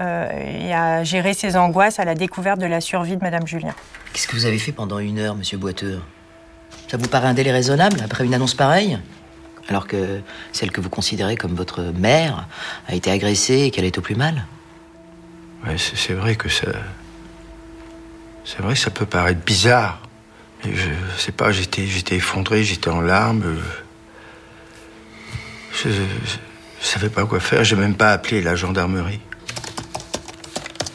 euh, 0.00 0.28
et 0.66 0.74
à 0.74 1.04
gérer 1.04 1.34
ses 1.34 1.56
angoisses 1.56 1.98
à 2.00 2.04
la 2.04 2.14
découverte 2.14 2.60
de 2.60 2.66
la 2.66 2.80
survie 2.80 3.16
de 3.16 3.22
Madame 3.22 3.46
Julien. 3.46 3.74
Qu'est-ce 4.12 4.28
que 4.28 4.36
vous 4.36 4.46
avez 4.46 4.58
fait 4.58 4.72
pendant 4.72 4.98
une 4.98 5.18
heure, 5.18 5.36
monsieur 5.36 5.58
Boiteux? 5.58 6.00
Ça 6.88 6.96
vous 6.96 7.08
paraît 7.08 7.28
un 7.28 7.34
délai 7.34 7.52
raisonnable 7.52 8.00
après 8.04 8.24
une 8.24 8.34
annonce 8.34 8.54
pareille? 8.54 8.98
Alors 9.68 9.86
que 9.86 10.20
celle 10.52 10.70
que 10.70 10.80
vous 10.80 10.90
considérez 10.90 11.36
comme 11.36 11.54
votre 11.54 11.82
mère 11.82 12.46
a 12.86 12.94
été 12.94 13.10
agressée 13.10 13.60
et 13.60 13.70
qu'elle 13.70 13.84
est 13.84 13.96
au 13.98 14.02
plus 14.02 14.16
mal 14.16 14.46
Ouais, 15.66 15.76
c'est 15.78 16.12
vrai 16.12 16.36
que 16.36 16.50
ça. 16.50 16.66
C'est 18.44 18.60
vrai 18.60 18.74
que 18.74 18.80
ça 18.80 18.90
peut 18.90 19.06
paraître 19.06 19.40
bizarre. 19.40 20.00
Mais 20.62 20.74
je 20.74 20.90
sais 21.16 21.32
pas, 21.32 21.52
j'étais, 21.52 21.86
j'étais 21.86 22.16
effondré, 22.16 22.62
j'étais 22.64 22.90
en 22.90 23.00
larmes. 23.00 23.56
Je, 25.72 25.88
je, 25.88 26.02
je 26.80 26.86
savais 26.86 27.08
pas 27.08 27.24
quoi 27.24 27.40
faire, 27.40 27.64
j'ai 27.64 27.76
même 27.76 27.94
pas 27.94 28.12
appelé 28.12 28.42
la 28.42 28.56
gendarmerie. 28.56 29.20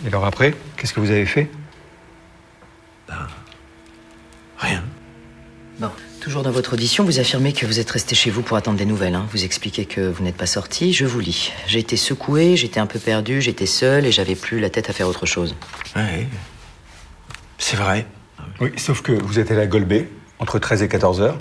Et 0.06 0.08
alors 0.08 0.26
après, 0.26 0.54
qu'est-ce 0.78 0.94
que 0.94 1.00
vous 1.00 1.12
avez 1.12 1.26
fait? 1.26 1.50
Rien. 4.60 4.84
Bon, 5.80 5.90
toujours 6.20 6.44
dans 6.44 6.52
votre 6.52 6.74
audition, 6.74 7.04
vous 7.04 7.20
affirmez 7.20 7.54
que 7.54 7.66
vous 7.66 7.80
êtes 7.80 7.90
resté 7.90 8.14
chez 8.16 8.30
vous 8.30 8.42
pour 8.42 8.58
attendre 8.58 8.78
des 8.78 8.86
nouvelles. 8.86 9.16
hein. 9.16 9.28
Vous 9.32 9.44
expliquez 9.44 9.86
que 9.86 10.02
vous 10.02 10.24
n'êtes 10.24 10.38
pas 10.38 10.46
sorti. 10.46 10.94
Je 10.94 11.06
vous 11.06 11.20
lis. 11.20 11.52
J'ai 11.68 11.80
été 11.80 11.98
secoué, 11.98 12.56
j'étais 12.58 12.80
un 12.80 12.86
peu 12.86 13.00
perdu, 13.00 13.42
j'étais 13.42 13.66
seul 13.66 14.06
et 14.06 14.12
j'avais 14.12 14.36
plus 14.36 14.60
la 14.60 14.70
tête 14.70 14.90
à 14.90 14.94
faire 14.94 15.08
autre 15.08 15.26
chose. 15.26 15.56
Ouais. 15.96 16.28
C'est 17.58 17.78
vrai. 17.78 18.06
Oui, 18.60 18.72
sauf 18.78 19.02
que 19.02 19.12
vous 19.12 19.40
êtes 19.40 19.52
allé 19.52 19.62
à 19.62 19.68
Golbet, 19.68 20.10
entre 20.40 20.60
13 20.60 20.84
et 20.84 20.88
14 20.88 21.22
heures, 21.22 21.38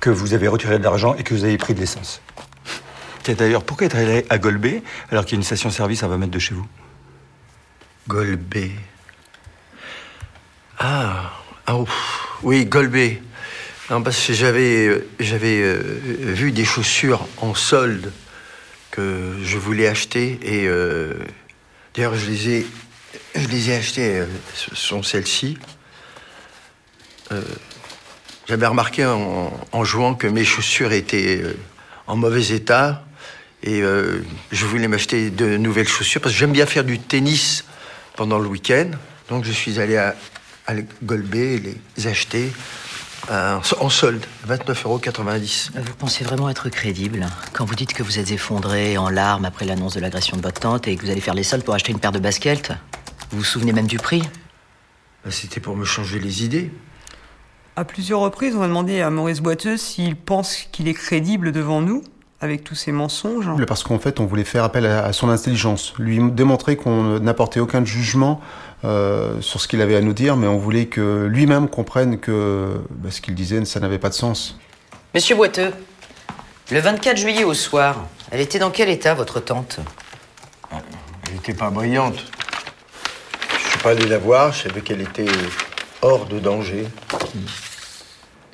que 0.00 0.10
vous 0.10 0.34
avez 0.34 0.48
retiré 0.48 0.78
de 0.78 0.84
l'argent 0.84 1.14
et 1.14 1.22
que 1.22 1.34
vous 1.34 1.44
avez 1.44 1.58
pris 1.58 1.74
de 1.74 1.80
l'essence. 1.80 2.20
Tiens, 3.22 3.34
d'ailleurs, 3.34 3.62
pourquoi 3.64 3.86
être 3.86 3.96
allé 3.96 4.24
à 4.30 4.38
Golbet 4.38 4.82
alors 5.10 5.24
qu'il 5.24 5.34
y 5.34 5.36
a 5.36 5.40
une 5.40 5.44
station-service 5.44 6.02
à 6.02 6.08
20 6.08 6.18
mètres 6.18 6.32
de 6.32 6.38
chez 6.38 6.54
vous? 6.54 6.66
Golbet. 8.08 8.72
Ah, 10.78 11.32
ah 11.66 11.76
ouf. 11.76 12.38
oui, 12.42 12.64
Golbet. 12.66 13.22
Non, 13.90 14.02
parce 14.02 14.26
que 14.26 14.32
j'avais, 14.32 14.86
euh, 14.86 15.08
j'avais 15.18 15.60
euh, 15.60 15.82
vu 16.20 16.52
des 16.52 16.64
chaussures 16.64 17.26
en 17.38 17.54
solde 17.54 18.12
que 18.92 19.34
je 19.42 19.58
voulais 19.58 19.88
acheter 19.88 20.38
et 20.42 20.68
euh, 20.68 21.14
d'ailleurs 21.94 22.14
je 22.14 22.30
les 22.30 22.48
ai, 22.50 23.74
achetées. 23.74 24.22
Ce 24.54 24.74
sont 24.74 25.02
celles-ci. 25.02 25.58
J'avais 28.46 28.66
remarqué 28.66 29.06
en, 29.06 29.84
jouant 29.84 30.14
que 30.14 30.26
mes 30.26 30.44
chaussures 30.44 30.92
étaient 30.92 31.42
en 32.06 32.16
mauvais 32.16 32.48
état 32.48 33.06
et 33.62 33.80
je 33.80 34.66
voulais 34.66 34.86
m'acheter 34.86 35.30
de 35.30 35.56
nouvelles 35.56 35.88
chaussures 35.88 36.20
parce 36.20 36.34
que 36.34 36.38
j'aime 36.38 36.52
bien 36.52 36.66
faire 36.66 36.84
du 36.84 36.98
tennis 36.98 37.64
pendant 38.16 38.38
le 38.38 38.48
week-end. 38.48 38.90
Donc 39.30 39.44
je 39.44 39.52
suis 39.52 39.80
allé 39.80 39.96
à, 39.96 40.14
à 40.66 40.74
les 40.74 42.06
acheter 42.06 42.52
euh, 43.30 43.58
en 43.80 43.88
solde, 43.88 44.24
29,90 44.48 44.84
euros. 44.84 45.00
Vous 45.84 45.94
pensez 45.94 46.24
vraiment 46.24 46.48
être 46.48 46.68
crédible 46.68 47.26
quand 47.52 47.64
vous 47.64 47.74
dites 47.74 47.92
que 47.92 48.02
vous 48.02 48.18
êtes 48.18 48.30
effondré 48.32 48.98
en 48.98 49.08
larmes 49.08 49.44
après 49.44 49.64
l'annonce 49.64 49.94
de 49.94 50.00
l'agression 50.00 50.36
de 50.36 50.42
votre 50.42 50.60
tante 50.60 50.88
et 50.88 50.96
que 50.96 51.02
vous 51.02 51.10
allez 51.10 51.20
faire 51.20 51.34
les 51.34 51.44
soldes 51.44 51.64
pour 51.64 51.74
acheter 51.74 51.92
une 51.92 52.00
paire 52.00 52.12
de 52.12 52.18
baskets? 52.18 52.72
Vous 53.30 53.38
vous 53.38 53.44
souvenez 53.44 53.72
même 53.72 53.86
du 53.86 53.98
prix? 53.98 54.22
Ben, 55.24 55.30
C'était 55.30 55.60
pour 55.60 55.76
me 55.76 55.84
changer 55.84 56.18
les 56.18 56.44
idées. 56.44 56.72
À 57.76 57.84
plusieurs 57.84 58.20
reprises, 58.20 58.54
on 58.56 58.62
a 58.62 58.66
demandé 58.68 59.00
à 59.00 59.10
Maurice 59.10 59.40
Boiteux 59.40 59.76
s'il 59.76 60.16
pense 60.16 60.56
qu'il 60.72 60.88
est 60.88 60.94
crédible 60.94 61.52
devant 61.52 61.80
nous, 61.80 62.02
avec 62.40 62.64
tous 62.64 62.74
ces 62.74 62.92
mensonges. 62.92 63.48
Parce 63.66 63.84
qu'en 63.84 63.98
fait, 63.98 64.20
on 64.20 64.26
voulait 64.26 64.44
faire 64.44 64.64
appel 64.64 64.84
à 64.84 65.12
son 65.12 65.30
intelligence, 65.30 65.94
lui 65.98 66.18
démontrer 66.32 66.76
qu'on 66.76 67.20
n'apportait 67.20 67.60
aucun 67.60 67.84
jugement 67.84 68.40
euh, 68.84 69.40
sur 69.40 69.60
ce 69.60 69.68
qu'il 69.68 69.80
avait 69.80 69.96
à 69.96 70.00
nous 70.00 70.12
dire, 70.12 70.36
mais 70.36 70.46
on 70.46 70.58
voulait 70.58 70.86
que 70.86 71.26
lui-même 71.26 71.68
comprenne 71.68 72.18
que 72.18 72.80
bah, 72.90 73.10
ce 73.10 73.20
qu'il 73.20 73.34
disait, 73.34 73.64
ça 73.64 73.80
n'avait 73.80 73.98
pas 73.98 74.08
de 74.08 74.14
sens. 74.14 74.58
Monsieur 75.14 75.36
Boiteux, 75.36 75.72
le 76.70 76.80
24 76.80 77.16
juillet 77.16 77.44
au 77.44 77.54
soir, 77.54 78.06
elle 78.30 78.40
était 78.40 78.58
dans 78.58 78.70
quel 78.70 78.88
état, 78.88 79.14
votre 79.14 79.40
tante? 79.40 79.78
Elle 80.72 81.34
n'était 81.34 81.54
pas 81.54 81.70
brillante. 81.70 82.16
Je 83.56 83.70
suis 83.70 83.78
pas 83.78 83.90
allé 83.90 84.06
la 84.06 84.18
voir, 84.18 84.52
je 84.52 84.64
savais 84.64 84.80
qu'elle 84.80 85.02
était 85.02 85.26
hors 86.00 86.26
de 86.26 86.40
danger. 86.40 86.86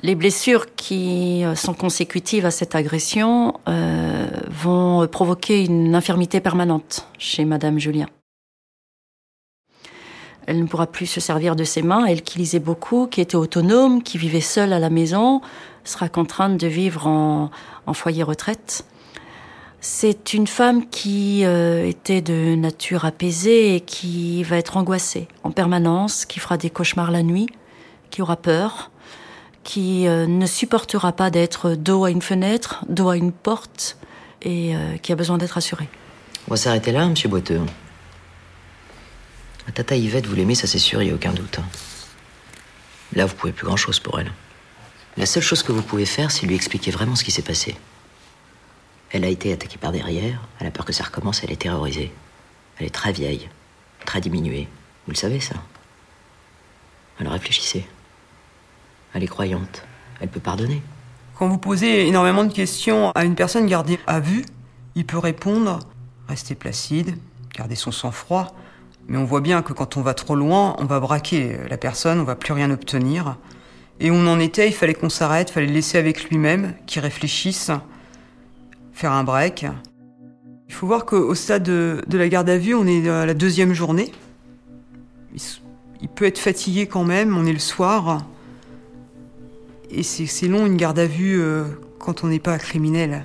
Les 0.01 0.15
blessures 0.15 0.75
qui 0.75 1.43
euh, 1.43 1.55
sont 1.55 1.73
consécutives 1.73 2.45
à 2.45 2.51
cette 2.51 2.75
agression 2.75 3.59
euh, 3.67 4.27
vont 4.49 5.07
provoquer 5.07 5.65
une 5.65 5.93
infirmité 5.93 6.39
permanente 6.39 7.07
chez 7.17 7.43
Madame 7.43 7.79
Julien. 7.79 8.07
Elle 10.49 10.61
ne 10.61 10.65
pourra 10.65 10.87
plus 10.87 11.05
se 11.05 11.19
servir 11.19 11.55
de 11.55 11.63
ses 11.63 11.83
mains. 11.83 12.05
Elle 12.05 12.23
qui 12.23 12.39
lisait 12.39 12.57
beaucoup, 12.57 13.05
qui 13.05 13.21
était 13.21 13.35
autonome, 13.35 14.01
qui 14.01 14.17
vivait 14.17 14.41
seule 14.41 14.73
à 14.73 14.79
la 14.79 14.89
maison, 14.89 15.41
sera 15.83 16.09
contrainte 16.09 16.57
de 16.57 16.65
vivre 16.65 17.05
en, 17.05 17.51
foyer 17.93 18.23
retraite. 18.23 18.83
C'est 19.79 20.33
une 20.33 20.47
femme 20.47 20.89
qui 20.89 21.45
euh, 21.45 21.85
était 21.85 22.21
de 22.21 22.55
nature 22.55 23.05
apaisée 23.05 23.75
et 23.75 23.79
qui 23.79 24.41
va 24.41 24.57
être 24.57 24.75
angoissée 24.75 25.27
en 25.43 25.51
permanence, 25.51 26.25
qui 26.25 26.39
fera 26.39 26.57
des 26.57 26.71
cauchemars 26.71 27.11
la 27.11 27.21
nuit, 27.21 27.47
qui 28.09 28.23
aura 28.23 28.35
peur, 28.35 28.89
qui 29.63 30.07
euh, 30.07 30.25
ne 30.25 30.47
supportera 30.47 31.11
pas 31.11 31.29
d'être 31.29 31.75
dos 31.75 32.05
à 32.05 32.09
une 32.09 32.23
fenêtre, 32.23 32.83
dos 32.89 33.09
à 33.09 33.17
une 33.17 33.31
porte, 33.31 33.97
et 34.41 34.75
euh, 34.75 34.97
qui 34.97 35.11
a 35.11 35.15
besoin 35.15 35.37
d'être 35.37 35.59
assuré. 35.59 35.87
On 36.47 36.51
va 36.51 36.57
s'arrêter 36.57 36.91
là, 36.91 37.05
monsieur 37.05 37.29
Boiteux. 37.29 37.61
Tata 39.73 39.95
Yvette, 39.95 40.25
vous 40.25 40.35
l'aimez, 40.35 40.55
ça 40.55 40.67
c'est 40.67 40.79
sûr, 40.79 41.01
il 41.01 41.05
n'y 41.05 41.11
a 41.11 41.15
aucun 41.15 41.33
doute. 41.33 41.59
Là, 43.13 43.25
vous 43.25 43.35
pouvez 43.35 43.53
plus 43.53 43.65
grand-chose 43.65 43.99
pour 43.99 44.19
elle. 44.19 44.31
La 45.17 45.25
seule 45.25 45.43
chose 45.43 45.63
que 45.63 45.71
vous 45.71 45.81
pouvez 45.81 46.05
faire, 46.05 46.31
c'est 46.31 46.45
lui 46.45 46.55
expliquer 46.55 46.91
vraiment 46.91 47.15
ce 47.15 47.23
qui 47.23 47.31
s'est 47.31 47.41
passé. 47.41 47.75
Elle 49.11 49.23
a 49.23 49.27
été 49.27 49.51
attaquée 49.51 49.77
par 49.77 49.91
derrière, 49.91 50.39
elle 50.59 50.67
a 50.67 50.71
peur 50.71 50.85
que 50.85 50.93
ça 50.93 51.03
recommence, 51.03 51.43
elle 51.43 51.51
est 51.51 51.61
terrorisée. 51.61 52.13
Elle 52.77 52.85
est 52.85 52.93
très 52.93 53.11
vieille, 53.11 53.49
très 54.05 54.21
diminuée. 54.21 54.67
Vous 55.05 55.11
le 55.11 55.17
savez, 55.17 55.39
ça 55.39 55.55
Alors 57.19 57.33
réfléchissez. 57.33 57.85
Elle 59.13 59.23
est 59.23 59.27
croyante, 59.27 59.83
elle 60.21 60.29
peut 60.29 60.39
pardonner. 60.39 60.81
Quand 61.37 61.47
vous 61.47 61.57
posez 61.57 62.07
énormément 62.07 62.43
de 62.43 62.53
questions 62.53 63.11
à 63.11 63.23
une 63.23 63.35
personne 63.35 63.65
gardée 63.65 63.99
à 64.05 64.19
vue, 64.19 64.45
il 64.95 65.05
peut 65.05 65.17
répondre, 65.17 65.79
rester 66.27 66.53
placide, 66.53 67.17
garder 67.53 67.75
son 67.75 67.91
sang-froid, 67.91 68.53
mais 69.07 69.17
on 69.17 69.25
voit 69.25 69.41
bien 69.41 69.61
que 69.61 69.73
quand 69.73 69.97
on 69.97 70.01
va 70.01 70.13
trop 70.13 70.35
loin, 70.35 70.75
on 70.79 70.85
va 70.85 70.99
braquer 70.99 71.57
la 71.69 71.77
personne, 71.77 72.19
on 72.19 72.23
va 72.23 72.35
plus 72.35 72.53
rien 72.53 72.69
obtenir. 72.69 73.37
Et 73.99 74.11
on 74.11 74.27
en 74.27 74.39
était, 74.39 74.67
il 74.67 74.73
fallait 74.73 74.93
qu'on 74.93 75.09
s'arrête, 75.09 75.49
il 75.49 75.53
fallait 75.53 75.67
le 75.67 75.73
laisser 75.73 75.97
avec 75.97 76.29
lui-même, 76.29 76.73
qu'il 76.85 77.01
réfléchisse, 77.01 77.71
faire 78.93 79.11
un 79.11 79.23
break. 79.23 79.65
Il 80.67 80.73
faut 80.73 80.85
voir 80.87 81.05
qu'au 81.05 81.33
stade 81.35 81.63
de, 81.63 82.03
la 82.11 82.29
garde 82.29 82.49
à 82.49 82.57
vue, 82.57 82.75
on 82.75 82.85
est 82.85 83.01
la 83.01 83.33
deuxième 83.33 83.73
journée. 83.73 84.11
Il, 85.33 85.41
il 86.01 86.07
peut 86.07 86.25
être 86.25 86.39
fatigué 86.39 86.87
quand 86.87 87.03
même, 87.03 87.35
on 87.35 87.45
est 87.45 87.53
le 87.53 87.59
soir. 87.59 88.25
Et 89.91 90.03
c'est 90.03 90.47
long 90.47 90.65
une 90.65 90.77
garde 90.77 90.99
à 90.99 91.07
vue 91.07 91.41
euh, 91.41 91.63
quand 91.97 92.23
on 92.23 92.27
n'est 92.27 92.39
pas 92.39 92.57
criminel, 92.57 93.23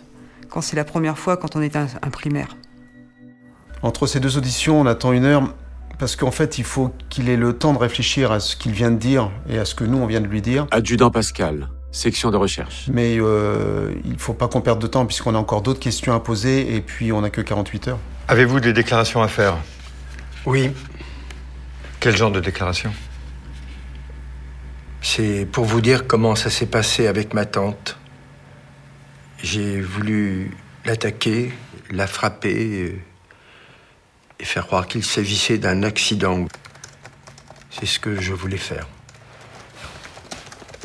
quand 0.49 0.61
c'est 0.61 0.77
la 0.77 0.85
première 0.85 1.19
fois, 1.19 1.37
quand 1.37 1.57
on 1.57 1.63
est 1.63 1.77
un, 1.77 1.87
un 2.03 2.11
primaire. 2.11 2.57
Entre 3.83 4.07
ces 4.07 4.19
deux 4.19 4.39
auditions, 4.39 4.81
on 4.81 4.87
attend 4.87 5.13
une 5.13 5.25
heure 5.25 5.55
parce 5.99 6.17
qu'en 6.17 6.31
fait, 6.31 6.59
il 6.59 6.65
faut 6.65 6.93
qu'il 7.09 7.29
ait 7.29 7.37
le 7.37 7.53
temps 7.53 7.73
de 7.73 7.79
réfléchir 7.79 8.33
à 8.33 8.41
ce 8.41 8.57
qu'il 8.57 8.73
vient 8.73 8.91
de 8.91 8.99
dire 8.99 9.31
et 9.49 9.59
à 9.59 9.65
ce 9.65 9.75
que 9.75 9.85
nous, 9.85 9.99
on 9.99 10.07
vient 10.07 10.21
de 10.21 10.27
lui 10.27 10.43
dire. 10.43 10.67
Adjudant 10.71 11.11
Pascal, 11.11 11.69
section 11.93 12.31
de 12.31 12.37
recherche. 12.37 12.89
Mais 12.93 13.17
euh, 13.19 13.93
il 14.05 14.13
ne 14.13 14.19
faut 14.19 14.35
pas 14.35 14.49
qu'on 14.49 14.61
perde 14.61 14.81
de 14.81 14.87
temps 14.87 15.07
puisqu'on 15.07 15.35
a 15.35 15.39
encore 15.39 15.63
d'autres 15.63 15.81
questions 15.81 16.15
à 16.15 16.21
poser 16.21 16.75
et 16.75 16.81
puis 16.81 17.13
on 17.13 17.21
n'a 17.21 17.31
que 17.31 17.41
48 17.41 17.89
heures. 17.89 17.99
Avez-vous 18.29 18.61
des 18.61 18.73
déclarations 18.73 19.23
à 19.23 19.29
faire? 19.29 19.57
Oui. 20.47 20.71
Quel 22.01 22.17
genre 22.17 22.31
de 22.31 22.41
déclaration? 22.41 22.93
C'est 25.01 25.47
pour 25.51 25.65
vous 25.67 25.81
dire 25.81 26.07
comment 26.07 26.35
ça 26.35 26.51
s'est 26.51 26.67
passé 26.67 27.07
avec 27.07 27.35
ma 27.35 27.45
tante. 27.45 27.99
J'ai 29.43 29.81
voulu 29.81 30.57
l'attaquer, 30.87 31.53
la 31.91 32.07
frapper 32.07 32.99
et 34.41 34.45
faire 34.45 34.67
croire 34.67 34.87
qu'il 34.87 35.05
s'agissait 35.05 35.59
d'un 35.59 35.83
accident. 35.83 36.47
C'est 37.71 37.87
ce 37.87 37.99
que 37.99 38.21
je 38.21 38.33
voulais 38.33 38.57
faire. 38.57 38.87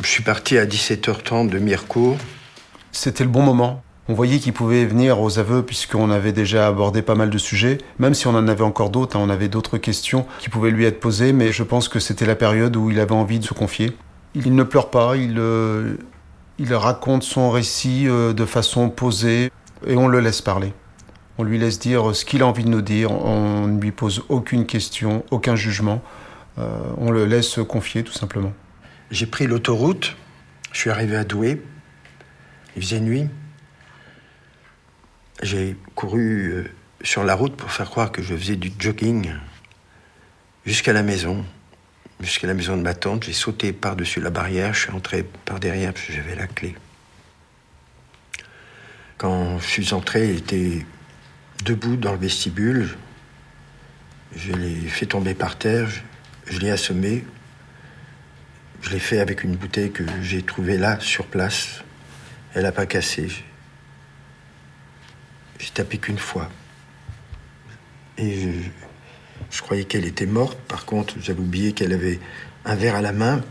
Je 0.01 0.07
suis 0.07 0.23
parti 0.23 0.57
à 0.57 0.65
17h30 0.65 1.49
de 1.49 1.59
Mirecourt. 1.59 2.17
C'était 2.91 3.23
le 3.23 3.29
bon 3.29 3.41
moment. 3.41 3.83
On 4.07 4.13
voyait 4.13 4.39
qu'il 4.39 4.53
pouvait 4.53 4.85
venir 4.85 5.21
aux 5.21 5.37
aveux 5.37 5.61
puisqu'on 5.61 6.09
avait 6.09 6.31
déjà 6.31 6.67
abordé 6.67 7.01
pas 7.01 7.13
mal 7.15 7.29
de 7.29 7.37
sujets. 7.37 7.77
Même 7.99 8.15
si 8.15 8.25
on 8.25 8.31
en 8.31 8.47
avait 8.47 8.63
encore 8.63 8.89
d'autres, 8.89 9.17
hein, 9.17 9.21
on 9.23 9.29
avait 9.29 9.49
d'autres 9.49 9.77
questions 9.77 10.25
qui 10.39 10.49
pouvaient 10.49 10.71
lui 10.71 10.85
être 10.85 10.99
posées, 10.99 11.31
mais 11.31 11.51
je 11.51 11.61
pense 11.61 11.89
que 11.89 11.99
c'était 11.99 12.25
la 12.25 12.35
période 12.35 12.75
où 12.75 12.89
il 12.89 12.99
avait 12.99 13.11
envie 13.11 13.39
de 13.39 13.45
se 13.45 13.53
confier. 13.53 13.91
Il 14.33 14.55
ne 14.55 14.63
pleure 14.63 14.89
pas, 14.89 15.15
il, 15.15 15.35
euh, 15.37 15.95
il 16.57 16.73
raconte 16.73 17.23
son 17.23 17.51
récit 17.51 18.07
euh, 18.07 18.33
de 18.33 18.45
façon 18.45 18.89
posée 18.89 19.51
et 19.85 19.95
on 19.95 20.07
le 20.07 20.19
laisse 20.21 20.41
parler. 20.41 20.73
On 21.39 21.43
lui 21.43 21.57
laisse 21.57 21.79
dire 21.79 22.13
ce 22.13 22.25
qu'il 22.25 22.41
a 22.41 22.45
envie 22.45 22.65
de 22.65 22.69
nous 22.69 22.81
dire, 22.81 23.11
on 23.11 23.65
ne 23.65 23.79
lui 23.79 23.93
pose 23.93 24.25
aucune 24.27 24.65
question, 24.65 25.23
aucun 25.31 25.55
jugement. 25.55 26.03
Euh, 26.57 26.67
on 26.97 27.11
le 27.11 27.23
laisse 27.23 27.47
se 27.47 27.61
confier 27.61 28.03
tout 28.03 28.11
simplement. 28.11 28.51
J'ai 29.09 29.25
pris 29.25 29.47
l'autoroute, 29.47 30.17
je 30.73 30.79
suis 30.79 30.89
arrivé 30.89 31.15
à 31.15 31.23
Douai, 31.23 31.61
il 32.75 32.81
faisait 32.83 32.99
nuit. 32.99 33.29
J'ai 35.41 35.77
couru 35.95 36.51
euh, 36.51 36.71
sur 37.03 37.23
la 37.23 37.35
route 37.35 37.55
pour 37.55 37.71
faire 37.71 37.89
croire 37.89 38.11
que 38.11 38.21
je 38.21 38.35
faisais 38.35 38.57
du 38.57 38.73
jogging 38.77 39.31
jusqu'à 40.65 40.91
la 40.91 41.03
maison, 41.03 41.45
jusqu'à 42.19 42.47
la 42.47 42.53
maison 42.53 42.75
de 42.75 42.81
ma 42.81 42.95
tante. 42.95 43.23
J'ai 43.23 43.31
sauté 43.31 43.71
par-dessus 43.71 44.19
la 44.19 44.29
barrière, 44.29 44.73
je 44.73 44.81
suis 44.81 44.91
entré 44.91 45.23
par 45.45 45.61
derrière 45.61 45.93
parce 45.93 46.05
que 46.05 46.11
j'avais 46.11 46.35
la 46.35 46.47
clé. 46.47 46.75
Quand 49.17 49.57
je 49.59 49.67
suis 49.67 49.93
entré, 49.93 50.31
il 50.31 50.37
était 50.39 50.85
debout 51.63 51.97
dans 51.97 52.11
le 52.11 52.17
vestibule. 52.17 52.89
Je 54.35 54.51
l'ai 54.53 54.87
fait 54.87 55.07
tomber 55.07 55.33
par 55.33 55.57
terre, 55.57 55.89
je, 56.45 56.59
l'ai 56.59 56.71
assommé. 56.71 57.23
Je 58.81 58.91
l'ai 58.91 58.99
fait 58.99 59.19
avec 59.19 59.43
une 59.43 59.55
bouteille 59.55 59.91
que 59.91 60.03
j'ai 60.21 60.41
trouvée 60.41 60.77
là, 60.77 60.99
sur 60.99 61.25
place. 61.25 61.83
Elle 62.53 62.63
n'a 62.63 62.71
pas 62.71 62.85
cassé. 62.85 63.27
J'ai 65.59 65.69
tapé 65.71 65.97
qu'une 65.97 66.17
fois. 66.17 66.49
Et 68.17 68.53
je, 69.51 69.61
croyais 69.61 69.83
qu'elle 69.83 70.05
était 70.05 70.25
morte. 70.25 70.57
Par 70.67 70.85
contre, 70.85 71.15
j'avais 71.19 71.41
oublié 71.41 71.73
qu'elle 71.73 71.93
avait 71.93 72.19
un 72.65 72.75
verre 72.75 72.95
à 72.95 73.01
la 73.01 73.11
main. 73.11 73.41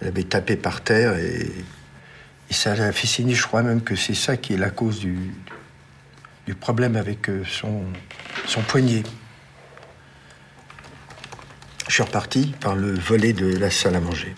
Elle 0.00 0.08
avait 0.08 0.24
tapé 0.24 0.56
par 0.56 0.82
terre 0.82 1.16
et, 1.16 1.48
et 2.50 2.54
ça 2.54 2.74
l'a 2.74 2.90
fait 2.90 3.06
signer, 3.06 3.34
je 3.34 3.42
crois 3.44 3.62
même 3.62 3.82
que 3.82 3.94
c'est 3.94 4.14
ça 4.14 4.36
qui 4.36 4.54
est 4.54 4.58
la 4.58 4.70
cause 4.70 4.98
du, 4.98 5.30
du 6.46 6.54
problème 6.54 6.96
avec 6.96 7.28
euh, 7.28 7.42
son, 7.48 7.82
son 8.46 8.62
poignet. 8.62 9.02
Je 11.88 11.94
suis 11.94 12.02
reparti 12.02 12.54
par 12.60 12.74
le 12.74 12.94
volet 12.94 13.32
de 13.32 13.56
la 13.56 13.70
salle 13.70 13.96
à 13.96 14.00
manger. 14.00 14.34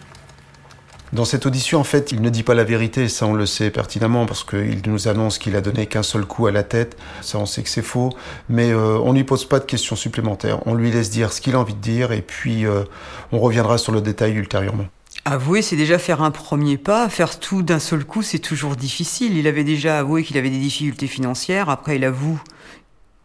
Dans 1.14 1.24
cette 1.24 1.46
audition, 1.46 1.78
en 1.78 1.84
fait, 1.84 2.10
il 2.10 2.20
ne 2.22 2.28
dit 2.28 2.42
pas 2.42 2.54
la 2.54 2.64
vérité, 2.64 3.08
ça 3.08 3.26
on 3.26 3.34
le 3.34 3.46
sait 3.46 3.70
pertinemment, 3.70 4.26
parce 4.26 4.42
qu'il 4.42 4.80
nous 4.86 5.06
annonce 5.06 5.38
qu'il 5.38 5.54
a 5.54 5.60
donné 5.60 5.86
qu'un 5.86 6.02
seul 6.02 6.24
coup 6.24 6.48
à 6.48 6.50
la 6.50 6.64
tête, 6.64 6.96
ça 7.20 7.38
on 7.38 7.46
sait 7.46 7.62
que 7.62 7.68
c'est 7.68 7.82
faux, 7.82 8.10
mais 8.48 8.72
euh, 8.72 8.98
on 8.98 9.12
ne 9.12 9.18
lui 9.18 9.24
pose 9.24 9.48
pas 9.48 9.60
de 9.60 9.64
questions 9.64 9.94
supplémentaires, 9.94 10.66
on 10.66 10.74
lui 10.74 10.90
laisse 10.90 11.10
dire 11.10 11.32
ce 11.32 11.40
qu'il 11.40 11.54
a 11.54 11.60
envie 11.60 11.74
de 11.74 11.80
dire, 11.80 12.10
et 12.10 12.20
puis 12.20 12.66
euh, 12.66 12.82
on 13.30 13.38
reviendra 13.38 13.78
sur 13.78 13.92
le 13.92 14.00
détail 14.00 14.32
ultérieurement. 14.32 14.86
Avouer, 15.26 15.62
c'est 15.62 15.76
déjà 15.76 15.98
faire 15.98 16.20
un 16.20 16.30
premier 16.30 16.76
pas. 16.76 17.08
Faire 17.08 17.40
tout 17.40 17.62
d'un 17.62 17.78
seul 17.78 18.04
coup, 18.04 18.22
c'est 18.22 18.38
toujours 18.38 18.76
difficile. 18.76 19.38
Il 19.38 19.46
avait 19.46 19.64
déjà 19.64 19.98
avoué 19.98 20.22
qu'il 20.22 20.36
avait 20.36 20.50
des 20.50 20.58
difficultés 20.58 21.06
financières. 21.06 21.70
Après, 21.70 21.96
il 21.96 22.04
avoue 22.04 22.38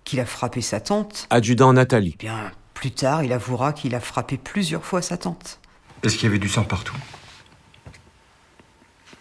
qu'il 0.05 0.21
a 0.21 0.25
frappé 0.25 0.61
sa 0.61 0.79
tante. 0.79 1.27
Adjudant 1.29 1.73
Nathalie. 1.73 2.15
Bien, 2.17 2.51
plus 2.73 2.91
tard, 2.91 3.23
il 3.23 3.33
avouera 3.33 3.73
qu'il 3.73 3.95
a 3.95 3.99
frappé 3.99 4.37
plusieurs 4.37 4.85
fois 4.85 5.01
sa 5.01 5.17
tante. 5.17 5.59
Est-ce 6.03 6.15
qu'il 6.15 6.23
y 6.23 6.27
avait 6.27 6.39
du 6.39 6.47
sang 6.47 6.63
partout? 6.63 6.95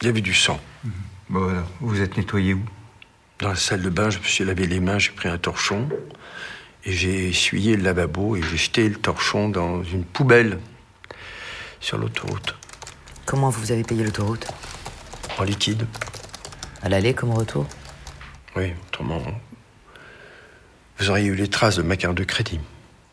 Il 0.01 0.07
y 0.07 0.09
avait 0.09 0.21
du 0.21 0.35
sang. 0.35 0.61
Mmh. 0.85 0.91
Bon, 1.31 1.41
voilà. 1.41 1.65
Vous 1.81 1.89
vous 1.89 2.01
êtes 2.01 2.17
nettoyé 2.17 2.55
où? 2.55 2.63
Dans 3.41 3.49
la 3.49 3.57
salle 3.57 3.83
de 3.83 3.91
bain, 3.91 4.11
je 4.11 4.21
me 4.21 4.25
suis 4.25 4.45
lavé 4.45 4.69
les 4.69 4.79
mains, 4.79 4.99
j'ai 4.99 5.11
pris 5.11 5.29
un 5.29 5.39
torchon. 5.39 5.89
Et 6.85 6.93
j'ai 6.93 7.29
essuyé 7.29 7.77
le 7.77 7.83
lavabo 7.83 8.37
et 8.37 8.43
j'ai 8.43 8.57
jeté 8.57 8.89
le 8.89 8.95
torchon 8.97 9.49
dans 9.49 9.83
une 9.83 10.05
poubelle 10.05 10.61
sur 11.81 11.99
l'autoroute. 11.99 12.55
Comment 13.29 13.51
vous 13.51 13.73
avez 13.73 13.83
payé 13.83 14.03
l'autoroute 14.03 14.47
En 15.39 15.43
liquide. 15.43 15.85
À 16.81 16.89
l'aller 16.89 17.13
comme 17.13 17.29
au 17.29 17.35
retour 17.35 17.67
Oui, 18.57 18.73
autrement. 18.87 19.21
Vous 20.99 21.11
auriez 21.11 21.27
eu 21.27 21.35
les 21.35 21.49
traces 21.49 21.77
de 21.77 21.83
ma 21.83 21.97
carte 21.97 22.17
de 22.17 22.25
crédit. 22.25 22.59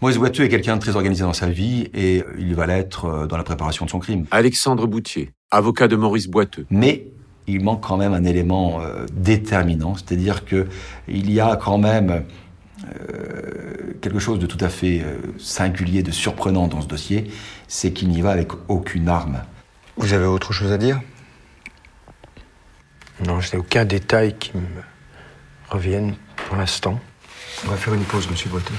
Maurice 0.01 0.17
Boiteux 0.17 0.45
est 0.45 0.47
quelqu'un 0.47 0.77
de 0.77 0.81
très 0.81 0.95
organisé 0.95 1.23
dans 1.23 1.33
sa 1.33 1.49
vie 1.49 1.89
et 1.93 2.23
il 2.37 2.55
va 2.55 2.65
l'être 2.65 3.27
dans 3.27 3.35
la 3.35 3.43
préparation 3.43 3.83
de 3.83 3.89
son 3.89 3.99
crime. 3.99 4.25
Alexandre 4.31 4.87
Boutier, 4.87 5.33
avocat 5.51 5.89
de 5.89 5.97
Maurice 5.97 6.29
Boiteux. 6.29 6.65
Mais 6.69 7.07
il 7.45 7.61
manque 7.61 7.83
quand 7.83 7.97
même 7.97 8.13
un 8.13 8.23
élément 8.23 8.79
euh, 8.79 9.05
déterminant, 9.11 9.95
c'est-à-dire 9.95 10.45
que 10.45 10.67
il 11.09 11.29
y 11.29 11.41
a 11.41 11.57
quand 11.57 11.77
même 11.77 12.23
euh, 12.85 13.93
quelque 14.01 14.19
chose 14.19 14.39
de 14.39 14.45
tout 14.45 14.63
à 14.63 14.69
fait 14.69 15.01
euh, 15.01 15.17
singulier, 15.39 16.03
de 16.03 16.11
surprenant 16.11 16.69
dans 16.69 16.79
ce 16.79 16.87
dossier, 16.87 17.29
c'est 17.67 17.91
qu'il 17.91 18.07
n'y 18.07 18.21
va 18.21 18.31
avec 18.31 18.53
aucune 18.69 19.09
arme. 19.09 19.41
Vous 19.97 20.13
avez 20.13 20.25
autre 20.25 20.53
chose 20.53 20.71
à 20.71 20.77
dire? 20.77 20.99
Non, 23.25 23.39
je 23.39 23.53
n'ai 23.53 23.59
aucun 23.59 23.85
détail 23.85 24.35
qui 24.37 24.51
me 24.55 24.63
revienne 25.69 26.15
pour 26.35 26.57
l'instant. 26.57 26.99
On 27.65 27.69
va 27.69 27.77
faire 27.77 27.93
une 27.93 28.03
pause, 28.03 28.29
monsieur 28.29 28.49
Boiteux. 28.49 28.73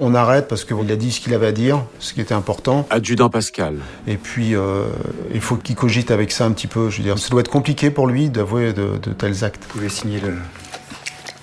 On 0.00 0.14
arrête 0.14 0.48
parce 0.48 0.64
qu'il 0.64 0.90
a 0.90 0.96
dit 0.96 1.12
ce 1.12 1.20
qu'il 1.20 1.34
avait 1.34 1.46
à 1.46 1.52
dire, 1.52 1.84
ce 1.98 2.12
qui 2.12 2.20
était 2.20 2.34
important. 2.34 2.86
Adjudant 2.90 3.30
Pascal. 3.30 3.78
Et 4.06 4.16
puis, 4.16 4.54
euh, 4.54 4.86
il 5.32 5.40
faut 5.40 5.56
qu'il 5.56 5.74
cogite 5.74 6.10
avec 6.10 6.32
ça 6.32 6.44
un 6.44 6.52
petit 6.52 6.66
peu. 6.66 6.90
Je 6.90 6.98
veux 6.98 7.02
dire, 7.02 7.18
ça 7.18 7.28
doit 7.28 7.40
être 7.40 7.50
compliqué 7.50 7.90
pour 7.90 8.06
lui 8.06 8.28
d'avouer 8.28 8.72
de, 8.72 8.98
de, 8.98 9.12
tels 9.12 9.44
actes. 9.44 9.62
Vous 9.64 9.70
pouvez 9.70 9.88
signer 9.88 10.20
le, 10.20 10.34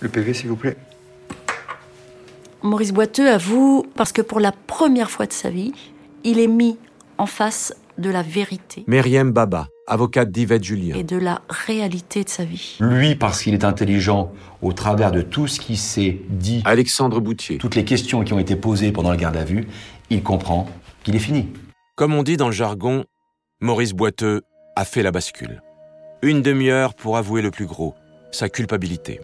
le 0.02 0.10
PV, 0.10 0.34
s'il 0.34 0.50
vous 0.50 0.56
plaît 0.56 0.78
Maurice 2.62 2.94
Boiteux 2.94 3.30
avoue 3.30 3.86
parce 3.96 4.12
que 4.12 4.22
pour 4.22 4.40
la 4.40 4.52
première 4.52 5.12
fois 5.12 5.26
de 5.26 5.34
sa 5.34 5.50
vie, 5.50 5.74
il 6.24 6.40
est 6.40 6.48
mis 6.48 6.78
en 7.18 7.26
face 7.26 7.74
de 7.98 8.10
la 8.10 8.22
vérité. 8.22 8.84
Myriam 8.88 9.32
Baba, 9.32 9.68
avocate 9.88 10.32
d'Yvette 10.32 10.64
Julien. 10.64 10.96
Et 10.96 11.04
de 11.04 11.18
la 11.18 11.42
réalité 11.50 12.24
de 12.24 12.30
sa 12.30 12.46
vie. 12.46 12.78
Lui, 12.80 13.16
parce 13.16 13.42
qu'il 13.42 13.54
est 13.54 13.64
intelligent, 13.64 14.32
au 14.62 14.74
travers 14.74 15.12
de 15.12 15.22
tout 15.22 15.48
ce 15.48 15.60
qui 15.60 15.78
s'est 15.78 16.20
dit, 16.30 16.62
Alexandre 16.66 17.20
Boutier. 17.20 17.58
toutes 17.58 17.76
les 17.76 17.86
questions 17.86 18.24
qui 18.24 18.34
ont 18.34 18.40
été 18.40 18.56
posées 18.56 18.92
pendant 18.92 19.12
le 19.12 19.18
garde 19.18 19.38
à 19.38 19.44
vue, 19.44 19.68
il 20.10 20.24
comprend 20.24 20.68
qu'il 21.04 21.16
est 21.16 21.20
fini. 21.20 21.48
Comme 21.96 22.14
on 22.14 22.24
dit 22.24 22.38
dans 22.38 22.48
le 22.48 22.54
jargon, 22.54 23.06
Maurice 23.62 23.94
Boiteux 23.94 24.42
a 24.76 24.86
fait 24.86 25.04
la 25.04 25.12
bascule. 25.12 25.62
Une 26.22 26.42
demi-heure 26.42 26.96
pour 26.96 27.18
avouer 27.18 27.42
le 27.42 27.52
plus 27.52 27.66
gros, 27.66 27.94
sa 28.32 28.50
culpabilité. 28.50 29.20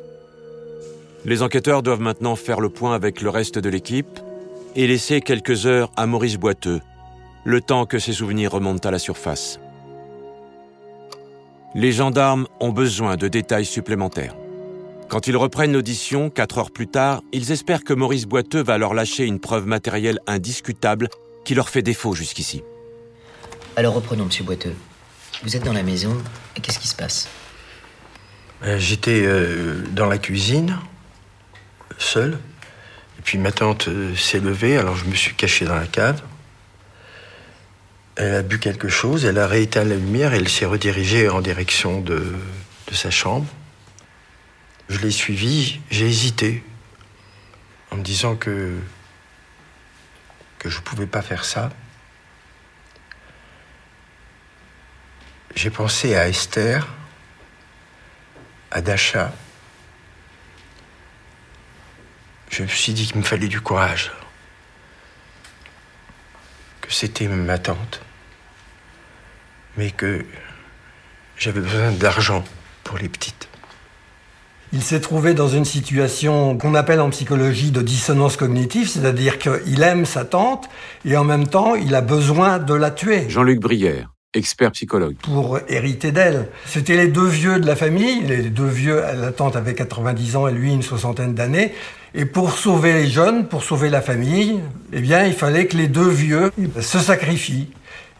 Les 1.25 1.41
enquêteurs 1.41 1.83
doivent 1.83 2.01
maintenant 2.01 2.35
faire 2.35 2.61
le 2.61 2.69
point 2.69 2.93
avec 2.93 3.21
le 3.21 3.29
reste 3.29 3.59
de 3.59 3.69
l'équipe 3.69 4.19
et 4.75 4.87
laisser 4.87 5.21
quelques 5.21 5.65
heures 5.65 5.91
à 5.97 6.05
Maurice 6.05 6.37
Boiteux, 6.37 6.79
le 7.43 7.61
temps 7.61 7.85
que 7.85 7.99
ses 7.99 8.13
souvenirs 8.13 8.51
remontent 8.51 8.87
à 8.87 8.91
la 8.91 8.99
surface. 8.99 9.59
Les 11.75 11.91
gendarmes 11.91 12.47
ont 12.59 12.71
besoin 12.71 13.15
de 13.15 13.27
détails 13.27 13.65
supplémentaires. 13.65 14.35
Quand 15.07 15.27
ils 15.27 15.37
reprennent 15.37 15.73
l'audition, 15.73 16.29
quatre 16.29 16.57
heures 16.59 16.71
plus 16.71 16.87
tard, 16.87 17.21
ils 17.31 17.51
espèrent 17.51 17.83
que 17.83 17.93
Maurice 17.93 18.25
Boiteux 18.25 18.61
va 18.61 18.77
leur 18.77 18.93
lâcher 18.93 19.25
une 19.25 19.39
preuve 19.39 19.65
matérielle 19.65 20.19
indiscutable 20.27 21.09
qui 21.45 21.55
leur 21.55 21.69
fait 21.69 21.81
défaut 21.81 22.13
jusqu'ici. 22.13 22.63
Alors 23.75 23.95
reprenons, 23.95 24.25
monsieur 24.25 24.43
Boiteux. 24.43 24.75
Vous 25.43 25.55
êtes 25.55 25.63
dans 25.63 25.73
la 25.73 25.83
maison, 25.83 26.15
et 26.55 26.61
qu'est-ce 26.61 26.79
qui 26.79 26.87
se 26.87 26.95
passe? 26.95 27.29
Euh, 28.63 28.77
J'étais 28.77 29.23
euh, 29.25 29.83
dans 29.91 30.05
la 30.05 30.17
cuisine, 30.17 30.77
seul. 31.97 32.37
Et 33.17 33.21
puis 33.23 33.37
ma 33.37 33.51
tante 33.51 33.87
euh, 33.87 34.15
s'est 34.15 34.39
levée, 34.39 34.77
alors 34.77 34.95
je 34.95 35.05
me 35.05 35.15
suis 35.15 35.33
caché 35.33 35.65
dans 35.65 35.75
la 35.75 35.87
cave. 35.87 36.21
Elle 38.19 38.35
a 38.35 38.41
bu 38.41 38.59
quelque 38.59 38.89
chose, 38.89 39.23
elle 39.23 39.37
a 39.39 39.47
rééteint 39.47 39.85
la 39.85 39.95
lumière 39.95 40.33
et 40.33 40.37
elle 40.39 40.49
s'est 40.49 40.65
redirigée 40.65 41.29
en 41.29 41.39
direction 41.39 42.01
de, 42.01 42.35
sa 42.91 43.09
chambre. 43.09 43.47
Je 44.89 44.99
l'ai 44.99 45.09
suivie, 45.09 45.79
j'ai 45.89 46.05
hésité, 46.05 46.61
en 47.91 47.95
me 47.95 48.03
disant 48.03 48.35
que, 48.35 48.77
que 50.57 50.69
je 50.69 50.79
ne 50.79 50.81
pouvais 50.81 51.07
pas 51.07 51.21
faire 51.21 51.45
ça. 51.45 51.69
J'ai 55.55 55.69
pensé 55.69 56.17
à 56.17 56.27
Esther, 56.27 56.89
à 58.69 58.81
Dasha. 58.81 59.31
Je 62.49 62.63
me 62.63 62.67
suis 62.67 62.91
dit 62.91 63.07
qu'il 63.07 63.15
me 63.15 63.23
fallait 63.23 63.47
du 63.47 63.61
courage. 63.61 64.11
Que 66.81 66.91
c'était 66.91 67.29
ma 67.29 67.57
tante. 67.57 68.01
Mais 69.79 69.91
que 69.91 70.25
j'avais 71.37 71.61
besoin 71.61 71.91
d'argent 71.91 72.43
pour 72.83 72.97
les 72.97 73.07
petites. 73.07 73.47
Il 74.73 74.83
s'est 74.83 74.99
trouvé 74.99 75.33
dans 75.33 75.47
une 75.47 75.63
situation 75.63 76.57
qu'on 76.57 76.75
appelle 76.75 76.99
en 76.99 77.09
psychologie 77.11 77.71
de 77.71 77.81
dissonance 77.81 78.35
cognitive, 78.35 78.89
c'est-à-dire 78.89 79.39
qu'il 79.39 79.81
aime 79.81 80.05
sa 80.05 80.25
tante 80.25 80.67
et 81.05 81.15
en 81.15 81.23
même 81.23 81.47
temps 81.47 81.75
il 81.75 81.95
a 81.95 82.01
besoin 82.01 82.59
de 82.59 82.73
la 82.73 82.91
tuer 82.91 83.29
Jean-Luc 83.29 83.61
Brière, 83.61 84.09
expert 84.33 84.73
psychologue. 84.73 85.15
pour 85.21 85.59
hériter 85.69 86.11
d'elle. 86.11 86.49
C'était 86.65 86.97
les 86.97 87.07
deux 87.07 87.27
vieux 87.27 87.57
de 87.61 87.65
la 87.65 87.77
famille, 87.77 88.21
les 88.23 88.49
deux 88.49 88.67
vieux, 88.67 88.99
la 88.99 89.31
tante 89.31 89.55
avait 89.55 89.75
90 89.75 90.35
ans 90.35 90.49
et 90.49 90.51
lui 90.51 90.73
une 90.73 90.83
soixantaine 90.83 91.35
d'années. 91.35 91.73
Et 92.13 92.25
pour 92.25 92.51
sauver 92.51 92.91
les 92.91 93.07
jeunes, 93.07 93.47
pour 93.47 93.63
sauver 93.63 93.89
la 93.89 94.01
famille, 94.01 94.59
eh 94.91 94.99
bien 94.99 95.25
il 95.25 95.33
fallait 95.33 95.67
que 95.67 95.77
les 95.77 95.87
deux 95.87 96.09
vieux 96.09 96.51
se 96.81 96.99
sacrifient. 96.99 97.69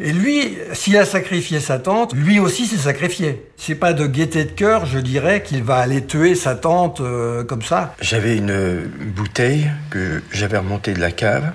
Et 0.01 0.13
lui, 0.13 0.57
s'il 0.73 0.95
a 0.97 1.05
sacrifié 1.05 1.59
sa 1.59 1.77
tante, 1.77 2.13
lui 2.13 2.39
aussi 2.39 2.67
s'est 2.67 2.77
sacrifié. 2.77 3.45
C'est 3.57 3.75
pas 3.75 3.91
de 3.91 4.07
gaieté 4.07 4.45
de 4.45 4.51
cœur, 4.51 4.85
je 4.85 4.97
dirais, 4.97 5.43
qu'il 5.43 5.61
va 5.61 5.77
aller 5.77 6.05
tuer 6.05 6.35
sa 6.35 6.55
tante 6.55 7.01
euh, 7.01 7.43
comme 7.43 7.61
ça. 7.61 7.95
J'avais 7.99 8.37
une 8.37 8.85
bouteille 8.87 9.69
que 9.89 10.23
j'avais 10.31 10.57
remontée 10.57 10.93
de 10.93 11.01
la 11.01 11.11
cave. 11.11 11.51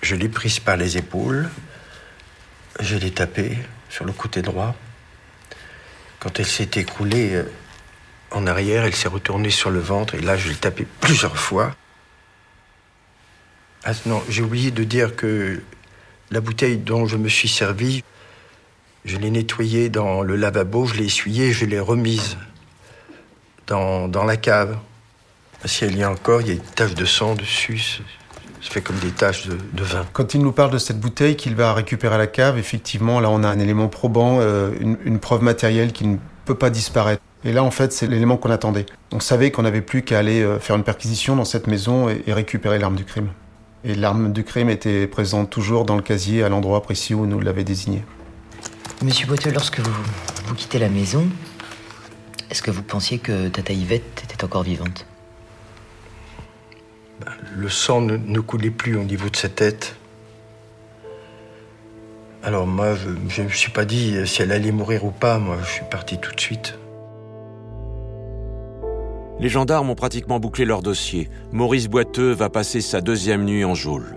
Je 0.00 0.14
l'ai 0.14 0.30
prise 0.30 0.58
par 0.58 0.78
les 0.78 0.96
épaules. 0.96 1.50
Je 2.80 2.96
l'ai 2.96 3.10
tapée 3.10 3.58
sur 3.90 4.06
le 4.06 4.12
côté 4.12 4.40
droit. 4.40 4.74
Quand 6.20 6.40
elle 6.40 6.46
s'est 6.46 6.70
écroulée 6.76 7.34
euh, 7.34 7.44
en 8.30 8.46
arrière, 8.46 8.84
elle 8.84 8.94
s'est 8.94 9.08
retournée 9.08 9.50
sur 9.50 9.68
le 9.68 9.80
ventre 9.80 10.14
et 10.14 10.20
là, 10.20 10.38
je 10.38 10.48
l'ai 10.48 10.54
tapée 10.54 10.86
plusieurs 11.00 11.36
fois. 11.36 11.74
Ah 13.84 13.92
non, 14.06 14.22
j'ai 14.30 14.42
oublié 14.42 14.70
de 14.70 14.84
dire 14.84 15.14
que 15.14 15.60
la 16.30 16.40
bouteille 16.40 16.76
dont 16.76 17.06
je 17.06 17.16
me 17.16 17.28
suis 17.28 17.48
servi, 17.48 18.04
je 19.04 19.16
l'ai 19.16 19.30
nettoyée 19.30 19.88
dans 19.88 20.22
le 20.22 20.36
lavabo, 20.36 20.86
je 20.86 20.94
l'ai 20.94 21.06
essuyée, 21.06 21.52
je 21.52 21.64
l'ai 21.64 21.80
remise 21.80 22.36
dans, 23.66 24.08
dans 24.08 24.24
la 24.24 24.36
cave. 24.36 24.76
Si 25.64 25.84
elle 25.84 25.96
y 25.96 26.02
est 26.02 26.04
encore, 26.04 26.40
il 26.42 26.48
y 26.48 26.50
a 26.52 26.54
des 26.54 26.60
taches 26.60 26.94
de 26.94 27.04
sang 27.04 27.34
dessus. 27.34 28.00
Ça 28.60 28.70
fait 28.70 28.80
comme 28.80 28.98
des 28.98 29.10
taches 29.10 29.46
de, 29.46 29.82
vin. 29.82 30.04
Quand 30.12 30.34
il 30.34 30.42
nous 30.42 30.52
parle 30.52 30.70
de 30.70 30.78
cette 30.78 31.00
bouteille 31.00 31.36
qu'il 31.36 31.54
va 31.54 31.72
récupérer 31.72 32.16
à 32.16 32.18
la 32.18 32.26
cave, 32.26 32.58
effectivement, 32.58 33.20
là, 33.20 33.30
on 33.30 33.42
a 33.42 33.48
un 33.48 33.58
élément 33.58 33.88
probant, 33.88 34.38
euh, 34.40 34.72
une, 34.80 34.98
une 35.04 35.20
preuve 35.20 35.42
matérielle 35.42 35.92
qui 35.92 36.06
ne 36.06 36.16
peut 36.44 36.56
pas 36.56 36.70
disparaître. 36.70 37.22
Et 37.44 37.52
là, 37.52 37.62
en 37.62 37.70
fait, 37.70 37.92
c'est 37.92 38.08
l'élément 38.08 38.36
qu'on 38.36 38.50
attendait. 38.50 38.86
On 39.12 39.20
savait 39.20 39.50
qu'on 39.50 39.62
n'avait 39.62 39.80
plus 39.80 40.02
qu'à 40.02 40.18
aller 40.18 40.42
euh, 40.42 40.58
faire 40.58 40.76
une 40.76 40.82
perquisition 40.82 41.36
dans 41.36 41.44
cette 41.44 41.68
maison 41.68 42.08
et 42.08 42.32
récupérer 42.32 42.78
l'arme 42.78 42.96
du 42.96 43.04
crime. 43.04 43.28
Et 43.84 43.94
l'arme 43.94 44.32
du 44.32 44.42
crime 44.42 44.70
était 44.70 45.06
présente 45.06 45.50
toujours 45.50 45.84
dans 45.84 45.96
le 45.96 46.02
casier 46.02 46.42
à 46.42 46.48
l'endroit 46.48 46.82
précis 46.82 47.14
où 47.14 47.26
nous 47.26 47.40
l'avait 47.40 47.64
désigné. 47.64 48.02
Monsieur 49.02 49.26
Boiteux, 49.26 49.52
lorsque 49.52 49.78
vous, 49.78 50.02
vous 50.46 50.54
quittez 50.54 50.78
la 50.80 50.88
maison, 50.88 51.28
est-ce 52.50 52.62
que 52.62 52.70
vous 52.70 52.82
pensiez 52.82 53.18
que 53.18 53.48
Tata 53.48 53.72
Yvette 53.72 54.22
était 54.24 54.42
encore 54.42 54.62
vivante? 54.62 55.06
Le 57.54 57.68
sang 57.68 58.00
ne, 58.00 58.16
ne 58.16 58.40
coulait 58.40 58.70
plus 58.70 58.96
au 58.96 59.04
niveau 59.04 59.28
de 59.28 59.36
sa 59.36 59.48
tête. 59.48 59.96
Alors 62.42 62.66
moi, 62.66 62.94
je 62.94 63.42
ne 63.42 63.46
me 63.46 63.52
suis 63.52 63.70
pas 63.70 63.84
dit 63.84 64.26
si 64.26 64.42
elle 64.42 64.52
allait 64.52 64.72
mourir 64.72 65.04
ou 65.04 65.10
pas. 65.10 65.38
Moi, 65.38 65.58
je 65.64 65.70
suis 65.70 65.84
parti 65.90 66.18
tout 66.18 66.34
de 66.34 66.40
suite. 66.40 66.77
Les 69.40 69.48
gendarmes 69.48 69.90
ont 69.90 69.94
pratiquement 69.94 70.40
bouclé 70.40 70.64
leur 70.64 70.82
dossier. 70.82 71.28
Maurice 71.52 71.88
Boiteux 71.88 72.32
va 72.32 72.48
passer 72.48 72.80
sa 72.80 73.00
deuxième 73.00 73.44
nuit 73.44 73.64
en 73.64 73.74
geôle. 73.74 74.16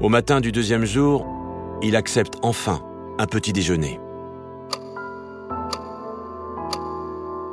Au 0.00 0.08
matin 0.08 0.40
du 0.40 0.52
deuxième 0.52 0.86
jour, 0.86 1.26
il 1.82 1.96
accepte 1.96 2.34
enfin 2.42 2.80
un 3.18 3.26
petit 3.26 3.52
déjeuner. 3.52 4.00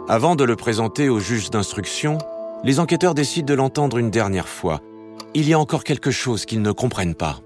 Avant 0.08 0.38
de 0.38 0.46
le 0.46 0.56
présenter 0.56 1.10
au 1.10 1.20
juge 1.20 1.50
d'instruction, 1.50 2.18
les 2.64 2.80
enquêteurs 2.80 3.14
décident 3.14 3.46
de 3.46 3.54
l'entendre 3.54 3.98
une 3.98 4.10
dernière 4.10 4.48
fois. 4.48 4.80
Il 5.34 5.50
y 5.50 5.54
a 5.54 5.60
encore 5.60 5.84
quelque 5.84 6.12
chose 6.12 6.46
qu'ils 6.46 6.62
ne 6.62 6.72
comprennent 6.72 7.16
pas. 7.16 7.42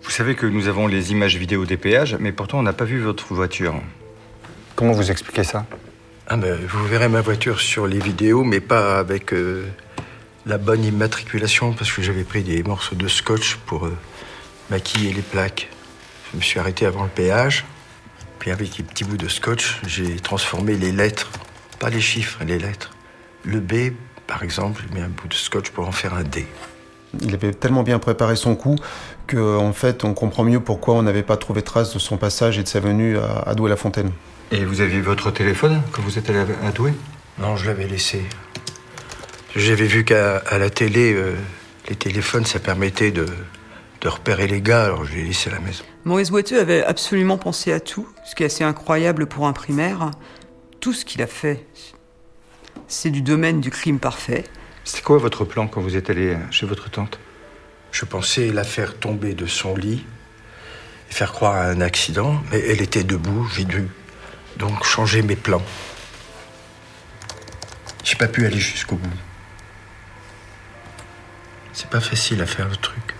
Vous 0.00 0.10
savez 0.10 0.34
que 0.34 0.46
nous 0.46 0.68
avons 0.68 0.86
les 0.86 1.12
images 1.12 1.36
vidéo 1.36 1.66
des 1.66 1.76
péages, 1.76 2.16
mais 2.18 2.32
pourtant 2.32 2.60
on 2.60 2.62
n'a 2.62 2.72
pas 2.72 2.86
vu 2.86 2.98
votre 2.98 3.34
voiture. 3.34 3.74
Comment 4.74 4.92
vous 4.92 5.10
expliquez 5.10 5.44
ça? 5.44 5.66
Ah 6.26 6.36
ben, 6.36 6.58
vous 6.66 6.86
verrez 6.86 7.08
ma 7.08 7.20
voiture 7.20 7.60
sur 7.60 7.86
les 7.86 7.98
vidéos, 7.98 8.42
mais 8.42 8.60
pas 8.60 8.98
avec 8.98 9.32
euh, 9.32 9.66
la 10.46 10.56
bonne 10.58 10.84
immatriculation, 10.84 11.72
parce 11.72 11.92
que 11.92 12.02
j'avais 12.02 12.24
pris 12.24 12.42
des 12.42 12.62
morceaux 12.62 12.96
de 12.96 13.06
scotch 13.06 13.56
pour 13.66 13.86
euh, 13.86 13.96
maquiller 14.70 15.12
les 15.12 15.22
plaques. 15.22 15.68
Je 16.32 16.38
me 16.38 16.42
suis 16.42 16.58
arrêté 16.58 16.86
avant 16.86 17.02
le 17.02 17.10
péage, 17.10 17.64
puis 18.38 18.50
avec 18.50 18.76
des 18.76 18.82
petits 18.82 19.04
bouts 19.04 19.18
de 19.18 19.28
scotch, 19.28 19.80
j'ai 19.86 20.16
transformé 20.16 20.74
les 20.76 20.90
lettres, 20.90 21.30
pas 21.78 21.90
les 21.90 22.00
chiffres, 22.00 22.42
les 22.44 22.58
lettres. 22.58 22.90
Le 23.44 23.60
B, 23.60 23.92
par 24.26 24.42
exemple, 24.42 24.82
j'ai 24.88 24.94
mis 24.94 25.02
un 25.02 25.08
bout 25.08 25.28
de 25.28 25.34
scotch 25.34 25.70
pour 25.70 25.86
en 25.86 25.92
faire 25.92 26.14
un 26.14 26.22
D. 26.22 26.46
Il 27.20 27.34
avait 27.34 27.52
tellement 27.52 27.82
bien 27.82 27.98
préparé 27.98 28.36
son 28.36 28.56
coup 28.56 28.76
qu'en 29.26 29.66
en 29.66 29.72
fait, 29.74 30.02
on 30.02 30.14
comprend 30.14 30.44
mieux 30.44 30.60
pourquoi 30.60 30.94
on 30.94 31.02
n'avait 31.02 31.22
pas 31.22 31.36
trouvé 31.36 31.60
trace 31.60 31.92
de 31.92 31.98
son 31.98 32.16
passage 32.16 32.58
et 32.58 32.62
de 32.62 32.68
sa 32.68 32.80
venue 32.80 33.18
à, 33.18 33.42
à 33.46 33.54
Douai-la-Fontaine. 33.54 34.10
Et 34.54 34.66
vous 34.66 34.82
aviez 34.82 35.00
votre 35.00 35.30
téléphone 35.30 35.80
quand 35.92 36.02
vous 36.02 36.18
êtes 36.18 36.28
allé 36.28 36.40
à 36.62 36.72
Douai? 36.72 36.92
Non, 37.38 37.56
je 37.56 37.66
l'avais 37.66 37.86
laissé. 37.86 38.22
J'avais 39.56 39.86
vu 39.86 40.04
qu'à 40.04 40.36
à 40.36 40.58
la 40.58 40.68
télé, 40.68 41.14
euh, 41.14 41.34
les 41.88 41.96
téléphones, 41.96 42.44
ça 42.44 42.58
permettait 42.58 43.12
de, 43.12 43.24
de 44.02 44.08
repérer 44.08 44.46
les 44.46 44.60
gars, 44.60 44.84
alors 44.84 45.06
je 45.06 45.14
l'ai 45.14 45.24
laissé 45.24 45.48
à 45.48 45.54
la 45.54 45.60
maison. 45.60 45.84
Maurice 46.04 46.30
Boiteux 46.30 46.60
avait 46.60 46.84
absolument 46.84 47.38
pensé 47.38 47.72
à 47.72 47.80
tout, 47.80 48.06
ce 48.26 48.34
qui 48.34 48.42
est 48.42 48.46
assez 48.46 48.62
incroyable 48.62 49.24
pour 49.24 49.46
un 49.46 49.54
primaire. 49.54 50.10
Tout 50.80 50.92
ce 50.92 51.06
qu'il 51.06 51.22
a 51.22 51.26
fait, 51.26 51.66
c'est 52.88 53.08
du 53.08 53.22
domaine 53.22 53.62
du 53.62 53.70
crime 53.70 53.98
parfait. 53.98 54.44
C'était 54.84 55.00
quoi 55.02 55.16
votre 55.16 55.46
plan 55.46 55.66
quand 55.66 55.80
vous 55.80 55.96
êtes 55.96 56.10
allé 56.10 56.36
chez 56.50 56.66
votre 56.66 56.90
tante? 56.90 57.18
Je 57.90 58.04
pensais 58.04 58.52
la 58.52 58.64
faire 58.64 58.98
tomber 58.98 59.32
de 59.32 59.46
son 59.46 59.74
lit 59.74 60.04
et 61.10 61.14
faire 61.14 61.32
croire 61.32 61.54
à 61.54 61.64
un 61.68 61.80
accident, 61.80 62.42
mais 62.50 62.58
elle 62.68 62.82
était 62.82 63.04
debout, 63.04 63.48
j'ai 63.54 63.64
dû 63.64 63.88
donc 64.62 64.84
changer 64.84 65.22
mes 65.22 65.34
plans. 65.34 65.62
J'ai 68.04 68.14
pas 68.14 68.28
pu 68.28 68.46
aller 68.46 68.60
jusqu'au 68.60 68.94
bout. 68.94 69.18
C'est 71.72 71.90
pas 71.90 72.00
facile 72.00 72.40
à 72.40 72.46
faire 72.46 72.68
le 72.68 72.76
truc. 72.76 73.16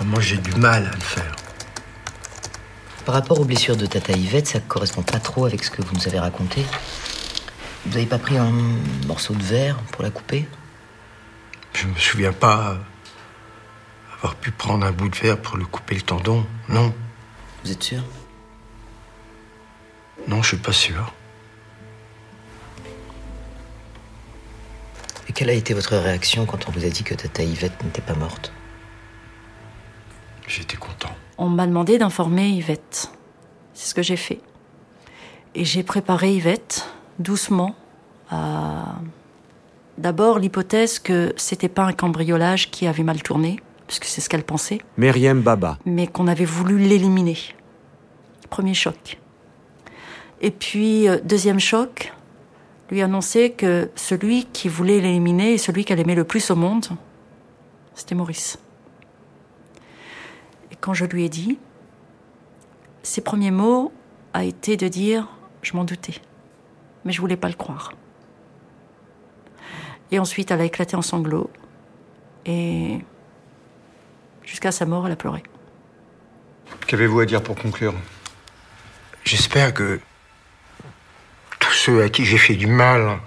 Moi, 0.00 0.22
j'ai 0.22 0.38
du 0.38 0.52
mal 0.52 0.86
à 0.86 0.94
le 0.94 1.00
faire. 1.02 1.36
Par 3.04 3.14
rapport 3.14 3.38
aux 3.38 3.44
blessures 3.44 3.76
de 3.76 3.84
Tata 3.84 4.14
Yvette, 4.14 4.48
ça 4.48 4.60
correspond 4.60 5.02
pas 5.02 5.20
trop 5.20 5.44
avec 5.44 5.62
ce 5.62 5.70
que 5.70 5.82
vous 5.82 5.94
nous 5.94 6.08
avez 6.08 6.18
raconté. 6.18 6.64
Vous 7.84 7.92
n'avez 7.92 8.06
pas 8.06 8.18
pris 8.18 8.38
un 8.38 8.52
morceau 9.06 9.34
de 9.34 9.42
verre 9.42 9.76
pour 9.92 10.02
la 10.02 10.08
couper? 10.08 10.48
Je 11.74 11.86
me 11.86 11.98
souviens 11.98 12.32
pas 12.32 12.78
avoir 14.16 14.34
pu 14.36 14.50
prendre 14.50 14.86
un 14.86 14.92
bout 14.92 15.10
de 15.10 15.16
verre 15.16 15.38
pour 15.38 15.58
lui 15.58 15.66
couper 15.66 15.96
le 15.96 16.02
tendon. 16.02 16.46
Non. 16.70 16.94
Vous 17.62 17.70
êtes 17.70 17.82
sûr? 17.82 18.02
Non, 20.28 20.42
je 20.42 20.48
suis 20.48 20.56
pas 20.56 20.72
sûr. 20.72 21.12
Et 25.28 25.32
quelle 25.32 25.50
a 25.50 25.54
été 25.54 25.74
votre 25.74 25.96
réaction 25.96 26.46
quand 26.46 26.68
on 26.68 26.72
vous 26.72 26.84
a 26.84 26.88
dit 26.88 27.02
que 27.02 27.14
Tata 27.14 27.42
Yvette 27.42 27.82
n'était 27.82 28.02
pas 28.02 28.14
morte? 28.14 28.52
J'étais 30.46 30.76
content. 30.76 31.10
On 31.38 31.48
m'a 31.48 31.66
demandé 31.66 31.98
d'informer 31.98 32.48
Yvette. 32.50 33.10
C'est 33.72 33.88
ce 33.88 33.94
que 33.94 34.02
j'ai 34.02 34.16
fait. 34.16 34.40
Et 35.54 35.64
j'ai 35.64 35.82
préparé 35.82 36.34
Yvette 36.34 36.88
doucement 37.18 37.74
à 38.30 38.96
d'abord 39.98 40.38
l'hypothèse 40.38 40.98
que 40.98 41.32
c'était 41.36 41.68
pas 41.68 41.84
un 41.84 41.92
cambriolage 41.92 42.70
qui 42.70 42.86
avait 42.86 43.04
mal 43.04 43.22
tourné, 43.22 43.60
puisque 43.86 44.04
c'est 44.06 44.20
ce 44.20 44.28
qu'elle 44.28 44.42
pensait, 44.44 44.80
Meriem 44.96 45.40
Baba. 45.40 45.78
mais 45.86 46.06
qu'on 46.06 46.26
avait 46.26 46.44
voulu 46.44 46.78
l'éliminer. 46.78 47.38
Premier 48.50 48.74
choc. 48.74 49.18
Et 50.44 50.50
puis, 50.50 51.08
euh, 51.08 51.20
deuxième 51.24 51.58
choc, 51.58 52.12
lui 52.90 53.00
annoncer 53.00 53.52
que 53.52 53.90
celui 53.96 54.44
qui 54.44 54.68
voulait 54.68 55.00
l'éliminer 55.00 55.54
et 55.54 55.58
celui 55.58 55.86
qu'elle 55.86 56.00
aimait 56.00 56.14
le 56.14 56.24
plus 56.24 56.50
au 56.50 56.54
monde, 56.54 56.84
c'était 57.94 58.14
Maurice. 58.14 58.58
Et 60.70 60.76
quand 60.76 60.92
je 60.92 61.06
lui 61.06 61.24
ai 61.24 61.30
dit, 61.30 61.58
ses 63.02 63.22
premiers 63.22 63.52
mots 63.52 63.90
a 64.34 64.44
été 64.44 64.76
de 64.76 64.86
dire 64.86 65.28
je 65.62 65.74
m'en 65.78 65.84
doutais, 65.84 66.20
mais 67.06 67.12
je 67.12 67.22
voulais 67.22 67.38
pas 67.38 67.48
le 67.48 67.54
croire. 67.54 67.94
Et 70.10 70.18
ensuite, 70.18 70.50
elle 70.50 70.60
a 70.60 70.64
éclaté 70.66 70.94
en 70.94 71.00
sanglots 71.00 71.48
et 72.44 72.98
jusqu'à 74.42 74.72
sa 74.72 74.84
mort, 74.84 75.06
elle 75.06 75.14
a 75.14 75.16
pleuré. 75.16 75.42
Qu'avez-vous 76.86 77.20
à 77.20 77.24
dire 77.24 77.42
pour 77.42 77.56
conclure? 77.56 77.94
J'espère 79.24 79.72
que 79.72 80.00
ceux 81.84 82.02
à 82.02 82.08
qui 82.08 82.24
j'ai 82.24 82.38
fait 82.38 82.54
du 82.54 82.66
mal 82.66 83.20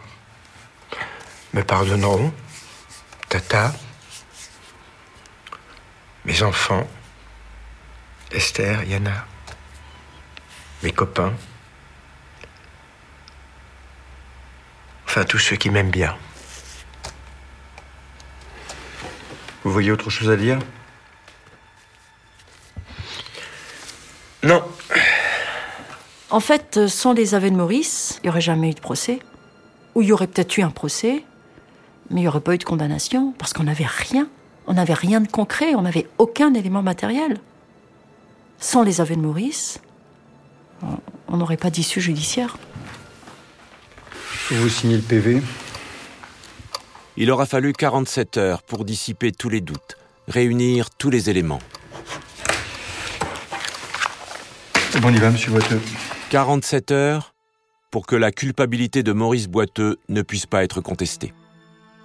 me 1.54 1.62
pardonneront. 1.64 2.34
Tata, 3.30 3.72
mes 6.26 6.42
enfants, 6.42 6.88
Esther, 8.32 8.84
Yana, 8.86 9.28
mes 10.82 10.92
copains, 10.92 11.34
enfin 15.06 15.24
tous 15.24 15.40
ceux 15.40 15.58
qui 15.58 15.70
m'aiment 15.70 15.92
bien. 15.92 16.18
Vous 19.64 19.72
voyez 19.72 19.92
autre 19.92 20.10
chose 20.10 20.32
à 20.32 20.36
dire? 20.36 20.58
Non, 24.42 24.68
En 26.30 26.40
fait, 26.40 26.78
euh, 26.78 26.88
sans 26.88 27.14
les 27.14 27.36
aveux 27.36 27.50
de 27.50 27.56
Maurice, 27.56 28.20
il 28.22 28.26
n'y 28.26 28.30
aurait 28.30 28.42
jamais 28.42 28.70
eu 28.72 28.74
de 28.74 28.80
procès. 28.80 29.20
Ou 29.96 30.02
il 30.02 30.10
y 30.10 30.12
aurait 30.12 30.28
peut-être 30.28 30.58
eu 30.58 30.62
un 30.62 30.70
procès, 30.70 31.24
mais 32.10 32.20
il 32.20 32.24
n'y 32.24 32.28
aurait 32.28 32.42
pas 32.42 32.54
eu 32.54 32.58
de 32.58 32.64
condamnation, 32.64 33.34
parce 33.38 33.54
qu'on 33.54 33.64
n'avait 33.64 33.86
rien. 33.86 34.28
On 34.68 34.74
n'avait 34.74 34.94
rien 34.94 35.22
de 35.22 35.28
concret, 35.30 35.76
on 35.76 35.82
n'avait 35.84 36.08
aucun 36.18 36.54
élément 36.54 36.82
matériel. 36.84 37.40
Sans 38.60 38.84
les 38.84 39.00
aveux 39.00 39.16
de 39.16 39.22
Maurice, 39.22 39.80
on- 40.84 40.98
on 41.30 41.38
n'aurait 41.38 41.58
pas 41.58 41.70
d'issue 41.70 42.02
judiciaire. 42.02 42.58
Vous 44.52 44.70
signez 44.70 44.96
le 44.98 45.02
PV 45.02 45.42
Il 47.16 47.32
aura 47.32 47.46
fallu 47.46 47.74
47 47.74 48.38
heures 48.38 48.62
pour 48.62 48.86
dissiper 48.86 49.32
tous 49.32 49.50
les 49.50 49.62
doutes, 49.62 49.98
réunir 50.28 50.90
tous 50.92 51.10
les 51.10 51.30
éléments. 51.30 51.60
Bon, 55.02 55.10
on 55.10 55.14
y 55.14 55.18
va, 55.18 55.32
monsieur 55.32 55.52
Boiteux. 55.52 55.82
47 56.30 56.92
heures 56.92 57.34
pour 57.90 58.06
que 58.06 58.16
la 58.18 58.32
culpabilité 58.32 59.02
de 59.02 59.14
Maurice 59.14 59.48
Boiteux 59.48 59.98
ne 60.10 60.22
puisse 60.22 60.46
pas 60.46 60.64
être 60.64 60.82
contestée. 60.82 61.34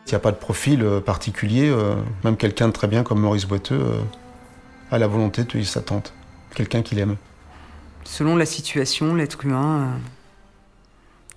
Il 0.06 0.10
n'y 0.10 0.14
a 0.14 0.20
pas 0.20 0.30
de 0.30 0.36
profil 0.36 0.82
euh, 0.82 1.00
particulier, 1.00 1.68
euh, 1.68 1.96
même 2.22 2.36
quelqu'un 2.36 2.68
de 2.68 2.72
très 2.72 2.86
bien 2.86 3.02
comme 3.02 3.20
Maurice 3.20 3.46
Boiteux 3.46 3.80
euh, 3.80 4.00
a 4.92 4.98
la 4.98 5.08
volonté 5.08 5.42
de 5.42 5.48
tuer 5.48 5.64
sa 5.64 5.80
tante. 5.80 6.14
Quelqu'un 6.54 6.82
qu'il 6.82 7.00
aime. 7.00 7.16
Selon 8.04 8.36
la 8.36 8.46
situation, 8.46 9.14
l'être 9.14 9.44
humain 9.44 9.80
euh, 9.80 9.98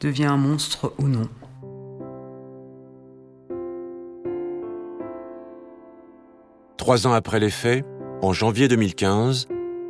devient 0.01 0.25
un 0.25 0.37
monstre 0.37 0.93
ou 0.99 1.07
non. 1.07 1.27
Trois 6.77 7.07
ans 7.07 7.13
après 7.13 7.39
les 7.39 7.49
faits, 7.49 7.83
en 8.21 8.31
janvier 8.31 8.67
2015, 8.67 9.47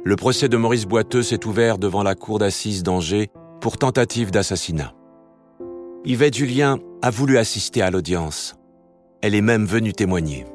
le 0.07 0.15
procès 0.15 0.47
de 0.47 0.55
Maurice 0.55 0.85
Boiteux 0.85 1.23
s'est 1.23 1.47
ouvert 1.47 1.79
devant 1.79 2.03
la 2.03 2.13
cour 2.13 2.37
d'assises 2.37 2.83
d'Angers 2.83 3.31
pour 3.59 3.79
tentative 3.79 4.29
d'assassinat. 4.29 4.93
Yvette 6.05 6.35
Julien 6.35 6.77
a 7.01 7.09
voulu 7.09 7.39
assister 7.39 7.81
à 7.81 7.89
l'audience. 7.89 8.55
Elle 9.23 9.33
est 9.33 9.41
même 9.41 9.65
venue 9.65 9.93
témoigner. 9.93 10.45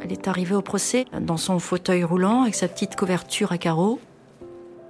Elle 0.00 0.12
est 0.12 0.28
arrivée 0.28 0.54
au 0.54 0.62
procès 0.62 1.06
dans 1.20 1.36
son 1.36 1.58
fauteuil 1.58 2.04
roulant 2.04 2.42
avec 2.42 2.54
sa 2.54 2.68
petite 2.68 2.94
couverture 2.94 3.50
à 3.50 3.58
carreaux. 3.58 3.98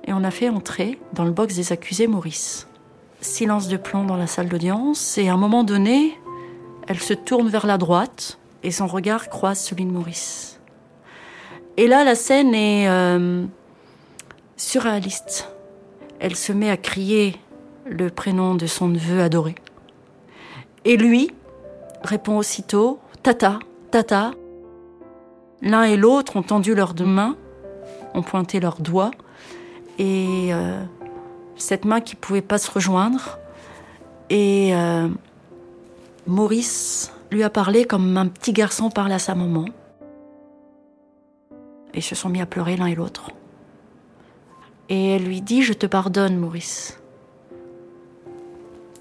Et 0.05 0.13
on 0.13 0.23
a 0.23 0.31
fait 0.31 0.51
entrer 0.51 0.99
dans 1.15 1.25
le 1.25 1.31
box 1.31 1.55
des 1.57 1.73
accusés 1.73 2.09
Maurice. 2.09 2.69
Silence 3.23 3.69
de 3.69 3.79
plomb 3.79 4.05
dans 4.05 4.17
la 4.17 4.27
salle 4.27 4.51
d'audience. 4.51 5.17
Et 5.17 5.31
à 5.31 5.33
un 5.33 5.39
moment 5.39 5.65
donné, 5.65 6.13
elle 6.89 7.01
se 7.01 7.15
tourne 7.15 7.49
vers 7.49 7.67
la 7.67 7.79
droite 7.79 8.39
et 8.63 8.71
son 8.71 8.87
regard 8.87 9.31
croise 9.31 9.59
celui 9.59 9.87
de 9.87 9.93
Maurice. 9.93 10.56
Et 11.79 11.89
là, 11.89 12.05
la 12.05 12.15
scène 12.15 12.55
est 12.55 12.89
euh, 12.89 13.45
surréaliste. 14.57 15.51
Elle 16.21 16.35
se 16.35 16.53
met 16.53 16.71
à 16.71 16.77
crier 16.77 17.37
le 17.85 18.09
prénom 18.09 18.55
de 18.55 18.67
son 18.67 18.89
neveu 18.89 19.21
adoré. 19.21 19.55
Et 20.85 20.97
lui 20.97 21.31
répond 22.03 22.39
aussitôt 22.39 22.99
Tata, 23.23 23.59
Tata. 23.91 24.33
L'un 25.61 25.83
et 25.83 25.97
l'autre 25.97 26.37
ont 26.37 26.43
tendu 26.43 26.75
leurs 26.75 26.95
deux 26.95 27.05
mains, 27.07 27.37
ont 28.15 28.23
pointé 28.23 28.61
leurs 28.61 28.81
doigts, 28.81 29.11
et 29.99 30.53
euh, 30.53 30.83
cette 31.57 31.85
main 31.85 32.01
qui 32.01 32.15
pouvait 32.15 32.43
pas 32.43 32.59
se 32.59 32.71
rejoindre. 32.71 33.39
Et 34.31 34.75
euh, 34.75 35.09
Maurice 36.27 37.13
lui 37.31 37.43
a 37.43 37.51
parlé 37.51 37.85
comme 37.85 38.17
un 38.17 38.27
petit 38.27 38.53
garçon 38.53 38.91
parle 38.91 39.13
à 39.13 39.19
sa 39.19 39.35
maman. 39.35 39.67
Et 41.97 42.01
se 42.01 42.15
sont 42.15 42.29
mis 42.29 42.41
à 42.41 42.47
pleurer 42.47 42.77
l'un 42.77 42.87
et 42.87 42.95
l'autre. 42.95 43.31
Et 44.89 45.13
elle 45.13 45.25
lui 45.25 45.41
dit 45.41 45.63
Je 45.63 45.73
te 45.73 45.87
pardonne, 45.87 46.37
Maurice. 46.37 47.01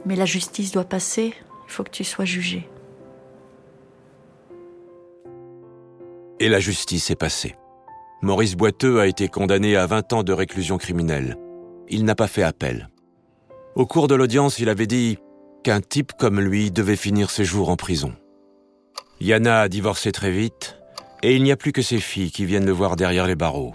Mais 0.05 0.15
la 0.15 0.25
justice 0.25 0.71
doit 0.71 0.85
passer, 0.85 1.33
il 1.67 1.71
faut 1.71 1.83
que 1.83 1.91
tu 1.91 2.03
sois 2.03 2.25
jugé. 2.25 2.67
Et 6.39 6.49
la 6.49 6.59
justice 6.59 7.09
est 7.11 7.15
passée. 7.15 7.55
Maurice 8.21 8.55
Boiteux 8.55 8.99
a 8.99 9.07
été 9.07 9.27
condamné 9.27 9.75
à 9.75 9.85
20 9.85 10.13
ans 10.13 10.23
de 10.23 10.33
réclusion 10.33 10.77
criminelle. 10.77 11.37
Il 11.89 12.05
n'a 12.05 12.15
pas 12.15 12.27
fait 12.27 12.43
appel. 12.43 12.89
Au 13.75 13.85
cours 13.85 14.07
de 14.07 14.15
l'audience, 14.15 14.59
il 14.59 14.69
avait 14.69 14.87
dit 14.87 15.17
qu'un 15.63 15.81
type 15.81 16.13
comme 16.17 16.39
lui 16.39 16.71
devait 16.71 16.95
finir 16.95 17.29
ses 17.29 17.45
jours 17.45 17.69
en 17.69 17.75
prison. 17.75 18.13
Yana 19.21 19.61
a 19.61 19.69
divorcé 19.69 20.11
très 20.11 20.31
vite, 20.31 20.74
et 21.23 21.35
il 21.35 21.43
n'y 21.43 21.51
a 21.51 21.57
plus 21.57 21.71
que 21.71 21.81
ses 21.81 21.99
filles 21.99 22.31
qui 22.31 22.45
viennent 22.45 22.65
le 22.65 22.71
voir 22.71 22.95
derrière 22.95 23.27
les 23.27 23.35
barreaux. 23.35 23.73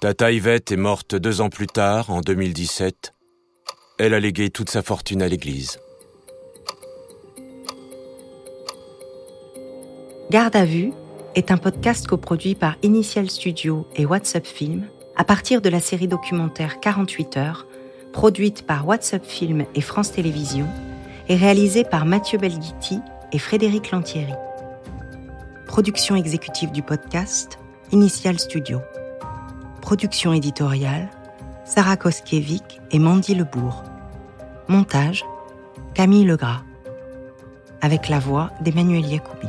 Tata 0.00 0.30
Yvette 0.30 0.72
est 0.72 0.76
morte 0.76 1.14
deux 1.14 1.40
ans 1.40 1.48
plus 1.48 1.66
tard, 1.66 2.10
en 2.10 2.20
2017. 2.20 3.14
Elle 3.98 4.14
a 4.14 4.20
légué 4.20 4.50
toute 4.50 4.68
sa 4.68 4.82
fortune 4.82 5.22
à 5.22 5.28
l'église. 5.28 5.78
Garde 10.30 10.56
à 10.56 10.64
vue 10.64 10.92
est 11.34 11.50
un 11.50 11.56
podcast 11.56 12.06
coproduit 12.06 12.54
par 12.54 12.76
Initial 12.82 13.30
Studio 13.30 13.86
et 13.94 14.04
WhatsApp 14.04 14.46
Film 14.46 14.86
à 15.16 15.24
partir 15.24 15.62
de 15.62 15.68
la 15.68 15.80
série 15.80 16.08
documentaire 16.08 16.80
48 16.80 17.36
heures, 17.36 17.66
produite 18.12 18.66
par 18.66 18.86
WhatsApp 18.86 19.24
Film 19.24 19.64
et 19.74 19.80
France 19.80 20.12
Télévisions 20.12 20.68
et 21.28 21.36
réalisée 21.36 21.84
par 21.84 22.06
Mathieu 22.06 22.38
Belghiti 22.38 23.00
et 23.32 23.38
Frédéric 23.38 23.90
Lantieri. 23.90 24.32
Production 25.66 26.16
exécutive 26.16 26.70
du 26.70 26.82
podcast, 26.82 27.58
Initial 27.92 28.38
Studio. 28.38 28.80
Production 29.82 30.32
éditoriale, 30.32 31.10
Sarah 31.64 31.96
Koskiewicz 31.96 32.80
et 32.92 32.98
Mandy 32.98 33.34
Lebourg. 33.34 33.82
Montage, 34.68 35.24
Camille 35.94 36.24
Legras. 36.24 36.62
Avec 37.82 38.08
la 38.08 38.18
voix 38.18 38.50
d'Emmanuel 38.62 39.06
Yacoubi. 39.06 39.48